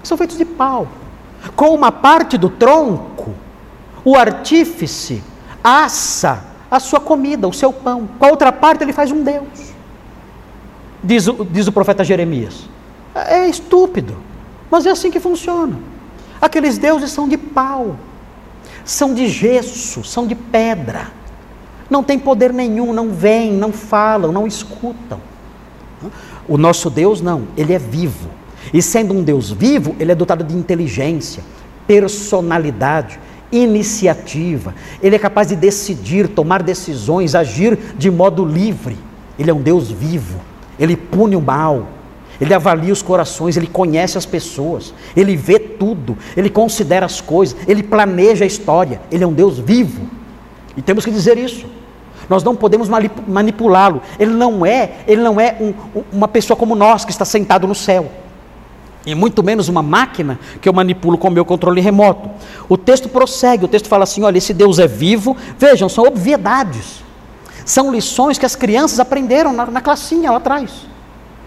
São 0.03 0.17
feitos 0.17 0.37
de 0.37 0.43
pau. 0.43 0.87
Com 1.55 1.69
uma 1.69 1.91
parte 1.91 2.37
do 2.37 2.49
tronco, 2.49 3.33
o 4.03 4.15
artífice 4.15 5.23
assa 5.63 6.43
a 6.69 6.79
sua 6.79 6.99
comida, 6.99 7.47
o 7.47 7.53
seu 7.53 7.71
pão. 7.71 8.09
Com 8.19 8.25
a 8.25 8.29
outra 8.29 8.51
parte, 8.51 8.83
ele 8.83 8.91
faz 8.91 9.11
um 9.11 9.23
Deus. 9.23 9.73
Diz 11.03 11.25
diz 11.51 11.67
o 11.67 11.71
profeta 11.71 12.03
Jeremias. 12.03 12.67
É 13.15 13.47
estúpido, 13.47 14.17
mas 14.71 14.85
é 14.85 14.91
assim 14.91 15.11
que 15.11 15.19
funciona. 15.19 15.77
Aqueles 16.41 16.77
deuses 16.77 17.11
são 17.11 17.27
de 17.27 17.37
pau, 17.37 17.95
são 18.83 19.13
de 19.13 19.27
gesso, 19.27 20.03
são 20.03 20.25
de 20.27 20.35
pedra. 20.35 21.11
Não 21.89 22.03
tem 22.03 22.17
poder 22.17 22.51
nenhum, 22.51 22.91
não 22.91 23.11
veem, 23.11 23.53
não 23.53 23.71
falam, 23.71 24.31
não 24.31 24.47
escutam. 24.47 25.21
O 26.47 26.57
nosso 26.57 26.89
Deus 26.89 27.21
não, 27.21 27.43
ele 27.55 27.73
é 27.73 27.79
vivo. 27.79 28.29
E 28.73 28.81
sendo 28.81 29.13
um 29.13 29.23
Deus 29.23 29.51
vivo, 29.51 29.95
ele 29.99 30.11
é 30.11 30.15
dotado 30.15 30.43
de 30.43 30.55
inteligência, 30.55 31.43
personalidade, 31.85 33.19
iniciativa. 33.51 34.73
Ele 35.01 35.15
é 35.15 35.19
capaz 35.19 35.49
de 35.49 35.55
decidir, 35.55 36.27
tomar 36.27 36.63
decisões, 36.63 37.35
agir 37.35 37.77
de 37.97 38.09
modo 38.09 38.43
livre. 38.43 38.97
Ele 39.37 39.51
é 39.51 39.53
um 39.53 39.61
Deus 39.61 39.91
vivo. 39.91 40.39
Ele 40.79 40.97
pune 40.97 41.35
o 41.35 41.41
mal, 41.41 41.87
ele 42.39 42.53
avalia 42.53 42.91
os 42.91 43.01
corações, 43.01 43.57
ele 43.57 43.67
conhece 43.67 44.17
as 44.17 44.25
pessoas, 44.25 44.93
ele 45.15 45.35
vê 45.35 45.59
tudo, 45.59 46.17
ele 46.35 46.49
considera 46.49 47.05
as 47.05 47.21
coisas, 47.21 47.55
ele 47.67 47.83
planeja 47.83 48.43
a 48.43 48.47
história. 48.47 49.01
Ele 49.11 49.23
é 49.23 49.27
um 49.27 49.33
Deus 49.33 49.59
vivo. 49.59 50.07
E 50.75 50.81
temos 50.81 51.05
que 51.05 51.11
dizer 51.11 51.37
isso. 51.37 51.65
Nós 52.29 52.43
não 52.43 52.55
podemos 52.55 52.89
manipulá-lo. 53.27 54.01
Ele 54.19 54.31
não 54.31 54.65
é, 54.65 54.91
ele 55.07 55.21
não 55.21 55.39
é 55.39 55.55
um, 55.59 55.73
uma 56.11 56.27
pessoa 56.27 56.57
como 56.57 56.75
nós 56.75 57.05
que 57.05 57.11
está 57.11 57.25
sentado 57.25 57.67
no 57.67 57.75
céu. 57.75 58.09
E 59.05 59.13
muito 59.13 59.43
menos 59.43 59.67
uma 59.67 59.83
máquina 59.83 60.39
que 60.61 60.67
eu 60.67 60.73
manipulo 60.73 61.17
com 61.17 61.27
o 61.27 61.31
meu 61.31 61.43
controle 61.43 61.81
remoto. 61.81 62.29
O 62.69 62.77
texto 62.77 63.09
prossegue, 63.09 63.65
o 63.65 63.67
texto 63.67 63.89
fala 63.89 64.03
assim: 64.03 64.23
olha, 64.23 64.37
esse 64.37 64.53
Deus 64.53 64.79
é 64.79 64.87
vivo. 64.87 65.35
Vejam, 65.57 65.89
são 65.89 66.05
obviedades. 66.05 67.03
São 67.65 67.91
lições 67.91 68.37
que 68.37 68.45
as 68.45 68.55
crianças 68.55 68.99
aprenderam 68.99 69.53
na, 69.53 69.65
na 69.65 69.81
classinha 69.81 70.31
lá 70.31 70.37
atrás. 70.37 70.92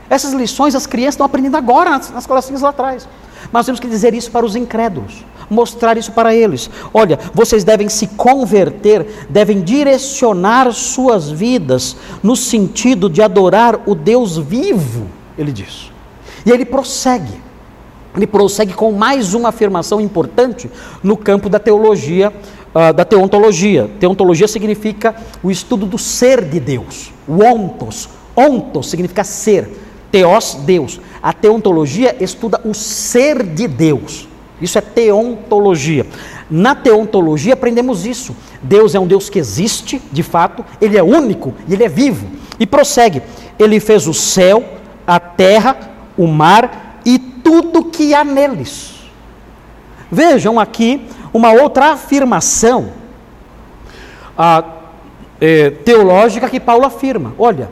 Essas 0.09 0.33
lições 0.33 0.75
as 0.75 0.87
crianças 0.87 1.15
estão 1.15 1.27
aprendendo 1.27 1.57
agora 1.57 1.91
nas, 1.91 2.11
nas 2.11 2.27
lá 2.61 2.69
atrás. 2.69 3.09
Mas 3.53 3.67
temos 3.67 3.81
que 3.81 3.89
dizer 3.89 4.15
isso 4.15 4.31
para 4.31 4.45
os 4.45 4.57
incrédulos, 4.57 5.25
mostrar 5.49 5.97
isso 5.97 6.13
para 6.13 6.35
eles. 6.35 6.71
Olha, 6.93 7.19
vocês 7.33 7.65
devem 7.65 7.89
se 7.89 8.09
converter, 8.09 9.07
devem 9.29 9.61
direcionar 9.61 10.73
suas 10.73 11.31
vidas 11.31 11.97
no 12.23 12.37
sentido 12.37 13.09
de 13.09 13.23
adorar 13.23 13.81
o 13.87 13.95
Deus 13.95 14.37
vivo, 14.37 15.07
ele 15.39 15.53
diz. 15.53 15.91
E 16.45 16.51
ele 16.51 16.65
prossegue. 16.65 17.47
Ele 18.17 18.27
prossegue 18.27 18.73
com 18.73 18.93
mais 18.93 19.35
uma 19.35 19.51
afirmação 19.51 20.01
importante 20.01 20.71
no 21.03 21.17
campo 21.19 21.51
da 21.51 21.59
teologia, 21.59 22.33
uh, 22.75 22.93
da 22.93 23.05
teontologia. 23.05 23.91
Teontologia 24.01 24.49
significa 24.49 25.15
o 25.43 25.51
estudo 25.51 25.85
do 25.85 25.99
ser 25.99 26.43
de 26.43 26.59
Deus. 26.59 27.13
O 27.29 27.45
ontos. 27.45 28.09
Ontos 28.35 28.89
significa 28.89 29.23
ser 29.23 29.86
Teos, 30.11 30.59
Deus. 30.65 31.01
A 31.23 31.33
teontologia 31.33 32.17
estuda 32.21 32.61
o 32.65 32.75
ser 32.75 33.43
de 33.43 33.67
Deus. 33.67 34.29
Isso 34.61 34.79
é 34.79 34.81
teontologia. 34.81 36.07
Na 36.51 36.75
teontologia 36.75 37.55
aprendemos 37.55 38.07
isso. 38.07 38.35
Deus 38.63 38.95
é 38.95 39.01
um 39.01 39.07
Deus 39.07 39.29
que 39.29 39.39
existe, 39.39 40.01
de 40.13 40.23
fato, 40.23 40.65
ele 40.81 40.97
é 40.97 41.03
único 41.03 41.55
e 41.69 41.75
ele 41.75 41.85
é 41.85 41.89
vivo. 41.89 42.27
E 42.59 42.67
prossegue: 42.67 43.23
Ele 43.59 43.81
fez 43.81 44.07
o 44.07 44.15
céu, 44.15 44.65
a 45.07 45.21
terra, 45.21 45.77
o 46.17 46.27
mar 46.27 47.01
e 47.05 47.19
tudo 47.19 47.85
que 47.85 48.15
há 48.15 48.25
neles. 48.25 48.95
Vejam 50.11 50.59
aqui 50.59 51.07
uma 51.33 51.53
outra 51.53 51.93
afirmação 51.93 52.93
é, 55.41 55.71
teológica 55.71 56.49
que 56.49 56.61
Paulo 56.61 56.85
afirma. 56.85 57.35
Olha, 57.39 57.69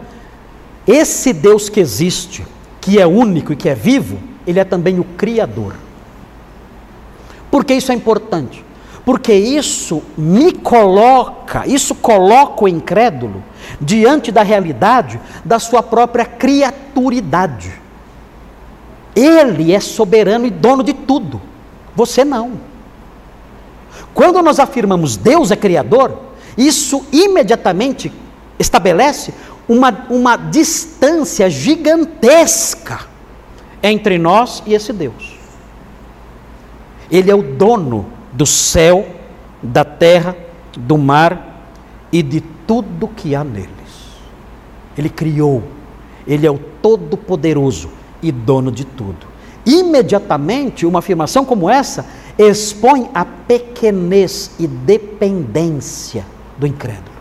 esse 0.87 1.33
Deus 1.33 1.69
que 1.69 1.81
existe, 1.81 2.47
que 2.81 3.01
é 3.01 3.07
único 3.07 3.53
e 3.53 3.57
que 3.57 3.69
é 3.69 3.75
vivo, 3.75 4.19
ele 4.47 4.61
é 4.61 4.65
também 4.65 4.99
o 4.99 5.05
Criador. 5.05 5.75
Por 7.51 7.65
que 7.65 7.75
isso 7.75 7.93
é 7.93 7.95
importante? 7.95 8.65
Porque 9.05 9.33
isso 9.33 10.03
me 10.17 10.53
coloca, 10.53 11.67
isso 11.67 11.95
coloca 11.95 12.65
o 12.65 12.69
incrédulo 12.69 13.43
diante 13.81 14.33
da 14.33 14.43
realidade 14.43 15.21
da 15.45 15.59
sua 15.59 15.83
própria 15.83 16.25
criaturidade. 16.25 17.73
Ele 19.15 19.73
é 19.73 19.81
soberano 19.81 20.47
e 20.47 20.51
dono 20.51 20.83
de 20.83 20.93
tudo, 20.93 21.41
você 21.95 22.25
não. 22.25 22.53
Quando 24.13 24.43
nós 24.43 24.59
afirmamos 24.59 25.17
Deus 25.17 25.51
é 25.51 25.57
criador, 25.57 26.19
isso 26.57 27.05
imediatamente 27.13 28.13
estabelece 28.59 29.35
uma, 29.69 30.07
uma 30.11 30.37
distância 30.37 31.49
gigantesca 31.49 33.01
entre 33.83 34.19
nós 34.19 34.63
e 34.67 34.75
esse 34.75 34.93
Deus. 34.93 35.39
Ele 37.11 37.31
é 37.31 37.35
o 37.35 37.43
dono 37.43 38.07
do 38.33 38.47
céu, 38.47 39.07
da 39.63 39.85
terra, 39.85 40.37
do 40.77 40.99
mar 40.99 41.69
e 42.13 42.23
de 42.23 42.41
tudo 42.67 43.09
que 43.09 43.35
há 43.35 43.45
neles. 43.45 43.69
Ele 44.97 45.09
criou, 45.09 45.63
ele 46.27 46.47
é 46.47 46.51
o 46.51 46.59
Todo-Poderoso 46.59 47.91
e 48.23 48.31
dono 48.33 48.71
de 48.71 48.85
tudo. 48.85 49.27
Imediatamente, 49.67 50.85
uma 50.85 50.99
afirmação 50.99 51.45
como 51.45 51.71
essa 51.71 52.07
expõe 52.39 53.09
a 53.15 53.25
pequenez 53.25 54.53
e 54.59 54.67
dependência 54.67 56.25
do 56.59 56.67
incrédulo. 56.67 57.15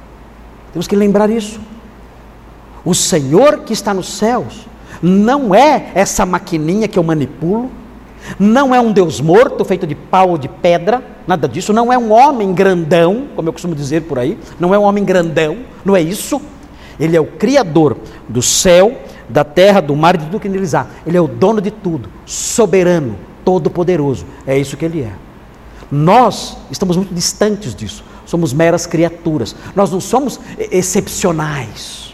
Temos 0.72 0.88
que 0.88 0.96
lembrar 0.96 1.30
isso. 1.30 1.60
O 2.86 2.94
Senhor 2.94 3.60
que 3.60 3.74
está 3.74 3.94
nos 3.94 4.14
céus 4.14 4.66
não 5.02 5.54
é 5.54 5.92
essa 5.96 6.26
maquininha 6.26 6.88
que 6.88 6.98
eu 6.98 7.04
manipulo, 7.04 7.70
não 8.40 8.74
é 8.74 8.80
um 8.80 8.92
Deus 8.92 9.20
morto 9.20 9.66
feito 9.66 9.86
de 9.86 9.96
pau 9.96 10.30
ou 10.30 10.38
de 10.38 10.48
pedra, 10.48 11.04
nada 11.28 11.48
disso, 11.48 11.74
não 11.74 11.92
é 11.92 11.98
um 11.98 12.12
homem 12.12 12.54
grandão, 12.54 13.28
como 13.36 13.50
eu 13.50 13.54
costumo 13.54 13.76
dizer 13.76 14.04
por 14.04 14.18
aí, 14.18 14.38
não 14.60 14.74
é 14.74 14.80
um 14.80 14.84
homem 14.84 15.04
grandão, 15.04 15.58
não 15.84 15.96
é 15.96 16.02
isso. 16.02 16.42
Ele 17.00 17.18
é 17.18 17.22
o 17.22 17.26
Criador 17.26 17.98
do 18.30 18.42
céu, 18.42 18.98
da 19.28 19.44
terra, 19.44 19.82
do 19.82 19.96
mar 19.96 20.16
e 20.16 20.20
de 20.20 20.26
tudo 20.26 20.40
que 20.40 20.50
neles 20.50 20.74
há. 20.74 20.88
Ele 21.06 21.18
é 21.18 21.22
o 21.22 21.28
dono 21.28 21.60
de 21.60 21.72
tudo, 21.72 22.10
soberano, 22.26 23.18
todo-poderoso. 23.44 24.26
É 24.46 24.58
isso 24.58 24.78
que 24.78 24.86
ele 24.86 25.02
é. 25.02 25.12
Nós 25.92 26.58
estamos 26.72 26.96
muito 26.96 27.14
distantes 27.14 27.76
disso. 27.76 28.04
Somos 28.26 28.54
meras 28.54 28.86
criaturas. 28.86 29.56
Nós 29.76 29.92
não 29.92 30.00
somos 30.00 30.40
excepcionais. 30.58 32.13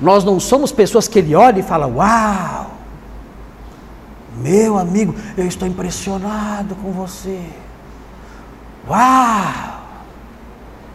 Nós 0.00 0.24
não 0.24 0.40
somos 0.40 0.72
pessoas 0.72 1.06
que 1.06 1.18
ele 1.18 1.34
olha 1.34 1.60
e 1.60 1.62
fala: 1.62 1.86
Uau! 1.86 2.70
Meu 4.38 4.78
amigo, 4.78 5.14
eu 5.36 5.46
estou 5.46 5.68
impressionado 5.68 6.74
com 6.76 6.90
você. 6.92 7.44
Uau! 8.88 9.82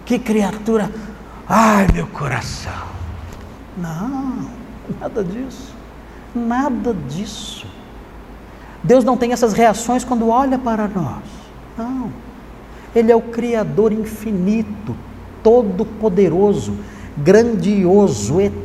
Que 0.05 0.17
criatura! 0.17 0.89
Ai, 1.47 1.87
meu 1.93 2.07
coração! 2.07 2.95
Não, 3.77 4.47
nada 4.99 5.23
disso. 5.23 5.73
Nada 6.33 6.93
disso. 7.07 7.67
Deus 8.83 9.03
não 9.03 9.17
tem 9.17 9.31
essas 9.31 9.53
reações 9.53 10.03
quando 10.03 10.29
olha 10.29 10.57
para 10.57 10.87
nós. 10.87 11.23
Não. 11.77 12.11
Ele 12.95 13.11
é 13.11 13.15
o 13.15 13.21
Criador 13.21 13.91
infinito, 13.91 14.95
todo-poderoso, 15.43 16.73
grandioso, 17.17 18.39
eterno, 18.39 18.64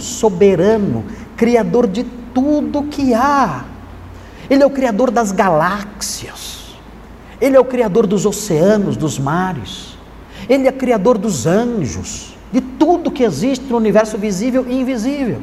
soberano, 0.00 1.04
Criador 1.36 1.86
de 1.86 2.04
tudo 2.34 2.84
que 2.84 3.14
há. 3.14 3.64
Ele 4.48 4.62
é 4.62 4.66
o 4.66 4.70
Criador 4.70 5.10
das 5.10 5.32
galáxias. 5.32 6.76
Ele 7.40 7.56
é 7.56 7.60
o 7.60 7.64
Criador 7.64 8.06
dos 8.06 8.26
oceanos, 8.26 8.96
dos 8.96 9.18
mares. 9.18 9.96
Ele 10.48 10.66
é 10.66 10.72
Criador 10.72 11.16
dos 11.16 11.46
anjos, 11.46 12.36
de 12.52 12.60
tudo 12.60 13.10
que 13.10 13.22
existe 13.22 13.64
no 13.66 13.76
universo 13.76 14.18
visível 14.18 14.66
e 14.68 14.80
invisível. 14.80 15.40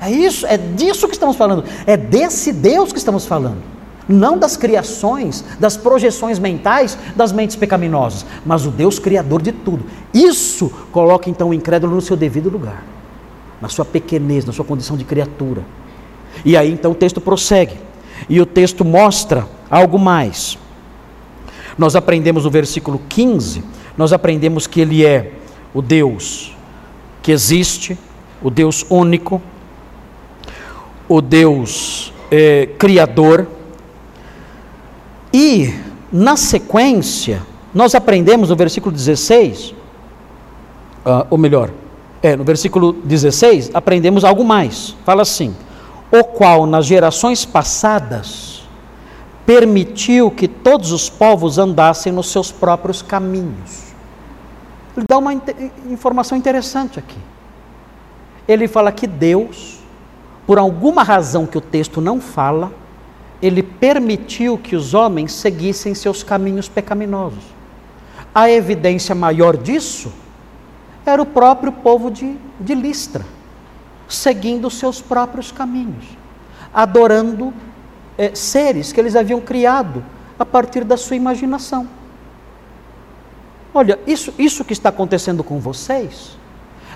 É 0.00 0.10
isso, 0.10 0.46
é 0.46 0.56
disso 0.56 1.08
que 1.08 1.14
estamos 1.14 1.36
falando. 1.36 1.64
É 1.86 1.96
desse 1.96 2.52
Deus 2.52 2.92
que 2.92 2.98
estamos 2.98 3.26
falando. 3.26 3.74
Não 4.06 4.36
das 4.36 4.56
criações, 4.56 5.42
das 5.58 5.76
projeções 5.76 6.38
mentais 6.38 6.98
das 7.16 7.32
mentes 7.32 7.56
pecaminosas, 7.56 8.26
mas 8.44 8.66
o 8.66 8.70
Deus 8.70 8.98
criador 8.98 9.40
de 9.40 9.50
tudo. 9.50 9.84
Isso 10.12 10.70
coloca 10.92 11.30
então 11.30 11.48
o 11.48 11.54
incrédulo 11.54 11.94
no 11.94 12.02
seu 12.02 12.16
devido 12.16 12.50
lugar, 12.50 12.84
na 13.60 13.68
sua 13.68 13.84
pequenez, 13.84 14.44
na 14.44 14.52
sua 14.52 14.64
condição 14.64 14.96
de 14.96 15.04
criatura. 15.04 15.62
E 16.44 16.56
aí 16.56 16.72
então 16.72 16.92
o 16.92 16.94
texto 16.94 17.20
prossegue. 17.20 17.78
E 18.28 18.40
o 18.40 18.46
texto 18.46 18.84
mostra 18.84 19.46
algo 19.70 19.98
mais. 19.98 20.58
Nós 21.76 21.96
aprendemos 21.96 22.44
no 22.44 22.50
versículo 22.50 23.00
15, 23.08 23.64
nós 23.96 24.12
aprendemos 24.12 24.66
que 24.66 24.80
ele 24.80 25.04
é 25.04 25.32
o 25.72 25.82
Deus 25.82 26.54
que 27.22 27.32
existe, 27.32 27.98
o 28.42 28.50
Deus 28.50 28.84
único, 28.88 29.40
o 31.08 31.20
Deus 31.20 32.12
é, 32.30 32.66
Criador. 32.78 33.46
E, 35.32 35.74
na 36.12 36.36
sequência, 36.36 37.42
nós 37.74 37.94
aprendemos 37.94 38.50
no 38.50 38.56
versículo 38.56 38.94
16, 38.94 39.70
uh, 39.70 39.74
ah, 41.04 41.26
ou 41.28 41.36
melhor, 41.36 41.70
é, 42.24 42.36
no 42.36 42.44
versículo 42.44 42.92
16, 42.92 43.70
aprendemos 43.74 44.24
algo 44.24 44.44
mais. 44.44 44.96
Fala 45.04 45.22
assim: 45.22 45.54
o 46.10 46.24
qual 46.24 46.66
nas 46.66 46.86
gerações 46.86 47.44
passadas 47.44 48.62
permitiu 49.46 50.30
que 50.30 50.48
todos 50.48 50.90
os 50.90 51.08
povos 51.10 51.58
andassem 51.58 52.12
nos 52.12 52.28
seus 52.32 52.50
próprios 52.50 53.02
caminhos. 53.02 53.94
Ele 54.96 55.06
dá 55.08 55.18
uma 55.18 55.34
informação 55.90 56.36
interessante 56.36 56.98
aqui. 56.98 57.18
Ele 58.48 58.66
fala 58.66 58.90
que 58.90 59.06
Deus 59.06 59.74
por 60.46 60.58
alguma 60.58 61.02
razão 61.02 61.46
que 61.46 61.56
o 61.56 61.60
texto 61.60 62.00
não 62.00 62.20
fala, 62.20 62.72
ele 63.40 63.62
permitiu 63.62 64.58
que 64.58 64.76
os 64.76 64.94
homens 64.94 65.32
seguissem 65.32 65.94
seus 65.94 66.22
caminhos 66.22 66.68
pecaminosos. 66.68 67.42
A 68.34 68.50
evidência 68.50 69.14
maior 69.14 69.56
disso 69.56 70.12
era 71.04 71.20
o 71.20 71.26
próprio 71.26 71.72
povo 71.72 72.10
de, 72.10 72.36
de 72.58 72.74
Listra, 72.74 73.24
seguindo 74.08 74.66
os 74.66 74.74
seus 74.74 75.00
próprios 75.00 75.52
caminhos, 75.52 76.04
adorando 76.72 77.52
é, 78.16 78.34
seres 78.34 78.92
que 78.92 79.00
eles 79.00 79.16
haviam 79.16 79.40
criado 79.40 80.04
a 80.38 80.44
partir 80.44 80.84
da 80.84 80.96
sua 80.96 81.16
imaginação. 81.16 81.88
Olha, 83.72 83.98
isso, 84.06 84.32
isso 84.38 84.64
que 84.64 84.72
está 84.72 84.88
acontecendo 84.88 85.42
com 85.42 85.58
vocês, 85.58 86.38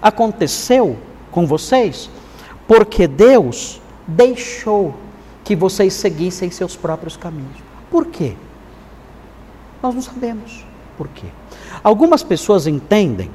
aconteceu 0.01 0.97
com 1.31 1.47
vocês 1.47 2.09
porque 2.67 3.09
Deus 3.09 3.81
deixou 4.07 4.95
que 5.43 5.57
vocês 5.57 5.95
seguissem 5.95 6.51
seus 6.51 6.77
próprios 6.77 7.17
caminhos. 7.17 7.57
Por 7.91 8.07
quê? 8.07 8.37
Nós 9.83 9.95
não 9.95 10.03
sabemos 10.03 10.65
por 10.97 11.09
quê. 11.09 11.27
Algumas 11.83 12.23
pessoas 12.23 12.67
entendem 12.67 13.31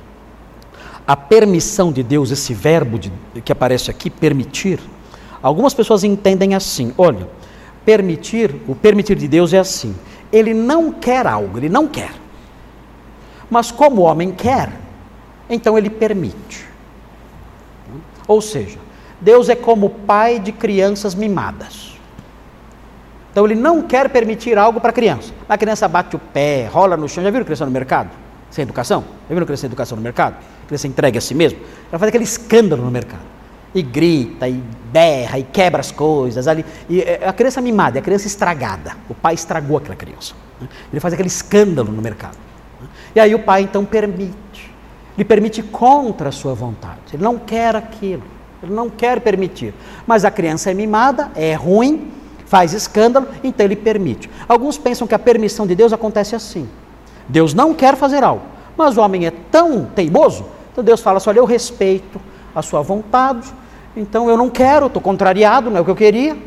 a 1.06 1.16
permissão 1.16 1.92
de 1.92 2.02
Deus, 2.02 2.32
esse 2.32 2.54
verbo 2.54 2.98
de, 2.98 3.12
que 3.44 3.52
aparece 3.52 3.92
aqui, 3.92 4.10
permitir. 4.10 4.80
Algumas 5.42 5.74
pessoas 5.74 6.04
entendem 6.04 6.56
assim: 6.56 6.94
olha, 6.98 7.28
permitir, 7.86 8.56
o 8.68 8.76
permitir 8.76 9.16
de 9.16 9.28
Deus 9.28 9.54
é 9.54 9.60
assim. 9.60 9.96
Ele 10.32 10.54
não 10.54 10.92
quer 10.92 11.28
algo, 11.28 11.58
ele 11.58 11.70
não 11.70 11.88
quer. 11.88 12.12
Mas 13.50 13.72
como 13.72 14.02
o 14.02 14.06
homem 14.06 14.32
quer, 14.32 14.72
então 15.50 15.78
ele 15.78 15.90
permite. 15.90 16.66
Ou 18.28 18.42
seja, 18.42 18.80
Deus 19.20 19.50
é 19.50 19.56
como 19.56 19.90
pai 19.90 20.40
de 20.40 20.52
crianças 20.52 21.14
mimadas. 21.14 21.94
Então 23.32 23.46
ele 23.46 23.56
não 23.56 23.82
quer 23.82 24.10
permitir 24.10 24.58
algo 24.58 24.80
para 24.80 24.92
a 24.92 24.94
criança. 24.94 25.34
A 25.50 25.58
criança 25.58 25.88
bate 25.88 26.16
o 26.16 26.20
pé, 26.20 26.68
rola 26.72 26.96
no 26.96 27.10
chão. 27.10 27.24
Já 27.24 27.32
viram 27.32 27.44
criança 27.44 27.66
no 27.66 27.72
mercado? 27.72 28.10
Sem 28.54 28.62
educação? 28.62 29.04
Já 29.28 29.34
viram 29.34 29.48
criança 29.48 29.62
sem 29.62 29.68
educação 29.68 29.96
no 29.96 30.04
mercado? 30.04 30.36
Criança 30.68 30.88
entregue 30.88 31.18
a 31.18 31.22
si 31.22 31.34
mesmo? 31.34 31.58
Ela 31.92 31.98
faz 31.98 32.10
aquele 32.10 32.24
escândalo 32.24 32.86
no 32.86 32.92
mercado. 32.92 33.24
E 33.74 33.82
grita, 33.82 34.48
e 34.48 34.62
berra, 34.92 35.40
e 35.40 35.44
quebra 35.44 35.80
as 35.80 35.92
coisas. 35.92 36.48
Ali. 36.48 36.64
E 36.88 37.02
é, 37.02 37.28
a 37.28 37.34
criança 37.34 37.60
mimada, 37.62 37.98
é 37.98 38.00
a 38.00 38.04
criança 38.04 38.28
estragada. 38.28 38.96
O 39.10 39.16
pai 39.16 39.34
estragou 39.34 39.78
aquela 39.78 39.96
criança. 39.96 40.36
Ele 40.92 41.00
faz 41.00 41.16
aquele 41.16 41.30
escândalo 41.30 41.92
no 41.92 42.00
mercado. 42.00 42.38
E 43.16 43.20
aí 43.20 43.34
o 43.34 43.40
pai 43.40 43.64
então 43.64 43.84
permite. 43.84 44.72
Ele 45.18 45.26
permite 45.26 45.64
contra 45.64 46.30
a 46.30 46.32
sua 46.32 46.54
vontade. 46.54 47.00
Ele 47.12 47.24
não 47.24 47.40
quer 47.40 47.76
aquilo. 47.76 48.22
Ele 48.62 48.72
não 48.72 48.88
quer 48.88 49.20
permitir. 49.20 49.74
Mas 50.06 50.26
a 50.26 50.30
criança 50.30 50.70
é 50.70 50.76
mimada, 50.76 51.32
é 51.34 51.56
ruim, 51.56 52.12
faz 52.46 52.72
escândalo, 52.72 53.28
então 53.44 53.66
ele 53.66 53.76
permite. 53.76 54.30
Alguns 54.48 54.78
pensam 54.78 55.08
que 55.08 55.16
a 55.16 55.20
permissão 55.20 55.66
de 55.66 55.74
Deus 55.74 55.92
acontece 55.92 56.36
assim. 56.36 56.70
Deus 57.28 57.54
não 57.54 57.74
quer 57.74 57.96
fazer 57.96 58.24
algo, 58.24 58.44
mas 58.78 58.98
o 58.98 59.02
homem 59.02 59.26
é 59.26 59.32
tão 59.32 59.86
teimoso, 59.86 60.46
então 60.72 60.84
Deus 60.84 61.02
fala 61.02 61.18
assim: 61.18 61.30
olha, 61.30 61.40
eu 61.40 61.46
respeito 61.46 62.20
a 62.56 62.62
sua 62.62 62.82
vontade, 62.82 63.54
então 63.96 64.30
eu 64.30 64.38
não 64.38 64.50
quero, 64.50 64.88
estou 64.88 65.02
contrariado, 65.02 65.70
não 65.70 65.78
é 65.78 65.82
o 65.82 65.86
que 65.86 65.92
eu 65.92 65.96
queria. 65.96 66.38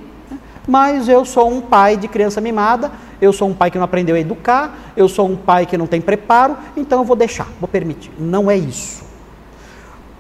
Mas 0.69 1.09
eu 1.09 1.25
sou 1.25 1.49
um 1.49 1.61
pai 1.61 1.97
de 1.97 2.09
criança 2.09 2.41
mimada, 2.41 2.91
eu 3.21 3.33
sou 3.33 3.49
um 3.49 3.55
pai 3.55 3.71
que 3.71 3.79
não 3.79 3.85
aprendeu 3.85 4.17
a 4.17 4.19
educar, 4.19 4.77
eu 4.97 5.09
sou 5.09 5.29
um 5.29 5.37
pai 5.37 5.65
que 5.65 5.79
não 5.79 5.87
tem 5.87 6.01
preparo, 6.01 6.57
então 6.77 7.01
eu 7.01 7.05
vou 7.05 7.15
deixar, 7.15 7.47
vou 7.61 7.69
permitir. 7.69 8.11
Não 8.19 8.51
é 8.51 8.57
isso. 8.57 9.05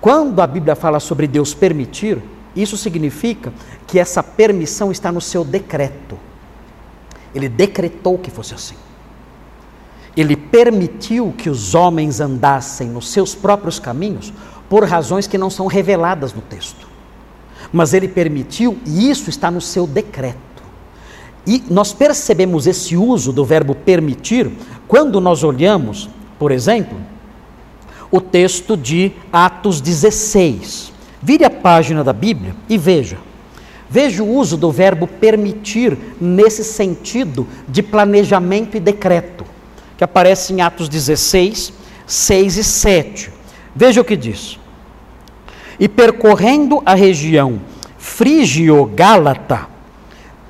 Quando 0.00 0.40
a 0.40 0.46
Bíblia 0.46 0.76
fala 0.76 1.00
sobre 1.00 1.26
Deus 1.26 1.52
permitir, 1.52 2.22
isso 2.54 2.76
significa 2.76 3.52
que 3.88 3.98
essa 3.98 4.22
permissão 4.22 4.92
está 4.92 5.10
no 5.10 5.20
seu 5.20 5.44
decreto. 5.44 6.16
Ele 7.34 7.48
decretou 7.48 8.16
que 8.16 8.30
fosse 8.30 8.54
assim. 8.54 8.76
Ele 10.16 10.36
permitiu 10.36 11.34
que 11.36 11.50
os 11.50 11.74
homens 11.74 12.20
andassem 12.20 12.88
nos 12.88 13.10
seus 13.10 13.34
próprios 13.34 13.78
caminhos 13.78 14.32
por 14.68 14.84
razões 14.84 15.26
que 15.26 15.36
não 15.36 15.50
são 15.50 15.66
reveladas 15.66 16.32
no 16.32 16.40
texto. 16.40 16.88
Mas 17.72 17.92
ele 17.92 18.08
permitiu, 18.08 18.78
e 18.86 19.10
isso 19.10 19.28
está 19.28 19.50
no 19.50 19.60
seu 19.60 19.86
decreto. 19.86 20.38
E 21.46 21.62
nós 21.70 21.92
percebemos 21.92 22.66
esse 22.66 22.96
uso 22.96 23.32
do 23.32 23.44
verbo 23.44 23.74
permitir 23.74 24.50
quando 24.88 25.20
nós 25.20 25.44
olhamos, 25.44 26.08
por 26.38 26.50
exemplo, 26.50 26.98
o 28.10 28.20
texto 28.20 28.76
de 28.76 29.12
Atos 29.32 29.80
16. 29.80 30.92
Vire 31.22 31.44
a 31.44 31.50
página 31.50 32.02
da 32.02 32.12
Bíblia 32.12 32.54
e 32.68 32.78
veja. 32.78 33.18
Veja 33.88 34.22
o 34.22 34.34
uso 34.34 34.56
do 34.56 34.70
verbo 34.72 35.06
permitir 35.06 35.96
nesse 36.20 36.64
sentido 36.64 37.46
de 37.68 37.82
planejamento 37.82 38.76
e 38.76 38.80
decreto, 38.80 39.35
que 39.96 40.04
aparece 40.04 40.52
em 40.52 40.60
Atos 40.60 40.88
16, 40.88 41.72
6 42.06 42.56
e 42.56 42.64
7. 42.64 43.30
Veja 43.74 44.00
o 44.00 44.04
que 44.04 44.16
diz. 44.16 44.58
E 45.78 45.88
percorrendo 45.88 46.82
a 46.84 46.94
região 46.94 47.60
frígio-gálata, 47.98 49.68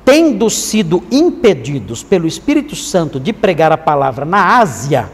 tendo 0.05 0.49
sido 0.49 1.03
impedidos 1.11 2.03
pelo 2.03 2.27
Espírito 2.27 2.75
Santo 2.75 3.19
de 3.19 3.33
pregar 3.33 3.71
a 3.71 3.77
palavra 3.77 4.23
na 4.23 4.59
Ásia, 4.59 5.09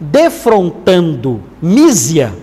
defrontando 0.00 1.42
Mísia, 1.60 2.34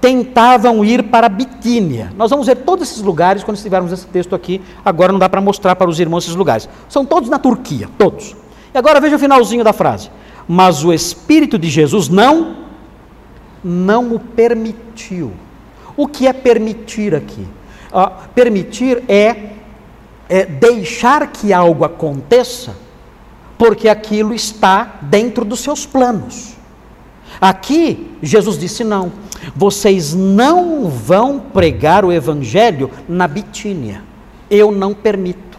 tentavam 0.00 0.84
ir 0.84 1.04
para 1.04 1.28
Bitínia. 1.28 2.12
Nós 2.16 2.30
vamos 2.30 2.46
ver 2.46 2.56
todos 2.58 2.88
esses 2.88 3.02
lugares 3.02 3.42
quando 3.42 3.56
estivermos 3.56 3.92
esse 3.92 4.06
texto 4.06 4.34
aqui. 4.34 4.62
Agora 4.84 5.12
não 5.12 5.18
dá 5.18 5.28
para 5.28 5.40
mostrar 5.40 5.76
para 5.76 5.90
os 5.90 5.98
irmãos 5.98 6.24
esses 6.24 6.36
lugares. 6.36 6.68
São 6.88 7.04
todos 7.04 7.28
na 7.28 7.38
Turquia, 7.38 7.88
todos. 7.98 8.34
E 8.76 8.78
agora 8.78 9.00
veja 9.00 9.16
o 9.16 9.18
finalzinho 9.18 9.64
da 9.64 9.72
frase. 9.72 10.10
Mas 10.46 10.84
o 10.84 10.92
Espírito 10.92 11.58
de 11.58 11.70
Jesus 11.70 12.10
não, 12.10 12.56
não 13.64 14.14
o 14.14 14.20
permitiu. 14.20 15.32
O 15.96 16.06
que 16.06 16.26
é 16.26 16.32
permitir 16.34 17.14
aqui? 17.14 17.48
Uh, 17.90 18.28
permitir 18.34 19.02
é, 19.08 19.52
é 20.28 20.44
deixar 20.44 21.28
que 21.28 21.54
algo 21.54 21.86
aconteça, 21.86 22.76
porque 23.56 23.88
aquilo 23.88 24.34
está 24.34 24.98
dentro 25.00 25.42
dos 25.42 25.60
seus 25.60 25.86
planos. 25.86 26.52
Aqui, 27.40 28.10
Jesus 28.22 28.58
disse: 28.58 28.84
não, 28.84 29.10
vocês 29.54 30.12
não 30.12 30.90
vão 30.90 31.40
pregar 31.40 32.04
o 32.04 32.12
evangelho 32.12 32.90
na 33.08 33.26
Bitínia, 33.26 34.02
eu 34.50 34.70
não 34.70 34.92
permito. 34.92 35.58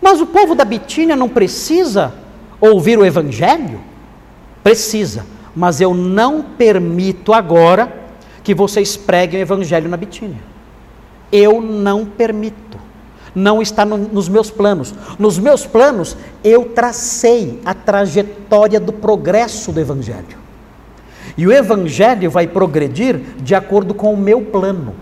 Mas 0.00 0.20
o 0.20 0.26
povo 0.26 0.56
da 0.56 0.64
Bitínia 0.64 1.14
não 1.14 1.28
precisa 1.28 2.20
ouvir 2.62 2.96
o 2.96 3.04
evangelho? 3.04 3.80
Precisa, 4.62 5.26
mas 5.54 5.80
eu 5.80 5.92
não 5.92 6.42
permito 6.42 7.32
agora 7.32 7.92
que 8.44 8.54
vocês 8.54 8.96
preguem 8.96 9.40
o 9.40 9.42
evangelho 9.42 9.88
na 9.88 9.96
Bitínia. 9.96 10.40
Eu 11.32 11.60
não 11.60 12.04
permito. 12.04 12.78
Não 13.34 13.60
está 13.60 13.84
no, 13.84 13.96
nos 13.96 14.28
meus 14.28 14.50
planos. 14.50 14.94
Nos 15.18 15.38
meus 15.38 15.66
planos, 15.66 16.16
eu 16.44 16.66
tracei 16.66 17.60
a 17.64 17.74
trajetória 17.74 18.78
do 18.78 18.92
progresso 18.92 19.72
do 19.72 19.80
evangelho. 19.80 20.38
E 21.36 21.46
o 21.46 21.52
evangelho 21.52 22.30
vai 22.30 22.46
progredir 22.46 23.18
de 23.38 23.54
acordo 23.54 23.94
com 23.94 24.12
o 24.12 24.16
meu 24.16 24.42
plano. 24.42 24.94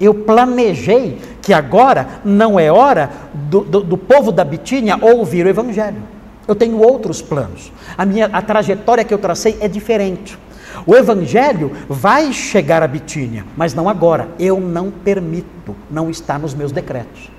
Eu 0.00 0.14
planejei 0.14 1.18
que 1.42 1.52
agora 1.52 2.20
não 2.24 2.60
é 2.60 2.70
hora 2.70 3.10
do, 3.32 3.60
do, 3.60 3.80
do, 3.80 3.96
povo 3.96 4.30
da 4.30 4.44
Bitínia 4.44 4.98
ouvir 5.00 5.46
o 5.46 5.48
evangelho. 5.48 6.17
Eu 6.48 6.54
tenho 6.54 6.78
outros 6.80 7.20
planos. 7.20 7.70
A 7.96 8.06
minha 8.06 8.30
a 8.32 8.40
trajetória 8.40 9.04
que 9.04 9.12
eu 9.12 9.18
tracei 9.18 9.58
é 9.60 9.68
diferente. 9.68 10.38
O 10.86 10.96
evangelho 10.96 11.70
vai 11.88 12.32
chegar 12.32 12.82
a 12.82 12.88
Bitínia, 12.88 13.44
mas 13.54 13.74
não 13.74 13.86
agora. 13.86 14.30
Eu 14.38 14.58
não 14.58 14.90
permito, 14.90 15.76
não 15.90 16.08
está 16.08 16.38
nos 16.38 16.54
meus 16.54 16.72
decretos. 16.72 17.30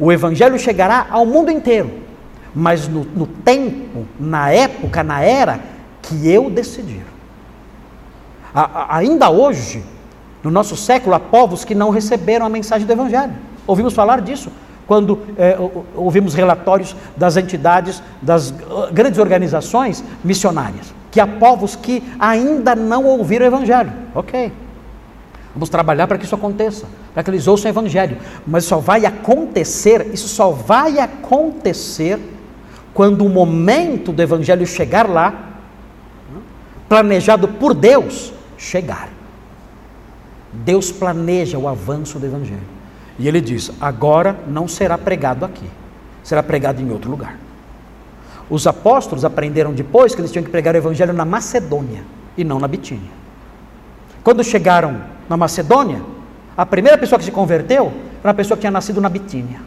O 0.00 0.10
evangelho 0.10 0.58
chegará 0.58 1.06
ao 1.10 1.24
mundo 1.24 1.50
inteiro, 1.50 1.92
mas 2.52 2.88
no, 2.88 3.04
no 3.04 3.26
tempo, 3.26 4.04
na 4.18 4.50
época, 4.50 5.04
na 5.04 5.22
era 5.22 5.60
que 6.02 6.28
eu 6.28 6.50
decidir. 6.50 7.04
A, 8.52 8.96
ainda 8.96 9.30
hoje, 9.30 9.84
no 10.42 10.50
nosso 10.50 10.76
século, 10.76 11.14
há 11.14 11.20
povos 11.20 11.64
que 11.64 11.74
não 11.74 11.90
receberam 11.90 12.44
a 12.44 12.48
mensagem 12.48 12.86
do 12.86 12.92
Evangelho. 12.92 13.32
Ouvimos 13.66 13.94
falar 13.94 14.20
disso 14.20 14.50
quando 14.86 15.18
é, 15.38 15.56
ouvimos 15.94 16.34
relatórios 16.34 16.94
das 17.16 17.36
entidades, 17.36 18.02
das 18.20 18.50
uh, 18.50 18.92
grandes 18.92 19.18
organizações 19.18 20.04
missionárias, 20.22 20.94
que 21.10 21.20
há 21.20 21.26
povos 21.26 21.74
que 21.74 22.02
ainda 22.18 22.74
não 22.74 23.04
ouviram 23.04 23.44
o 23.44 23.48
Evangelho. 23.48 23.92
Ok. 24.14 24.52
Vamos 25.54 25.68
trabalhar 25.68 26.06
para 26.06 26.18
que 26.18 26.24
isso 26.24 26.34
aconteça, 26.34 26.86
para 27.14 27.22
que 27.22 27.30
eles 27.30 27.46
ouçam 27.46 27.70
o 27.70 27.72
Evangelho. 27.72 28.18
Mas 28.46 28.64
só 28.64 28.78
vai 28.78 29.06
acontecer, 29.06 30.10
isso 30.12 30.28
só 30.28 30.50
vai 30.50 30.98
acontecer 30.98 32.18
quando 32.92 33.24
o 33.24 33.28
momento 33.28 34.12
do 34.12 34.20
Evangelho 34.20 34.66
chegar 34.66 35.08
lá, 35.08 35.52
planejado 36.88 37.48
por 37.48 37.72
Deus, 37.72 38.32
chegar. 38.58 39.08
Deus 40.52 40.92
planeja 40.92 41.58
o 41.58 41.68
avanço 41.68 42.18
do 42.18 42.26
Evangelho. 42.26 42.73
E 43.18 43.28
ele 43.28 43.40
diz: 43.40 43.70
agora 43.80 44.36
não 44.46 44.66
será 44.66 44.98
pregado 44.98 45.44
aqui, 45.44 45.68
será 46.22 46.42
pregado 46.42 46.80
em 46.80 46.90
outro 46.90 47.10
lugar. 47.10 47.38
Os 48.50 48.66
apóstolos 48.66 49.24
aprenderam 49.24 49.72
depois 49.72 50.14
que 50.14 50.20
eles 50.20 50.30
tinham 50.30 50.44
que 50.44 50.50
pregar 50.50 50.74
o 50.74 50.78
Evangelho 50.78 51.12
na 51.12 51.24
Macedônia 51.24 52.02
e 52.36 52.44
não 52.44 52.58
na 52.58 52.68
Bitínia. 52.68 53.10
Quando 54.22 54.42
chegaram 54.44 55.00
na 55.28 55.36
Macedônia, 55.36 56.02
a 56.56 56.66
primeira 56.66 56.98
pessoa 56.98 57.18
que 57.18 57.24
se 57.24 57.30
converteu 57.30 57.92
era 58.20 58.28
uma 58.28 58.34
pessoa 58.34 58.56
que 58.56 58.62
tinha 58.62 58.70
nascido 58.70 59.00
na 59.00 59.08
Bitínia. 59.08 59.60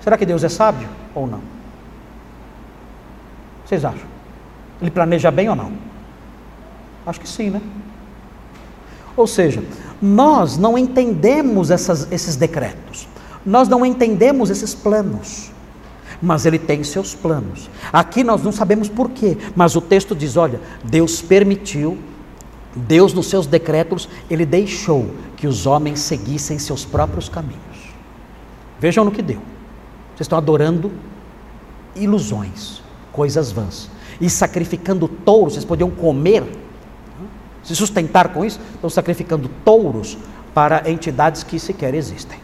Será 0.00 0.16
que 0.16 0.24
Deus 0.24 0.44
é 0.44 0.48
sábio 0.48 0.88
ou 1.14 1.26
não? 1.26 1.40
Vocês 3.64 3.84
acham? 3.84 4.06
Ele 4.80 4.90
planeja 4.90 5.30
bem 5.30 5.48
ou 5.48 5.56
não? 5.56 5.72
Acho 7.06 7.20
que 7.20 7.28
sim, 7.28 7.50
né? 7.50 7.60
Ou 9.16 9.26
seja, 9.26 9.62
nós 10.00 10.58
não 10.58 10.76
entendemos 10.76 11.70
essas, 11.70 12.10
esses 12.12 12.36
decretos, 12.36 13.08
nós 13.44 13.68
não 13.68 13.84
entendemos 13.84 14.50
esses 14.50 14.74
planos, 14.74 15.50
mas 16.20 16.44
ele 16.44 16.58
tem 16.58 16.82
seus 16.84 17.14
planos. 17.14 17.70
Aqui 17.92 18.22
nós 18.22 18.42
não 18.42 18.52
sabemos 18.52 18.88
por 18.88 19.10
quê, 19.10 19.36
mas 19.54 19.76
o 19.76 19.80
texto 19.80 20.14
diz: 20.14 20.36
olha, 20.36 20.60
Deus 20.84 21.22
permitiu, 21.22 21.96
Deus 22.74 23.12
nos 23.14 23.26
seus 23.26 23.46
decretos, 23.46 24.08
ele 24.28 24.44
deixou 24.44 25.10
que 25.36 25.46
os 25.46 25.66
homens 25.66 26.00
seguissem 26.00 26.58
seus 26.58 26.84
próprios 26.84 27.28
caminhos. 27.28 27.60
Vejam 28.78 29.04
no 29.04 29.10
que 29.10 29.22
deu. 29.22 29.40
Vocês 30.14 30.26
estão 30.26 30.38
adorando 30.38 30.92
ilusões, 31.94 32.82
coisas 33.12 33.50
vãs 33.50 33.90
e 34.20 34.30
sacrificando 34.30 35.08
touros, 35.08 35.54
vocês 35.54 35.64
podiam 35.64 35.90
comer, 35.90 36.44
se 37.66 37.76
sustentar 37.76 38.28
com 38.28 38.44
isso, 38.44 38.60
estão 38.74 38.88
sacrificando 38.88 39.50
touros 39.64 40.16
para 40.54 40.88
entidades 40.90 41.42
que 41.42 41.58
sequer 41.58 41.94
existem. 41.94 42.38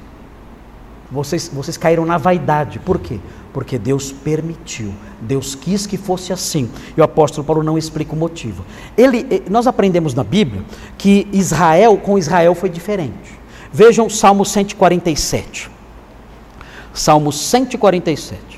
Vocês, 1.10 1.50
vocês 1.52 1.76
caíram 1.76 2.04
na 2.04 2.18
vaidade, 2.18 2.78
por 2.78 2.98
quê? 2.98 3.20
Porque 3.52 3.78
Deus 3.78 4.10
permitiu, 4.10 4.92
Deus 5.20 5.54
quis 5.54 5.86
que 5.86 5.96
fosse 5.96 6.32
assim. 6.32 6.70
E 6.96 7.00
o 7.00 7.04
apóstolo 7.04 7.46
Paulo 7.46 7.62
não 7.62 7.78
explica 7.78 8.14
o 8.14 8.16
motivo. 8.16 8.64
Ele, 8.96 9.26
eh, 9.30 9.42
nós 9.48 9.66
aprendemos 9.66 10.14
na 10.14 10.24
Bíblia 10.24 10.62
que 10.98 11.28
Israel, 11.32 11.96
com 11.98 12.18
Israel 12.18 12.54
foi 12.54 12.68
diferente. 12.68 13.38
Vejam 13.72 14.08
Salmo 14.10 14.44
147. 14.44 15.70
Salmo 16.92 17.30
147. 17.30 18.52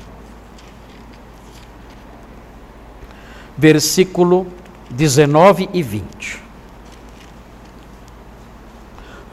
versículo 3.57 4.47
19 4.89 5.69
e 5.73 5.81
20. 5.81 6.44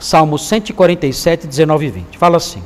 Salmo 0.02 0.36
147, 0.36 1.46
19 1.46 1.86
e 1.86 1.90
20. 1.90 2.18
Fala 2.18 2.36
assim: 2.36 2.60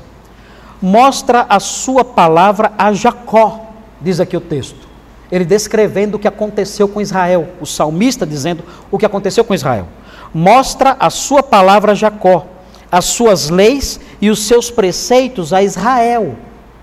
Mostra 0.81 1.45
a 1.51 1.61
sua 1.61 2.03
palavra 2.03 2.73
a 2.79 2.95
Jacó, 2.95 3.67
diz 4.01 4.19
aqui 4.21 4.35
o 4.35 4.41
texto. 4.41 4.89
Ele 5.31 5.45
descrevendo 5.45 6.17
o 6.17 6.19
que 6.19 6.27
aconteceu 6.27 6.89
com 6.89 6.99
Israel, 6.99 7.49
o 7.61 7.67
salmista 7.67 8.25
dizendo 8.25 8.65
o 8.91 8.97
que 8.97 9.05
aconteceu 9.05 9.45
com 9.45 9.53
Israel. 9.53 9.87
Mostra 10.33 10.97
a 10.99 11.11
sua 11.11 11.43
palavra 11.43 11.93
a 11.93 11.95
Jacó, 11.95 12.47
as 12.91 13.05
suas 13.05 13.51
leis 13.51 14.01
e 14.19 14.31
os 14.31 14.47
seus 14.47 14.71
preceitos 14.71 15.53
a 15.53 15.63
Israel. 15.63 16.37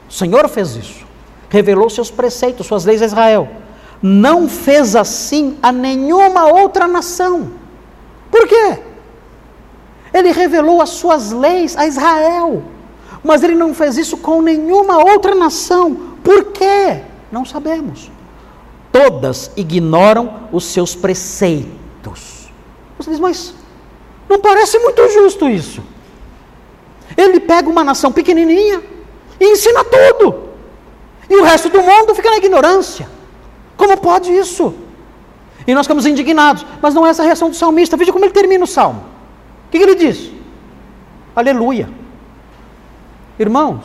O 0.07 0.13
Senhor 0.13 0.47
fez 0.49 0.75
isso. 0.75 1.03
Revelou 1.49 1.89
seus 1.89 2.11
preceitos, 2.11 2.67
suas 2.67 2.85
leis 2.85 3.01
a 3.01 3.05
Israel. 3.05 3.49
Não 4.03 4.47
fez 4.47 4.95
assim 4.95 5.57
a 5.63 5.71
nenhuma 5.71 6.45
outra 6.45 6.87
nação. 6.87 7.53
Por 8.29 8.47
quê? 8.47 8.92
Ele 10.14 10.32
revelou 10.32 10.82
as 10.82 10.89
suas 10.89 11.32
leis 11.32 11.76
a 11.76 11.88
Israel, 11.88 12.64
mas 13.24 13.41
ele 13.41 13.55
não 13.55 13.74
fez 13.74 13.97
isso 13.97 14.18
com 14.18 14.41
nenhuma 14.41 14.97
outra 14.97 15.34
nação. 15.34 15.95
Por 16.24 16.51
quê? 16.51 17.01
Não 17.32 17.43
sabemos. 17.43 18.11
Todas 18.91 19.49
ignoram 19.57 20.47
os 20.51 20.66
seus 20.66 20.93
preceitos. 20.93 22.51
Você 22.97 23.09
diz, 23.09 23.20
mas 23.20 23.55
não 24.30 24.39
parece 24.39 24.78
muito 24.78 25.09
justo 25.09 25.49
isso. 25.49 25.82
Ele 27.18 27.39
pega 27.39 27.70
uma 27.70 27.84
nação 27.84 28.11
pequenininha 28.11 28.82
e 29.39 29.45
ensina 29.45 29.84
tudo. 29.84 30.43
E 31.30 31.36
o 31.36 31.43
resto 31.43 31.70
do 31.70 31.82
mundo 31.82 32.14
fica 32.14 32.30
na 32.30 32.38
ignorância. 32.38 33.09
Como 33.76 33.97
pode 33.97 34.32
isso? 34.32 34.74
E 35.66 35.74
nós 35.74 35.86
ficamos 35.86 36.05
indignados. 36.05 36.66
Mas 36.82 36.93
não 36.93 37.05
é 37.05 37.09
essa 37.09 37.24
a 37.24 37.26
reação 37.26 37.49
do 37.49 37.55
salmista. 37.55 37.97
Veja 37.97 38.11
como 38.11 38.26
ele 38.26 38.34
termina 38.34 38.64
o 38.64 38.68
salmo. 38.68 39.12
Que, 39.74 39.80
que 39.80 39.86
ele 39.86 39.95
diz? 39.95 40.32
Aleluia. 41.36 41.89
Irmãos, 43.39 43.84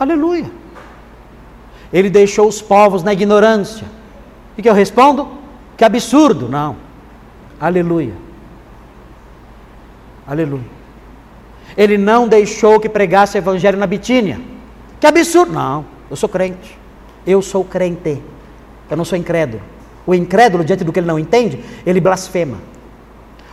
aleluia. 0.00 0.50
Ele 1.92 2.08
deixou 2.08 2.48
os 2.48 2.62
povos 2.62 3.02
na 3.02 3.12
ignorância. 3.12 3.86
E 4.56 4.62
que 4.62 4.68
eu 4.68 4.72
respondo? 4.72 5.28
Que 5.76 5.84
absurdo. 5.84 6.48
Não. 6.48 6.74
Aleluia. 7.60 8.14
Aleluia. 10.26 10.64
Ele 11.76 11.98
não 11.98 12.26
deixou 12.26 12.80
que 12.80 12.88
pregasse 12.88 13.36
o 13.36 13.40
evangelho 13.40 13.76
na 13.76 13.86
Bitínia. 13.86 14.40
Que 14.98 15.06
absurdo! 15.06 15.52
Não, 15.52 15.84
eu 16.08 16.16
sou 16.16 16.30
crente. 16.30 16.78
Eu 17.26 17.42
sou 17.42 17.62
crente. 17.62 18.22
Eu 18.90 18.96
não 18.96 19.04
sou 19.04 19.18
incrédulo. 19.18 19.62
O 20.06 20.14
incrédulo, 20.14 20.64
diante 20.64 20.82
do 20.82 20.94
que 20.94 20.98
ele 20.98 21.06
não 21.06 21.18
entende, 21.18 21.62
ele 21.84 22.00
blasfema. 22.00 22.56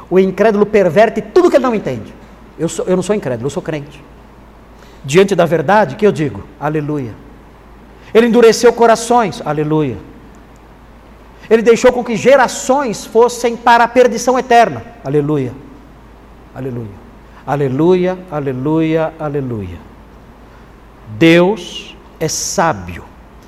O 0.10 0.20
incrédulo 0.20 0.66
perverte 0.66 1.22
tudo 1.22 1.50
que 1.50 1.58
ele 1.58 1.64
não 1.64 1.76
entende. 1.76 2.14
Eu, 2.58 2.70
sou, 2.70 2.86
eu 2.86 2.96
não 2.96 3.04
sou 3.04 3.16
incrédulo, 3.16 3.48
eu 3.48 3.52
sou 3.52 3.62
crente. 3.64 4.04
Diante 5.04 5.36
da 5.36 5.46
verdade, 5.46 5.96
que 5.96 6.06
eu 6.06 6.12
digo? 6.12 6.44
Aleluia. 6.60 7.14
Ele 8.14 8.28
endureceu 8.28 8.72
corações. 8.72 9.42
Aleluia. 9.46 9.98
Ele 11.50 11.62
deixou 11.62 11.92
com 11.92 12.04
que 12.04 12.16
gerações 12.16 13.06
fossem 13.06 13.56
para 13.56 13.84
a 13.84 13.88
perdição 13.88 14.38
eterna. 14.40 14.84
Aleluia. 15.04 15.54
Aleluia. 16.54 17.06
Aleluia, 17.46 18.18
aleluia, 18.32 19.14
aleluia. 19.20 19.78
Deus 21.20 21.96
é 22.20 22.28
sábio 22.28 23.04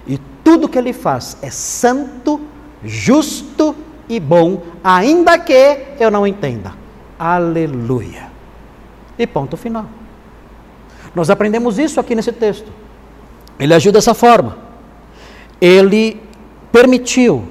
e 0.05 0.20
tudo 0.43 0.70
que 0.70 0.78
ele 0.78 0.93
faz 0.93 1.38
é 1.41 1.49
santo, 1.49 2.39
justo 2.84 3.76
e 4.08 4.20
bom, 4.20 4.64
ainda 4.84 5.38
que 5.38 5.86
eu 5.99 6.10
não 6.10 6.26
entenda. 6.26 6.74
Aleluia. 7.18 8.28
E 9.18 9.26
ponto 9.26 9.58
final. 9.58 9.86
Nós 11.14 11.30
aprendemos 11.30 11.80
isso 11.80 11.99
aqui 11.99 12.14
nesse 12.16 12.32
texto. 12.32 12.72
Ele 13.60 13.74
agiu 13.74 13.91
dessa 13.91 14.14
forma. 14.14 14.58
Ele 15.60 16.22
permitiu 16.72 17.45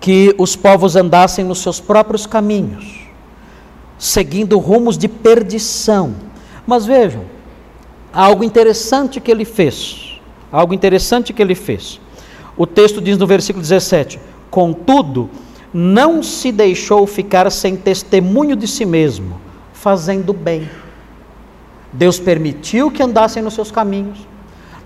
que 0.00 0.34
os 0.38 0.56
povos 0.56 0.96
andassem 0.96 1.44
nos 1.44 1.60
seus 1.60 1.80
próprios 1.80 2.26
caminhos 2.26 3.04
seguindo 3.98 4.58
rumos 4.58 4.98
de 4.98 5.08
perdição. 5.08 6.14
Mas 6.66 6.84
vejam, 6.84 7.24
algo 8.12 8.44
interessante 8.44 9.20
que 9.20 9.30
ele 9.30 9.44
fez. 9.44 10.20
Algo 10.52 10.74
interessante 10.74 11.32
que 11.32 11.42
ele 11.42 11.54
fez. 11.54 12.00
O 12.56 12.66
texto 12.66 13.00
diz 13.00 13.18
no 13.18 13.26
versículo 13.26 13.62
17: 13.62 14.20
Contudo, 14.50 15.28
não 15.74 16.22
se 16.22 16.52
deixou 16.52 17.04
ficar 17.04 17.50
sem 17.50 17.74
testemunho 17.74 18.54
de 18.54 18.68
si 18.68 18.84
mesmo, 18.84 19.40
fazendo 19.72 20.32
bem. 20.32 20.70
Deus 21.92 22.20
permitiu 22.20 22.92
que 22.92 23.02
andassem 23.02 23.42
nos 23.42 23.54
seus 23.54 23.72
caminhos, 23.72 24.24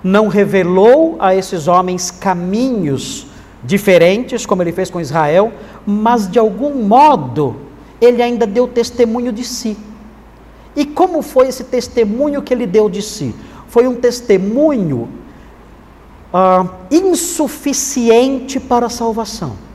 não 0.03 0.29
revelou 0.29 1.17
a 1.19 1.35
esses 1.35 1.69
homens 1.69 2.11
caminhos 2.11 3.27
diferentes, 3.63 4.47
como 4.47 4.63
ele 4.63 4.73
fez 4.73 4.89
com 4.89 4.99
Israel, 4.99 5.53
mas 5.87 6.31
de 6.31 6.39
algum 6.39 6.83
modo 6.83 7.57
ele 8.01 8.23
ainda 8.23 8.47
deu 8.47 8.67
testemunho 8.67 9.31
de 9.31 9.45
si. 9.45 9.77
E 10.75 10.87
como 10.87 11.21
foi 11.21 11.49
esse 11.49 11.65
testemunho 11.65 12.41
que 12.41 12.55
ele 12.55 12.67
deu 12.67 12.89
de 12.89 13.03
si? 13.03 13.35
Foi 13.67 13.87
um 13.87 13.97
testemunho 13.97 15.09
ah, 16.33 16.67
insuficiente 16.91 18.59
para 18.59 18.87
a 18.87 18.91
salvação. 18.91 19.68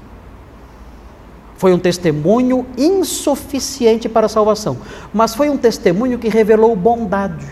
Foi 1.63 1.73
um 1.73 1.79
testemunho 1.79 2.65
insuficiente 2.77 4.09
para 4.09 4.25
a 4.25 4.29
salvação, 4.29 4.79
mas 5.13 5.33
foi 5.33 5.49
um 5.49 5.55
testemunho 5.55 6.19
que 6.19 6.27
revelou 6.27 6.75
bondade. 6.75 7.47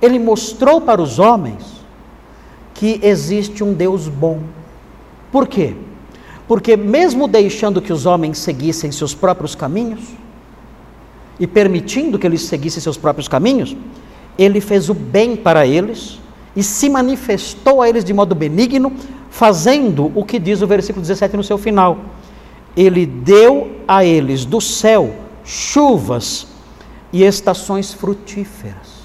Ele 0.00 0.20
mostrou 0.20 0.80
para 0.80 1.02
os 1.02 1.18
homens 1.18 1.64
que 2.72 3.00
existe 3.02 3.64
um 3.64 3.72
Deus 3.72 4.06
bom. 4.06 4.38
Por 5.32 5.48
quê? 5.48 5.74
Porque, 6.46 6.76
mesmo 6.76 7.26
deixando 7.26 7.82
que 7.82 7.92
os 7.92 8.06
homens 8.06 8.38
seguissem 8.38 8.92
seus 8.92 9.16
próprios 9.16 9.56
caminhos, 9.56 10.12
e 11.40 11.48
permitindo 11.48 12.20
que 12.20 12.26
eles 12.28 12.42
seguissem 12.42 12.80
seus 12.80 12.96
próprios 12.96 13.26
caminhos, 13.26 13.76
ele 14.38 14.60
fez 14.60 14.88
o 14.88 14.94
bem 14.94 15.34
para 15.34 15.66
eles 15.66 16.20
e 16.54 16.62
se 16.62 16.88
manifestou 16.88 17.82
a 17.82 17.88
eles 17.88 18.04
de 18.04 18.14
modo 18.14 18.32
benigno, 18.32 18.92
fazendo 19.28 20.12
o 20.14 20.24
que 20.24 20.38
diz 20.38 20.62
o 20.62 20.68
versículo 20.68 21.02
17 21.02 21.36
no 21.36 21.42
seu 21.42 21.58
final. 21.58 21.98
Ele 22.76 23.06
deu 23.06 23.80
a 23.86 24.04
eles 24.04 24.44
do 24.44 24.60
céu 24.60 25.14
chuvas 25.44 26.46
e 27.12 27.22
estações 27.22 27.92
frutíferas. 27.92 29.04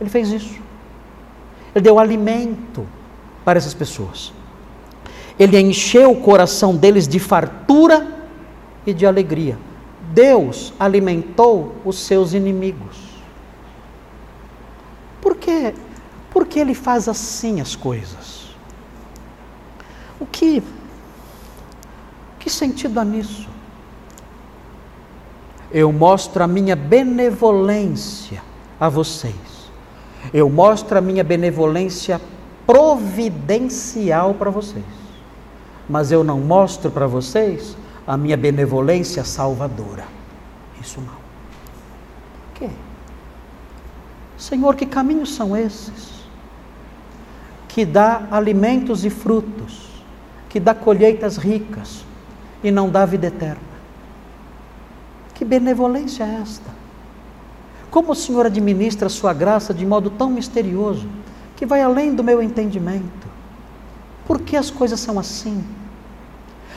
Ele 0.00 0.10
fez 0.10 0.30
isso. 0.30 0.58
Ele 1.74 1.84
deu 1.84 1.98
alimento 1.98 2.86
para 3.44 3.58
essas 3.58 3.74
pessoas 3.74 4.32
ele 5.40 5.58
encheu 5.58 6.12
o 6.12 6.20
coração 6.20 6.76
deles 6.76 7.08
de 7.08 7.18
fartura 7.18 8.06
e 8.86 8.92
de 8.92 9.06
alegria. 9.06 9.58
Deus 10.12 10.74
alimentou 10.78 11.76
os 11.82 11.98
seus 11.98 12.34
inimigos. 12.34 12.98
Por 15.22 15.36
quê? 15.36 15.72
Porque 16.30 16.58
ele 16.58 16.74
faz 16.74 17.08
assim 17.08 17.58
as 17.58 17.74
coisas. 17.74 18.54
O 20.20 20.26
que 20.26 20.62
que 22.40 22.50
sentido 22.50 22.98
há 22.98 23.04
nisso? 23.04 23.48
Eu 25.70 25.92
mostro 25.92 26.42
a 26.42 26.48
minha 26.48 26.74
benevolência 26.74 28.42
a 28.80 28.88
vocês. 28.88 29.70
Eu 30.34 30.50
mostro 30.50 30.98
a 30.98 31.00
minha 31.00 31.22
benevolência 31.22 32.20
providencial 32.66 34.34
para 34.34 34.50
vocês 34.50 35.00
mas 35.90 36.12
eu 36.12 36.22
não 36.22 36.38
mostro 36.38 36.88
para 36.88 37.08
vocês 37.08 37.76
a 38.06 38.16
minha 38.16 38.36
benevolência 38.36 39.24
salvadora. 39.24 40.04
Isso 40.80 41.00
não. 41.00 41.08
Por 41.08 42.60
quê? 42.60 42.70
Senhor, 44.38 44.76
que 44.76 44.86
caminhos 44.86 45.34
são 45.34 45.56
esses? 45.56 46.20
Que 47.66 47.84
dá 47.84 48.22
alimentos 48.30 49.04
e 49.04 49.10
frutos, 49.10 49.88
que 50.48 50.60
dá 50.60 50.72
colheitas 50.72 51.36
ricas 51.36 52.04
e 52.62 52.70
não 52.70 52.88
dá 52.88 53.04
vida 53.04 53.26
eterna. 53.26 53.70
Que 55.34 55.44
benevolência 55.44 56.24
é 56.24 56.40
esta? 56.42 56.70
Como 57.90 58.12
o 58.12 58.14
Senhor 58.14 58.46
administra 58.46 59.06
a 59.06 59.10
sua 59.10 59.32
graça 59.32 59.74
de 59.74 59.84
modo 59.84 60.10
tão 60.10 60.30
misterioso, 60.30 61.08
que 61.56 61.66
vai 61.66 61.82
além 61.82 62.14
do 62.14 62.22
meu 62.22 62.42
entendimento? 62.42 63.28
Por 64.26 64.40
que 64.40 64.56
as 64.56 64.70
coisas 64.70 65.00
são 65.00 65.18
assim? 65.18 65.64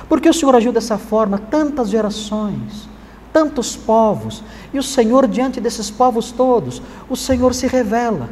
Porque 0.10 0.28
o 0.28 0.34
Senhor 0.34 0.56
agiu 0.56 0.72
dessa 0.72 0.98
forma 0.98 1.38
tantas 1.38 1.90
gerações, 1.90 2.90
tantos 3.32 3.76
povos, 3.76 4.44
e 4.74 4.80
o 4.80 4.84
Senhor, 4.84 5.28
diante 5.28 5.62
desses 5.62 5.90
povos 5.90 6.32
todos, 6.32 6.82
o 7.10 7.16
Senhor 7.16 7.54
se 7.54 7.68
revela. 7.68 8.30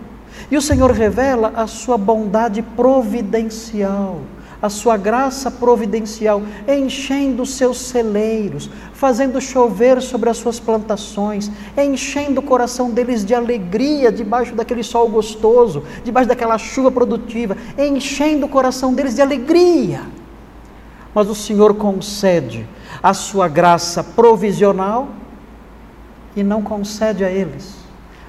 E 0.49 0.58
o 0.58 0.62
Senhor 0.62 0.91
revela 0.91 1.52
a 1.56 1.68
sua 1.68 1.97
bondade 1.97 2.62
providencial, 2.62 4.22
a 4.62 4.70
sua 4.70 4.95
graça 4.97 5.49
providencial, 5.49 6.41
enchendo 6.68 7.43
os 7.43 7.55
seus 7.55 7.80
celeiros, 7.80 8.70
fazendo 8.93 9.41
chover 9.41 10.01
sobre 10.01 10.30
as 10.30 10.38
suas 10.38 10.59
plantações, 10.59 11.49
enchendo 11.78 12.39
o 12.39 12.43
coração 12.43 12.91
deles 12.91 13.26
de 13.26 13.34
alegria 13.34 14.12
debaixo 14.12 14.53
daquele 14.53 14.84
sol 14.84 15.09
gostoso, 15.09 15.84
debaixo 16.03 16.30
daquela 16.30 16.57
chuva 16.57 16.91
produtiva, 16.91 17.57
enchendo 17.78 18.45
o 18.45 18.49
coração 18.49 18.93
deles 18.93 19.16
de 19.16 19.22
alegria 19.22 20.01
mas 21.14 21.30
o 21.30 21.36
Senhor 21.36 21.76
concede 21.76 22.68
a 23.01 23.14
sua 23.14 23.47
graça 23.47 24.03
provisional 24.03 25.09
e 26.36 26.43
não 26.43 26.62
concede 26.62 27.24
a 27.24 27.30
eles 27.30 27.76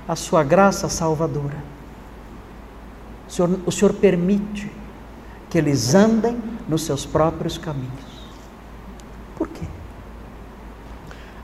a 0.07 0.17
sua 0.17 0.43
graça 0.43 0.89
salvadora. 0.89 1.63
O 3.29 3.31
Senhor, 3.31 3.61
o 3.65 3.73
Senhor 3.73 3.95
permite 3.95 4.71
que 5.53 5.59
eles 5.59 5.95
andem 5.95 6.43
nos 6.67 6.81
seus 6.81 7.05
próprios 7.05 7.59
caminhos. 7.59 8.33
Por 9.37 9.47
quê? 9.49 9.67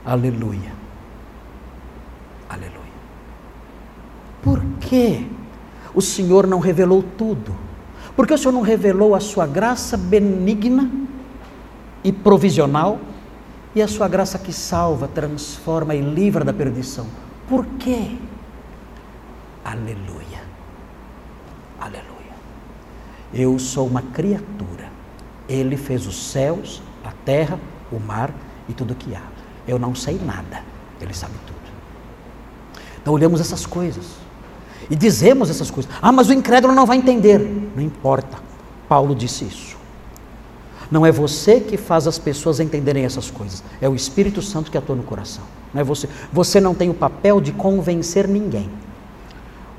Aleluia. 0.03 0.71
Aleluia. 2.49 2.79
Por 4.41 4.63
que 4.79 5.29
o 5.93 6.01
Senhor 6.01 6.47
não 6.47 6.57
revelou 6.57 7.03
tudo? 7.03 7.55
Por 8.15 8.25
que 8.25 8.33
o 8.33 8.37
Senhor 8.39 8.51
não 8.51 8.63
revelou 8.63 9.13
a 9.13 9.19
sua 9.19 9.45
graça 9.45 9.95
benigna 9.95 10.89
e 12.03 12.11
provisional 12.11 12.99
e 13.75 13.81
a 13.83 13.87
sua 13.87 14.07
graça 14.07 14.39
que 14.39 14.51
salva, 14.51 15.07
transforma 15.07 15.93
e 15.93 16.01
livra 16.01 16.43
da 16.43 16.51
perdição? 16.51 17.05
Por 17.47 17.63
quê? 17.77 18.17
Aleluia. 19.63 20.41
Aleluia. 21.79 22.08
Eu 23.33 23.57
sou 23.59 23.87
uma 23.87 24.01
criatura. 24.01 24.89
Ele 25.47 25.77
fez 25.77 26.05
os 26.05 26.31
céus, 26.31 26.81
a 27.03 27.11
terra, 27.25 27.59
o 27.91 27.99
mar 27.99 28.33
e 28.67 28.73
tudo 28.73 28.91
o 28.91 28.95
que 28.95 29.15
há. 29.15 29.23
Eu 29.67 29.79
não 29.79 29.95
sei 29.95 30.19
nada. 30.23 30.63
Ele 31.01 31.13
sabe 31.13 31.33
tudo. 31.45 31.59
Então 33.01 33.13
olhamos 33.13 33.39
essas 33.39 33.65
coisas 33.65 34.05
e 34.89 34.95
dizemos 34.95 35.49
essas 35.49 35.71
coisas. 35.71 35.91
Ah, 36.01 36.11
mas 36.11 36.29
o 36.29 36.33
incrédulo 36.33 36.73
não 36.73 36.85
vai 36.85 36.97
entender. 36.97 37.39
Não 37.75 37.81
importa. 37.83 38.37
Paulo 38.87 39.15
disse 39.15 39.45
isso. 39.45 39.77
Não 40.91 41.05
é 41.05 41.11
você 41.11 41.59
que 41.59 41.77
faz 41.77 42.07
as 42.07 42.17
pessoas 42.17 42.59
entenderem 42.59 43.05
essas 43.05 43.29
coisas. 43.29 43.63
É 43.79 43.87
o 43.87 43.95
Espírito 43.95 44.41
Santo 44.41 44.71
que 44.71 44.77
atua 44.77 44.95
no 44.95 45.03
coração. 45.03 45.43
Não 45.73 45.81
é 45.81 45.83
você. 45.83 46.09
Você 46.33 46.59
não 46.59 46.73
tem 46.73 46.89
o 46.89 46.93
papel 46.93 47.39
de 47.39 47.51
convencer 47.51 48.27
ninguém. 48.27 48.69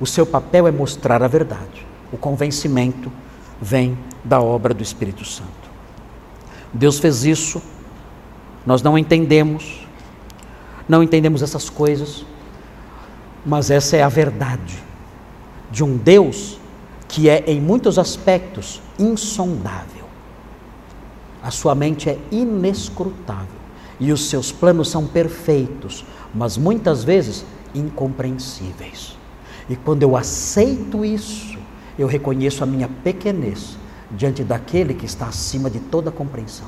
O 0.01 0.07
seu 0.07 0.25
papel 0.25 0.69
é 0.69 0.71
mostrar 0.71 1.23
a 1.23 1.29
verdade. 1.29 1.87
O 2.13 2.17
convencimento 2.17 3.11
vem 3.61 3.99
da 4.25 4.41
obra 4.41 4.73
do 4.73 4.83
Espírito 4.83 5.25
Santo. 5.25 5.51
Deus 6.73 6.99
fez 6.99 7.25
isso. 7.25 7.63
Nós 8.65 8.83
não 8.83 8.97
entendemos. 8.97 9.87
Não 10.89 11.03
entendemos 11.03 11.43
essas 11.43 11.69
coisas. 11.69 12.25
Mas 13.45 13.71
essa 13.71 13.97
é 13.97 14.03
a 14.03 14.09
verdade 14.09 14.83
de 15.71 15.85
um 15.85 15.97
Deus 15.97 16.59
que 17.09 17.29
é, 17.29 17.45
em 17.47 17.61
muitos 17.61 17.99
aspectos, 17.99 18.81
insondável. 18.99 20.05
A 21.43 21.51
sua 21.51 21.75
mente 21.75 22.09
é 22.09 22.19
inescrutável 22.31 23.61
e 23.99 24.13
os 24.13 24.29
seus 24.29 24.53
planos 24.53 24.89
são 24.89 25.07
perfeitos, 25.07 26.05
mas 26.35 26.57
muitas 26.57 27.03
vezes 27.03 27.45
incompreensíveis. 27.75 29.17
E 29.69 29.77
quando 29.77 30.03
eu 30.03 30.17
aceito 30.17 31.05
isso, 31.05 31.59
eu 32.01 32.07
reconheço 32.07 32.65
a 32.65 32.67
minha 32.67 32.89
pequenez 32.89 33.77
diante 34.11 34.43
daquele 34.43 34.95
que 34.95 35.05
está 35.05 35.27
acima 35.27 35.69
de 35.69 35.79
toda 35.79 36.11
compreensão. 36.11 36.67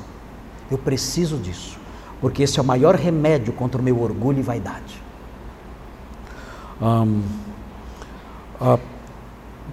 Eu 0.69 0.77
preciso 0.77 1.37
disso, 1.37 1.77
porque 2.21 2.43
esse 2.43 2.59
é 2.59 2.61
o 2.61 2.65
maior 2.65 2.93
remédio 2.93 3.51
contra 3.51 3.81
o 3.81 3.83
meu 3.83 3.99
orgulho 3.99 4.39
e 4.39 4.43
vaidade. 4.43 5.01
Um, 6.79 7.23
a 8.61 8.77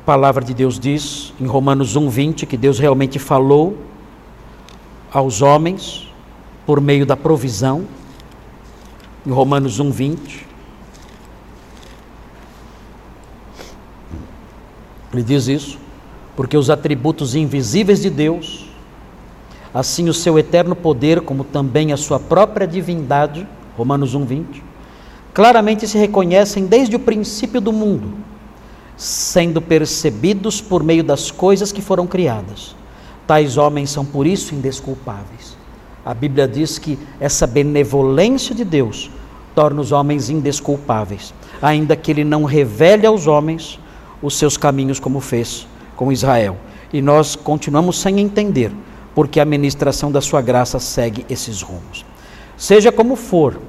palavra 0.06 0.42
de 0.42 0.54
Deus 0.54 0.78
diz 0.78 1.34
em 1.38 1.46
Romanos 1.46 1.94
1,20 1.94 2.46
que 2.46 2.56
Deus 2.56 2.78
realmente 2.78 3.18
falou 3.18 3.76
aos 5.12 5.42
homens 5.42 6.10
por 6.64 6.80
meio 6.80 7.04
da 7.04 7.18
provisão. 7.18 7.84
Em 9.26 9.30
Romanos 9.30 9.78
1,20. 9.78 10.49
Ele 15.12 15.22
diz 15.22 15.48
isso, 15.48 15.78
porque 16.36 16.56
os 16.56 16.70
atributos 16.70 17.34
invisíveis 17.34 18.00
de 18.00 18.08
Deus, 18.08 18.66
assim 19.74 20.08
o 20.08 20.14
seu 20.14 20.38
eterno 20.38 20.76
poder, 20.76 21.20
como 21.20 21.44
também 21.44 21.92
a 21.92 21.96
sua 21.96 22.20
própria 22.20 22.66
divindade, 22.66 23.46
Romanos 23.76 24.16
1,20, 24.16 24.62
claramente 25.34 25.86
se 25.86 25.98
reconhecem 25.98 26.66
desde 26.66 26.96
o 26.96 27.00
princípio 27.00 27.60
do 27.60 27.72
mundo, 27.72 28.12
sendo 28.96 29.60
percebidos 29.60 30.60
por 30.60 30.82
meio 30.82 31.02
das 31.02 31.30
coisas 31.30 31.72
que 31.72 31.82
foram 31.82 32.06
criadas. 32.06 32.76
Tais 33.26 33.56
homens 33.56 33.90
são 33.90 34.04
por 34.04 34.26
isso 34.26 34.54
indesculpáveis. 34.54 35.56
A 36.04 36.14
Bíblia 36.14 36.48
diz 36.48 36.78
que 36.78 36.98
essa 37.18 37.46
benevolência 37.46 38.54
de 38.54 38.64
Deus 38.64 39.10
torna 39.54 39.80
os 39.80 39.92
homens 39.92 40.30
indesculpáveis, 40.30 41.34
ainda 41.60 41.96
que 41.96 42.10
ele 42.10 42.24
não 42.24 42.44
revele 42.44 43.06
aos 43.06 43.26
homens 43.26 43.78
os 44.22 44.36
seus 44.36 44.56
caminhos 44.56 45.00
como 45.00 45.20
fez 45.20 45.66
com 45.96 46.12
Israel. 46.12 46.56
E 46.92 47.00
nós 47.00 47.36
continuamos 47.36 48.00
sem 48.00 48.20
entender 48.20 48.72
porque 49.14 49.40
a 49.40 49.44
ministração 49.44 50.10
da 50.10 50.20
sua 50.20 50.40
graça 50.40 50.78
segue 50.78 51.26
esses 51.28 51.62
rumos. 51.62 52.04
Seja 52.56 52.92
como 52.92 53.16
for, 53.16 53.60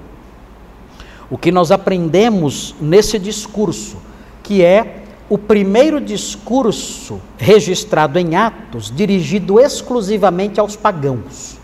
o 1.30 1.38
que 1.38 1.52
nós 1.52 1.72
aprendemos 1.72 2.76
nesse 2.80 3.18
discurso, 3.18 3.97
que 4.43 4.64
é 4.64 5.04
o 5.30 5.38
primeiro 5.38 6.02
discurso 6.02 7.22
registrado 7.38 8.20
em 8.20 8.36
Atos, 8.36 8.91
dirigido 8.93 9.60
exclusivamente 9.60 10.60
aos 10.60 10.76
pagãos. 10.76 11.58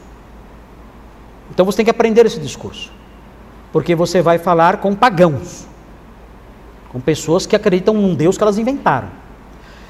Então 1.51 1.65
você 1.65 1.77
tem 1.77 1.85
que 1.85 1.91
aprender 1.91 2.25
esse 2.25 2.39
discurso, 2.39 2.91
porque 3.73 3.93
você 3.93 4.21
vai 4.21 4.37
falar 4.37 4.77
com 4.77 4.95
pagãos, 4.95 5.67
com 6.89 6.99
pessoas 6.99 7.45
que 7.45 7.55
acreditam 7.55 7.93
num 7.93 8.15
Deus 8.15 8.37
que 8.37 8.43
elas 8.43 8.57
inventaram. 8.57 9.09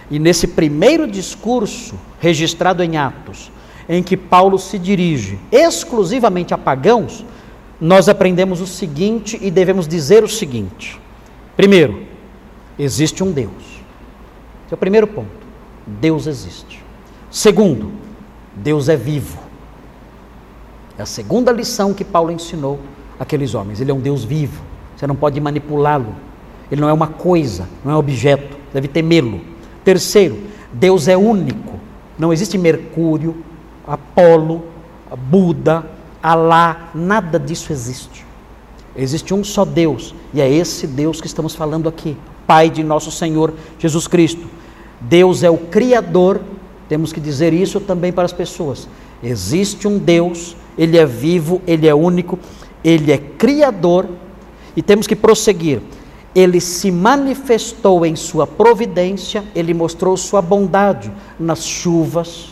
E 0.09 0.19
nesse 0.19 0.47
primeiro 0.47 1.07
discurso 1.07 1.95
registrado 2.19 2.83
em 2.83 2.97
Atos, 2.97 3.51
em 3.89 4.01
que 4.01 4.17
Paulo 4.17 4.57
se 4.57 4.77
dirige 4.77 5.39
exclusivamente 5.51 6.53
a 6.53 6.57
pagãos, 6.57 7.25
nós 7.79 8.09
aprendemos 8.09 8.59
o 8.61 8.67
seguinte 8.67 9.37
e 9.41 9.51
devemos 9.51 9.87
dizer 9.87 10.23
o 10.23 10.27
seguinte: 10.27 10.99
primeiro, 11.55 12.03
existe 12.77 13.23
um 13.23 13.31
Deus. 13.31 13.51
Esse 14.65 14.73
é 14.73 14.75
o 14.75 14.77
primeiro 14.77 15.07
ponto. 15.07 15.47
Deus 15.85 16.27
existe. 16.27 16.83
Segundo, 17.29 17.91
Deus 18.55 18.89
é 18.89 18.95
vivo. 18.95 19.39
É 20.97 21.03
a 21.03 21.05
segunda 21.05 21.51
lição 21.51 21.93
que 21.93 22.03
Paulo 22.03 22.31
ensinou 22.31 22.79
àqueles 23.19 23.53
homens. 23.53 23.79
Ele 23.79 23.91
é 23.91 23.93
um 23.93 23.99
Deus 23.99 24.23
vivo. 24.23 24.63
Você 24.95 25.05
não 25.05 25.15
pode 25.15 25.39
manipulá-lo. 25.39 26.15
Ele 26.71 26.81
não 26.81 26.89
é 26.89 26.93
uma 26.93 27.07
coisa, 27.07 27.67
não 27.83 27.91
é 27.91 27.95
objeto. 27.95 28.57
Deve 28.73 28.87
temê-lo. 28.87 29.41
Terceiro, 29.83 30.37
Deus 30.71 31.07
é 31.07 31.15
único. 31.15 31.79
Não 32.17 32.33
existe 32.33 32.57
Mercúrio, 32.57 33.37
Apolo, 33.85 34.65
Buda, 35.29 35.85
Alá, 36.21 36.89
nada 36.93 37.39
disso 37.39 37.71
existe. 37.71 38.25
Existe 38.95 39.33
um 39.33 39.43
só 39.43 39.63
Deus, 39.63 40.15
e 40.33 40.41
é 40.41 40.51
esse 40.51 40.87
Deus 40.87 41.21
que 41.21 41.27
estamos 41.27 41.53
falando 41.53 41.87
aqui, 41.87 42.17
Pai 42.47 42.69
de 42.69 42.83
nosso 42.83 43.11
Senhor 43.11 43.53
Jesus 43.77 44.07
Cristo. 44.07 44.47
Deus 44.99 45.43
é 45.43 45.49
o 45.49 45.57
Criador, 45.57 46.41
temos 46.89 47.13
que 47.13 47.19
dizer 47.19 47.53
isso 47.53 47.79
também 47.79 48.11
para 48.11 48.25
as 48.25 48.33
pessoas. 48.33 48.89
Existe 49.21 49.87
um 49.87 49.99
Deus, 49.99 50.57
Ele 50.77 50.97
é 50.97 51.05
vivo, 51.05 51.61
Ele 51.67 51.87
é 51.87 51.93
único, 51.93 52.39
Ele 52.83 53.11
é 53.11 53.17
Criador, 53.17 54.07
e 54.75 54.81
temos 54.81 55.05
que 55.05 55.15
prosseguir. 55.15 55.81
Ele 56.37 56.61
se 56.61 56.91
manifestou 56.91 58.05
em 58.05 58.15
Sua 58.15 58.45
providência, 58.45 59.43
Ele 59.55 59.73
mostrou 59.73 60.15
Sua 60.15 60.39
bondade 60.39 61.11
nas 61.39 61.65
chuvas, 61.65 62.49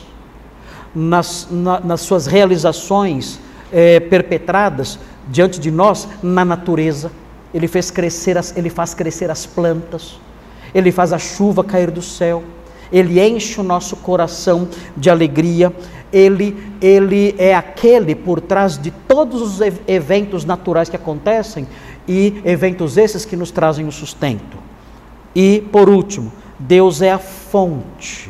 nas, 0.96 1.48
na, 1.52 1.80
nas 1.82 2.02
Suas 2.02 2.26
realizações 2.26 3.40
é, 3.72 4.00
perpetradas 4.00 4.98
diante 5.28 5.60
de 5.60 5.70
nós 5.70 6.08
na 6.24 6.44
natureza. 6.44 7.12
Ele 7.54 7.68
fez 7.68 7.92
crescer, 7.92 8.40
as, 8.40 8.58
ele 8.58 8.72
faz 8.72 8.96
crescer 8.96 9.30
as 9.30 9.46
plantas, 9.46 10.20
ele 10.74 10.92
faz 10.92 11.14
a 11.14 11.20
chuva 11.20 11.64
cair 11.64 11.92
do 11.92 12.02
céu, 12.02 12.44
ele 12.92 13.22
enche 13.22 13.62
o 13.62 13.64
nosso 13.64 13.98
coração 13.98 14.68
de 14.98 15.12
alegria, 15.12 15.72
ele, 16.12 16.58
ele 16.82 17.36
é 17.38 17.54
aquele 17.54 18.16
por 18.16 18.42
trás 18.42 18.80
de 18.80 18.90
todos 18.90 19.44
os 19.44 19.60
eventos 19.88 20.44
naturais 20.44 20.90
que 20.90 20.96
acontecem 20.96 21.68
e 22.08 22.42
eventos 22.46 22.98
esses 22.98 23.26
que 23.26 23.36
nos 23.36 23.52
trazem 23.52 23.88
o 23.88 23.92
sustento. 23.92 24.58
E, 25.36 25.62
por 25.72 25.90
último, 25.90 26.32
Deus 26.58 27.02
é 27.02 27.12
a 27.12 27.20
fonte 27.20 28.30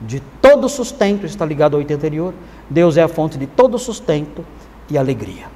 de 0.00 0.20
todo 0.40 0.68
sustento, 0.68 1.26
está 1.26 1.44
ligado 1.44 1.76
ao 1.76 1.82
item 1.82 1.96
anterior, 1.96 2.34
Deus 2.68 2.96
é 2.96 3.02
a 3.02 3.08
fonte 3.08 3.38
de 3.38 3.46
todo 3.46 3.78
sustento 3.78 4.44
e 4.90 4.96
alegria. 4.96 5.46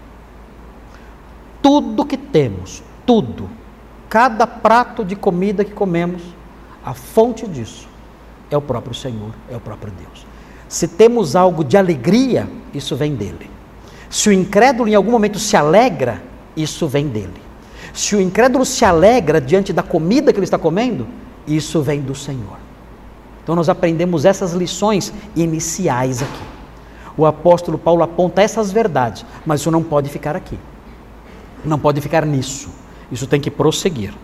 Tudo 1.60 2.04
que 2.04 2.16
temos, 2.16 2.82
tudo, 3.06 3.48
cada 4.08 4.46
prato 4.46 5.04
de 5.04 5.14
comida 5.14 5.64
que 5.64 5.72
comemos, 5.72 6.22
a 6.84 6.92
fonte 6.94 7.46
disso 7.46 7.88
é 8.50 8.56
o 8.56 8.60
próprio 8.60 8.94
Senhor, 8.94 9.30
é 9.50 9.56
o 9.56 9.60
próprio 9.60 9.92
Deus. 9.92 10.26
Se 10.68 10.88
temos 10.88 11.36
algo 11.36 11.62
de 11.62 11.76
alegria, 11.76 12.48
isso 12.74 12.96
vem 12.96 13.14
dele. 13.14 13.50
Se 14.10 14.28
o 14.28 14.32
incrédulo 14.32 14.88
em 14.88 14.94
algum 14.94 15.10
momento 15.10 15.38
se 15.38 15.56
alegra, 15.56 16.22
isso 16.56 16.86
vem 16.86 17.08
dele. 17.08 17.40
Se 17.92 18.16
o 18.16 18.20
incrédulo 18.20 18.64
se 18.64 18.84
alegra 18.84 19.40
diante 19.40 19.72
da 19.72 19.82
comida 19.82 20.32
que 20.32 20.38
ele 20.38 20.44
está 20.44 20.58
comendo, 20.58 21.06
isso 21.46 21.82
vem 21.82 22.00
do 22.00 22.14
Senhor. 22.14 22.56
Então 23.42 23.54
nós 23.54 23.68
aprendemos 23.68 24.24
essas 24.24 24.52
lições 24.52 25.12
iniciais 25.34 26.22
aqui. 26.22 26.44
O 27.16 27.26
apóstolo 27.26 27.76
Paulo 27.76 28.02
aponta 28.02 28.40
essas 28.40 28.72
verdades, 28.72 29.26
mas 29.44 29.60
isso 29.60 29.70
não 29.70 29.82
pode 29.82 30.08
ficar 30.08 30.36
aqui. 30.36 30.58
Não 31.64 31.78
pode 31.78 32.00
ficar 32.00 32.24
nisso. 32.24 32.70
Isso 33.10 33.26
tem 33.26 33.40
que 33.40 33.50
prosseguir. 33.50 34.14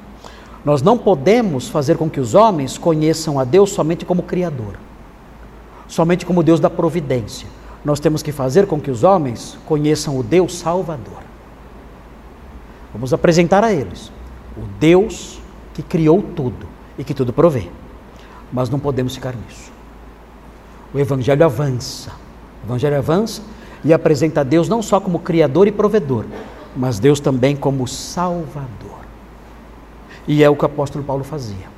Nós 0.64 0.82
não 0.82 0.96
podemos 0.96 1.68
fazer 1.68 1.96
com 1.96 2.08
que 2.08 2.20
os 2.20 2.34
homens 2.34 2.78
conheçam 2.78 3.38
a 3.38 3.44
Deus 3.44 3.70
somente 3.70 4.04
como 4.04 4.22
Criador, 4.22 4.76
somente 5.86 6.24
como 6.24 6.42
Deus 6.42 6.58
da 6.58 6.70
providência. 6.70 7.46
Nós 7.84 8.00
temos 8.00 8.22
que 8.22 8.32
fazer 8.32 8.66
com 8.66 8.80
que 8.80 8.90
os 8.90 9.04
homens 9.04 9.58
conheçam 9.66 10.18
o 10.18 10.22
Deus 10.22 10.58
Salvador. 10.58 11.27
Vamos 12.98 13.12
apresentar 13.12 13.62
a 13.62 13.72
eles 13.72 14.10
o 14.56 14.62
Deus 14.80 15.40
que 15.72 15.82
criou 15.82 16.20
tudo 16.20 16.66
e 16.98 17.04
que 17.04 17.14
tudo 17.14 17.32
provê. 17.32 17.68
Mas 18.52 18.68
não 18.68 18.80
podemos 18.80 19.14
ficar 19.14 19.36
nisso. 19.36 19.70
O 20.92 20.98
Evangelho 20.98 21.44
avança. 21.44 22.10
O 22.64 22.66
Evangelho 22.66 22.98
avança 22.98 23.40
e 23.84 23.94
apresenta 23.94 24.40
a 24.40 24.42
Deus 24.42 24.68
não 24.68 24.82
só 24.82 24.98
como 24.98 25.20
Criador 25.20 25.68
e 25.68 25.70
provedor, 25.70 26.24
mas 26.74 26.98
Deus 26.98 27.20
também 27.20 27.54
como 27.54 27.86
Salvador. 27.86 28.98
E 30.26 30.42
é 30.42 30.50
o 30.50 30.56
que 30.56 30.64
o 30.64 30.66
apóstolo 30.66 31.04
Paulo 31.04 31.22
fazia. 31.22 31.68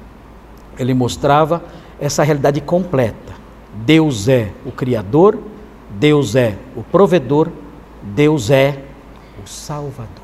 Ele 0.79 0.95
mostrava 0.95 1.62
essa 2.01 2.23
realidade 2.23 2.62
completa. 2.62 3.35
Deus 3.75 4.27
é 4.27 4.51
o 4.64 4.73
Criador, 4.73 5.39
Deus 5.91 6.35
é 6.35 6.57
o 6.75 6.83
provedor, 6.83 7.51
Deus 8.03 8.49
é 8.49 8.83
o 9.45 9.47
Salvador. 9.47 10.20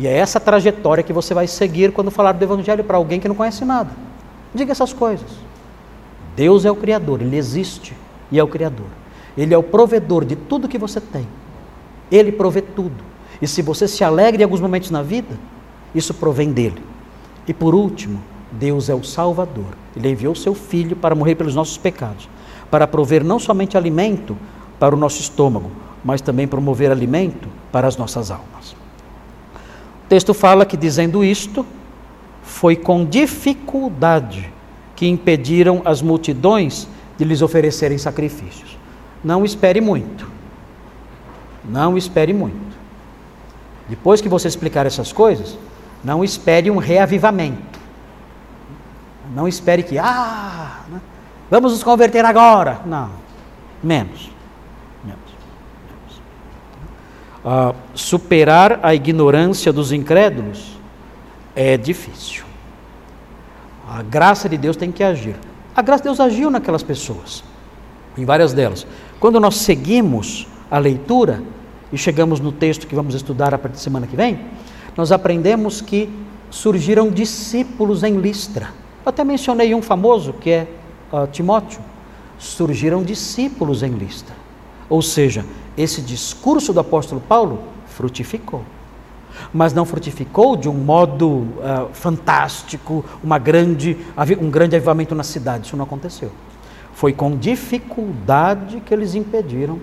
E 0.00 0.06
é 0.06 0.16
essa 0.16 0.40
trajetória 0.40 1.04
que 1.04 1.12
você 1.12 1.34
vai 1.34 1.46
seguir 1.46 1.92
quando 1.92 2.10
falar 2.10 2.32
do 2.32 2.42
Evangelho 2.42 2.82
para 2.82 2.96
alguém 2.96 3.20
que 3.20 3.28
não 3.28 3.34
conhece 3.34 3.66
nada. 3.66 3.90
Diga 4.54 4.72
essas 4.72 4.94
coisas. 4.94 5.28
Deus 6.34 6.64
é 6.64 6.70
o 6.70 6.74
Criador, 6.74 7.20
Ele 7.20 7.36
existe 7.36 7.94
e 8.32 8.38
é 8.38 8.42
o 8.42 8.48
Criador. 8.48 8.86
Ele 9.36 9.52
é 9.52 9.58
o 9.58 9.62
provedor 9.62 10.24
de 10.24 10.36
tudo 10.36 10.68
que 10.68 10.78
você 10.78 11.02
tem. 11.02 11.28
Ele 12.10 12.32
provê 12.32 12.62
tudo. 12.62 13.04
E 13.42 13.46
se 13.46 13.60
você 13.60 13.86
se 13.86 14.02
alegra 14.02 14.40
em 14.40 14.44
alguns 14.44 14.62
momentos 14.62 14.90
na 14.90 15.02
vida, 15.02 15.38
isso 15.94 16.14
provém 16.14 16.50
dele. 16.50 16.82
E 17.46 17.52
por 17.52 17.74
último, 17.74 18.22
Deus 18.52 18.88
é 18.88 18.94
o 18.94 19.04
Salvador. 19.04 19.76
Ele 19.94 20.08
enviou 20.08 20.34
seu 20.34 20.54
Filho 20.54 20.96
para 20.96 21.14
morrer 21.14 21.34
pelos 21.34 21.54
nossos 21.54 21.76
pecados, 21.76 22.26
para 22.70 22.86
prover 22.86 23.22
não 23.22 23.38
somente 23.38 23.76
alimento 23.76 24.34
para 24.78 24.94
o 24.94 24.98
nosso 24.98 25.20
estômago, 25.20 25.70
mas 26.02 26.22
também 26.22 26.48
promover 26.48 26.90
alimento 26.90 27.50
para 27.70 27.86
as 27.86 27.98
nossas 27.98 28.30
almas. 28.30 28.80
Texto 30.10 30.34
fala 30.34 30.66
que, 30.66 30.76
dizendo 30.76 31.22
isto, 31.22 31.64
foi 32.42 32.74
com 32.74 33.04
dificuldade 33.04 34.52
que 34.96 35.06
impediram 35.06 35.82
as 35.84 36.02
multidões 36.02 36.88
de 37.16 37.24
lhes 37.24 37.40
oferecerem 37.40 37.96
sacrifícios. 37.96 38.76
Não 39.22 39.44
espere 39.44 39.80
muito. 39.80 40.28
Não 41.64 41.96
espere 41.96 42.32
muito. 42.32 42.76
Depois 43.88 44.20
que 44.20 44.28
você 44.28 44.48
explicar 44.48 44.84
essas 44.84 45.12
coisas, 45.12 45.56
não 46.02 46.24
espere 46.24 46.72
um 46.72 46.78
reavivamento. 46.78 47.78
Não 49.32 49.46
espere 49.46 49.84
que, 49.84 49.96
ah, 49.96 50.80
né, 50.88 51.00
vamos 51.48 51.70
nos 51.70 51.84
converter 51.84 52.24
agora. 52.24 52.80
Não, 52.84 53.10
menos, 53.80 54.28
menos. 55.04 55.30
Superar 57.94 58.80
a 58.82 58.94
ignorância 58.94 59.72
dos 59.72 59.92
incrédulos 59.92 60.78
é 61.54 61.76
difícil. 61.76 62.44
A 63.88 64.02
graça 64.02 64.48
de 64.48 64.56
Deus 64.56 64.76
tem 64.76 64.92
que 64.92 65.02
agir. 65.02 65.36
A 65.74 65.82
graça 65.82 66.02
de 66.02 66.08
Deus 66.08 66.20
agiu 66.20 66.50
naquelas 66.50 66.82
pessoas, 66.82 67.42
em 68.16 68.24
várias 68.24 68.52
delas. 68.52 68.86
Quando 69.18 69.40
nós 69.40 69.56
seguimos 69.56 70.46
a 70.70 70.78
leitura 70.78 71.42
e 71.92 71.98
chegamos 71.98 72.40
no 72.40 72.52
texto 72.52 72.86
que 72.86 72.94
vamos 72.94 73.14
estudar 73.14 73.54
a 73.54 73.58
partir 73.58 73.76
da 73.76 73.82
semana 73.82 74.06
que 74.06 74.16
vem, 74.16 74.38
nós 74.96 75.10
aprendemos 75.10 75.80
que 75.80 76.08
surgiram 76.50 77.10
discípulos 77.10 78.02
em 78.02 78.18
Listra. 78.18 78.66
Eu 79.04 79.10
até 79.10 79.24
mencionei 79.24 79.74
um 79.74 79.80
famoso, 79.80 80.34
que 80.34 80.50
é 80.50 80.66
uh, 81.12 81.26
Timóteo. 81.26 81.80
Surgiram 82.38 83.02
discípulos 83.02 83.82
em 83.82 83.90
Listra. 83.90 84.34
Ou 84.88 85.00
seja, 85.00 85.44
esse 85.80 86.00
discurso 86.02 86.72
do 86.72 86.80
apóstolo 86.80 87.20
Paulo 87.20 87.60
frutificou. 87.86 88.62
Mas 89.52 89.72
não 89.72 89.84
frutificou 89.84 90.56
de 90.56 90.68
um 90.68 90.74
modo 90.74 91.28
uh, 91.28 91.88
fantástico, 91.92 93.04
uma 93.22 93.38
grande, 93.38 93.96
um 94.40 94.50
grande 94.50 94.76
avivamento 94.76 95.14
na 95.14 95.22
cidade. 95.22 95.66
Isso 95.66 95.76
não 95.76 95.84
aconteceu. 95.84 96.30
Foi 96.92 97.12
com 97.12 97.36
dificuldade 97.36 98.80
que 98.80 98.92
eles 98.92 99.14
impediram 99.14 99.78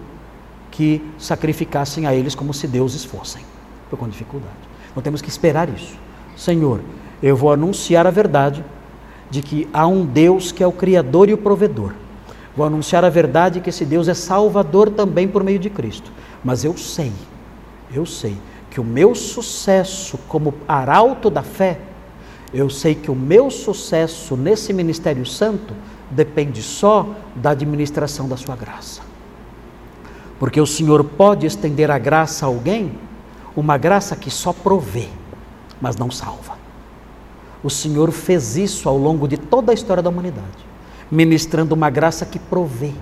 que 0.69 1.01
sacrificassem 1.17 2.05
a 2.05 2.13
eles 2.13 2.35
como 2.35 2.53
se 2.53 2.67
deuses 2.67 3.03
fossem. 3.03 3.41
Foi 3.89 3.97
com 3.97 4.07
dificuldade. 4.07 4.53
Não 4.95 5.01
temos 5.01 5.21
que 5.21 5.29
esperar 5.29 5.69
isso. 5.69 5.97
Senhor, 6.35 6.81
eu 7.23 7.35
vou 7.35 7.51
anunciar 7.51 8.05
a 8.05 8.11
verdade 8.11 8.63
de 9.29 9.41
que 9.41 9.67
há 9.73 9.87
um 9.87 10.05
Deus 10.05 10.51
que 10.51 10.63
é 10.63 10.67
o 10.67 10.71
Criador 10.71 11.29
e 11.29 11.33
o 11.33 11.37
Provedor. 11.37 11.93
Vou 12.57 12.65
anunciar 12.65 13.05
a 13.05 13.09
verdade 13.09 13.61
que 13.61 13.69
esse 13.69 13.85
Deus 13.85 14.07
é 14.07 14.15
Salvador 14.15 14.89
também 14.89 15.27
por 15.27 15.43
meio 15.43 15.59
de 15.59 15.69
Cristo. 15.69 16.11
Mas 16.43 16.63
eu 16.63 16.75
sei, 16.75 17.13
eu 17.93 18.03
sei 18.03 18.35
que 18.71 18.81
o 18.81 18.83
meu 18.83 19.13
sucesso 19.13 20.17
como 20.27 20.55
arauto 20.67 21.29
da 21.29 21.43
fé, 21.43 21.79
eu 22.51 22.67
sei 22.67 22.95
que 22.95 23.11
o 23.11 23.15
meu 23.15 23.51
sucesso 23.51 24.35
nesse 24.35 24.73
ministério 24.73 25.23
santo 25.23 25.71
depende 26.09 26.63
só 26.63 27.07
da 27.35 27.51
administração 27.51 28.27
da 28.27 28.35
sua 28.35 28.55
graça. 28.55 29.01
Porque 30.39 30.59
o 30.59 30.65
Senhor 30.65 31.03
pode 31.03 31.45
estender 31.45 31.91
a 31.91 31.99
graça 31.99 32.43
a 32.43 32.47
alguém 32.47 32.91
uma 33.55 33.77
graça 33.77 34.15
que 34.15 34.31
só 34.31 34.51
provê, 34.51 35.09
mas 35.79 35.95
não 35.95 36.09
salva. 36.09 36.57
O 37.63 37.69
Senhor 37.69 38.11
fez 38.11 38.57
isso 38.57 38.89
ao 38.89 38.97
longo 38.97 39.27
de 39.27 39.37
toda 39.37 39.71
a 39.71 39.75
história 39.75 40.01
da 40.01 40.09
humanidade, 40.09 40.66
ministrando 41.11 41.73
uma 41.73 41.89
graça 41.89 42.25
que 42.25 42.39
provê, 42.39 42.93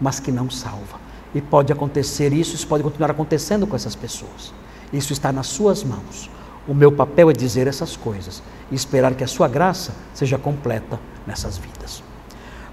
mas 0.00 0.20
que 0.20 0.30
não 0.32 0.50
salva. 0.50 1.00
E 1.34 1.40
pode 1.40 1.72
acontecer 1.72 2.32
isso, 2.32 2.54
isso 2.54 2.66
pode 2.66 2.82
continuar 2.82 3.10
acontecendo 3.10 3.66
com 3.66 3.74
essas 3.74 3.94
pessoas. 3.94 4.52
Isso 4.92 5.12
está 5.12 5.32
nas 5.32 5.46
suas 5.46 5.82
mãos. 5.82 6.30
O 6.68 6.74
meu 6.74 6.92
papel 6.92 7.30
é 7.30 7.32
dizer 7.32 7.66
essas 7.66 7.96
coisas 7.96 8.42
e 8.70 8.74
esperar 8.74 9.14
que 9.14 9.24
a 9.24 9.26
sua 9.26 9.48
graça 9.48 9.92
seja 10.14 10.38
completa 10.38 11.00
nessas 11.26 11.58
vidas. 11.58 12.02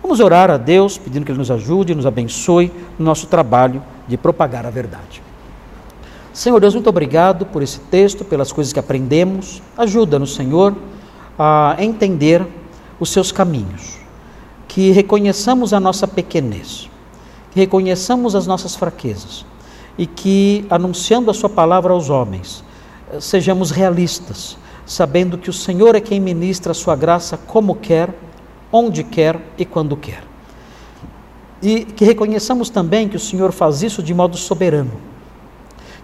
Vamos 0.02 0.20
orar 0.20 0.50
a 0.50 0.58
Deus, 0.58 0.98
pedindo 0.98 1.26
que 1.26 1.32
Ele 1.32 1.40
nos 1.40 1.52
ajude, 1.52 1.96
nos 1.96 2.06
abençoe 2.06 2.72
no 2.98 3.06
nosso 3.06 3.28
trabalho 3.28 3.82
de 4.08 4.18
propagar 4.18 4.66
a 4.66 4.70
verdade. 4.70 5.22
Senhor 6.34 6.60
Deus, 6.60 6.74
muito 6.74 6.90
obrigado 6.90 7.46
por 7.46 7.62
esse 7.62 7.80
texto, 7.80 8.24
pelas 8.24 8.52
coisas 8.52 8.72
que 8.72 8.80
aprendemos. 8.80 9.62
Ajuda-nos, 9.78 10.36
Senhor, 10.36 10.76
a 11.38 11.76
entender 11.80 12.46
os 13.00 13.10
seus 13.10 13.32
caminhos. 13.32 13.98
Que 14.70 14.92
reconheçamos 14.92 15.74
a 15.74 15.80
nossa 15.82 16.08
pequenez, 16.08 16.90
que 17.52 17.60
reconheçamos 17.60 18.36
as 18.36 18.48
nossas 18.48 18.74
fraquezas 18.74 19.46
e 19.98 20.06
que, 20.06 20.66
anunciando 20.70 21.30
a 21.30 21.34
Sua 21.34 21.50
palavra 21.50 21.92
aos 21.92 22.10
homens, 22.10 22.64
sejamos 23.20 23.70
realistas, 23.70 24.58
sabendo 24.86 25.38
que 25.38 25.50
o 25.50 25.54
Senhor 25.54 25.94
é 25.94 26.00
quem 26.00 26.22
ministra 26.22 26.72
a 26.72 26.76
Sua 26.76 26.96
graça 26.96 27.36
como 27.36 27.76
quer, 27.76 28.18
onde 28.72 29.04
quer 29.04 29.38
e 29.58 29.66
quando 29.66 29.98
quer. 29.98 30.24
E 31.62 31.84
que 31.84 32.06
reconheçamos 32.06 32.70
também 32.70 33.10
que 33.10 33.18
o 33.18 33.20
Senhor 33.20 33.52
faz 33.52 33.84
isso 33.84 34.02
de 34.02 34.14
modo 34.14 34.38
soberano 34.38 35.10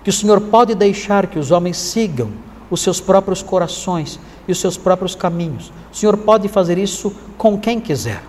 que 0.05 0.09
o 0.11 0.13
Senhor 0.13 0.39
pode 0.39 0.75
deixar 0.75 1.25
que 1.25 1.39
os 1.39 1.49
homens 1.49 1.77
sigam 1.77 2.29
os 2.69 2.79
seus 2.79 3.01
próprios 3.01 3.41
corações 3.41 4.19
e 4.47 4.51
os 4.51 4.59
seus 4.59 4.77
próprios 4.77 5.15
caminhos. 5.15 5.73
O 5.91 5.95
Senhor 5.95 6.15
pode 6.15 6.47
fazer 6.47 6.77
isso 6.77 7.11
com 7.39 7.57
quem 7.57 7.79
quiser. 7.79 8.21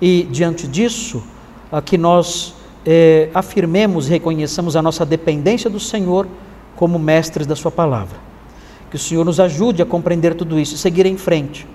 E 0.00 0.26
diante 0.30 0.66
disso, 0.66 1.22
que 1.84 1.96
nós 1.96 2.54
eh, 2.84 3.28
afirmemos 3.34 4.06
reconheçamos 4.06 4.76
a 4.76 4.82
nossa 4.82 5.04
dependência 5.04 5.68
do 5.68 5.80
Senhor 5.80 6.26
como 6.76 6.98
mestres 6.98 7.46
da 7.46 7.56
Sua 7.56 7.70
palavra. 7.70 8.16
Que 8.90 8.96
o 8.96 8.98
Senhor 8.98 9.24
nos 9.24 9.40
ajude 9.40 9.82
a 9.82 9.86
compreender 9.86 10.34
tudo 10.34 10.60
isso 10.60 10.74
e 10.74 10.78
seguir 10.78 11.06
em 11.06 11.16
frente, 11.16 11.66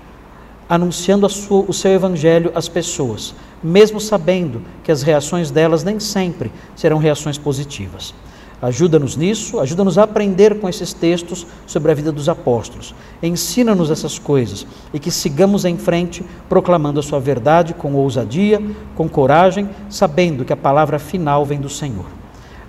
anunciando 0.70 1.28
sua, 1.28 1.66
o 1.68 1.74
seu 1.74 1.92
Evangelho 1.92 2.52
às 2.56 2.70
pessoas, 2.70 3.36
mesmo 3.62 4.00
sabendo 4.00 4.62
que 4.84 4.92
as 4.92 5.02
reações 5.02 5.52
delas 5.52 5.84
nem 5.84 6.00
sempre 6.00 6.50
serão 6.76 6.98
reações 6.98 7.38
positivas. 7.38 8.14
Ajuda-nos 8.62 9.18
nisso, 9.18 9.60
ajuda-nos 9.60 9.98
a 9.98 10.04
aprender 10.04 10.60
com 10.60 10.70
esses 10.70 10.94
textos 10.94 11.48
sobre 11.66 11.92
a 11.92 11.96
vida 11.96 12.12
dos 12.12 12.30
apóstolos. 12.30 12.94
Ensina-nos 13.22 13.90
essas 13.90 14.20
coisas 14.20 14.68
e 14.94 15.00
que 15.00 15.10
sigamos 15.10 15.66
em 15.66 15.78
frente 15.78 16.24
proclamando 16.48 17.00
a 17.00 17.04
Sua 17.04 17.20
verdade 17.20 17.74
com 17.74 17.94
ousadia, 17.96 18.62
com 18.96 19.10
coragem, 19.10 19.68
sabendo 19.90 20.46
que 20.46 20.54
a 20.54 20.58
palavra 20.58 21.00
final 21.00 21.44
vem 21.44 21.60
do 21.60 21.70
Senhor. 21.70 22.06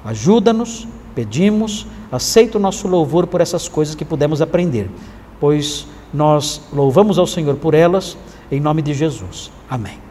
Ajuda-nos 0.05 0.89
pedimos, 1.15 1.87
aceita 2.11 2.59
o 2.59 2.61
nosso 2.61 2.89
louvor 2.89 3.27
por 3.27 3.41
essas 3.41 3.69
coisas 3.69 3.95
que 3.95 4.05
pudemos 4.05 4.41
aprender, 4.41 4.91
pois 5.39 5.87
nós 6.13 6.61
louvamos 6.73 7.19
ao 7.19 7.27
Senhor 7.27 7.57
por 7.57 7.75
elas, 7.75 8.17
em 8.51 8.61
nome 8.61 8.83
de 8.83 8.95
Jesus. 8.95 9.51
Amém. 9.69 10.02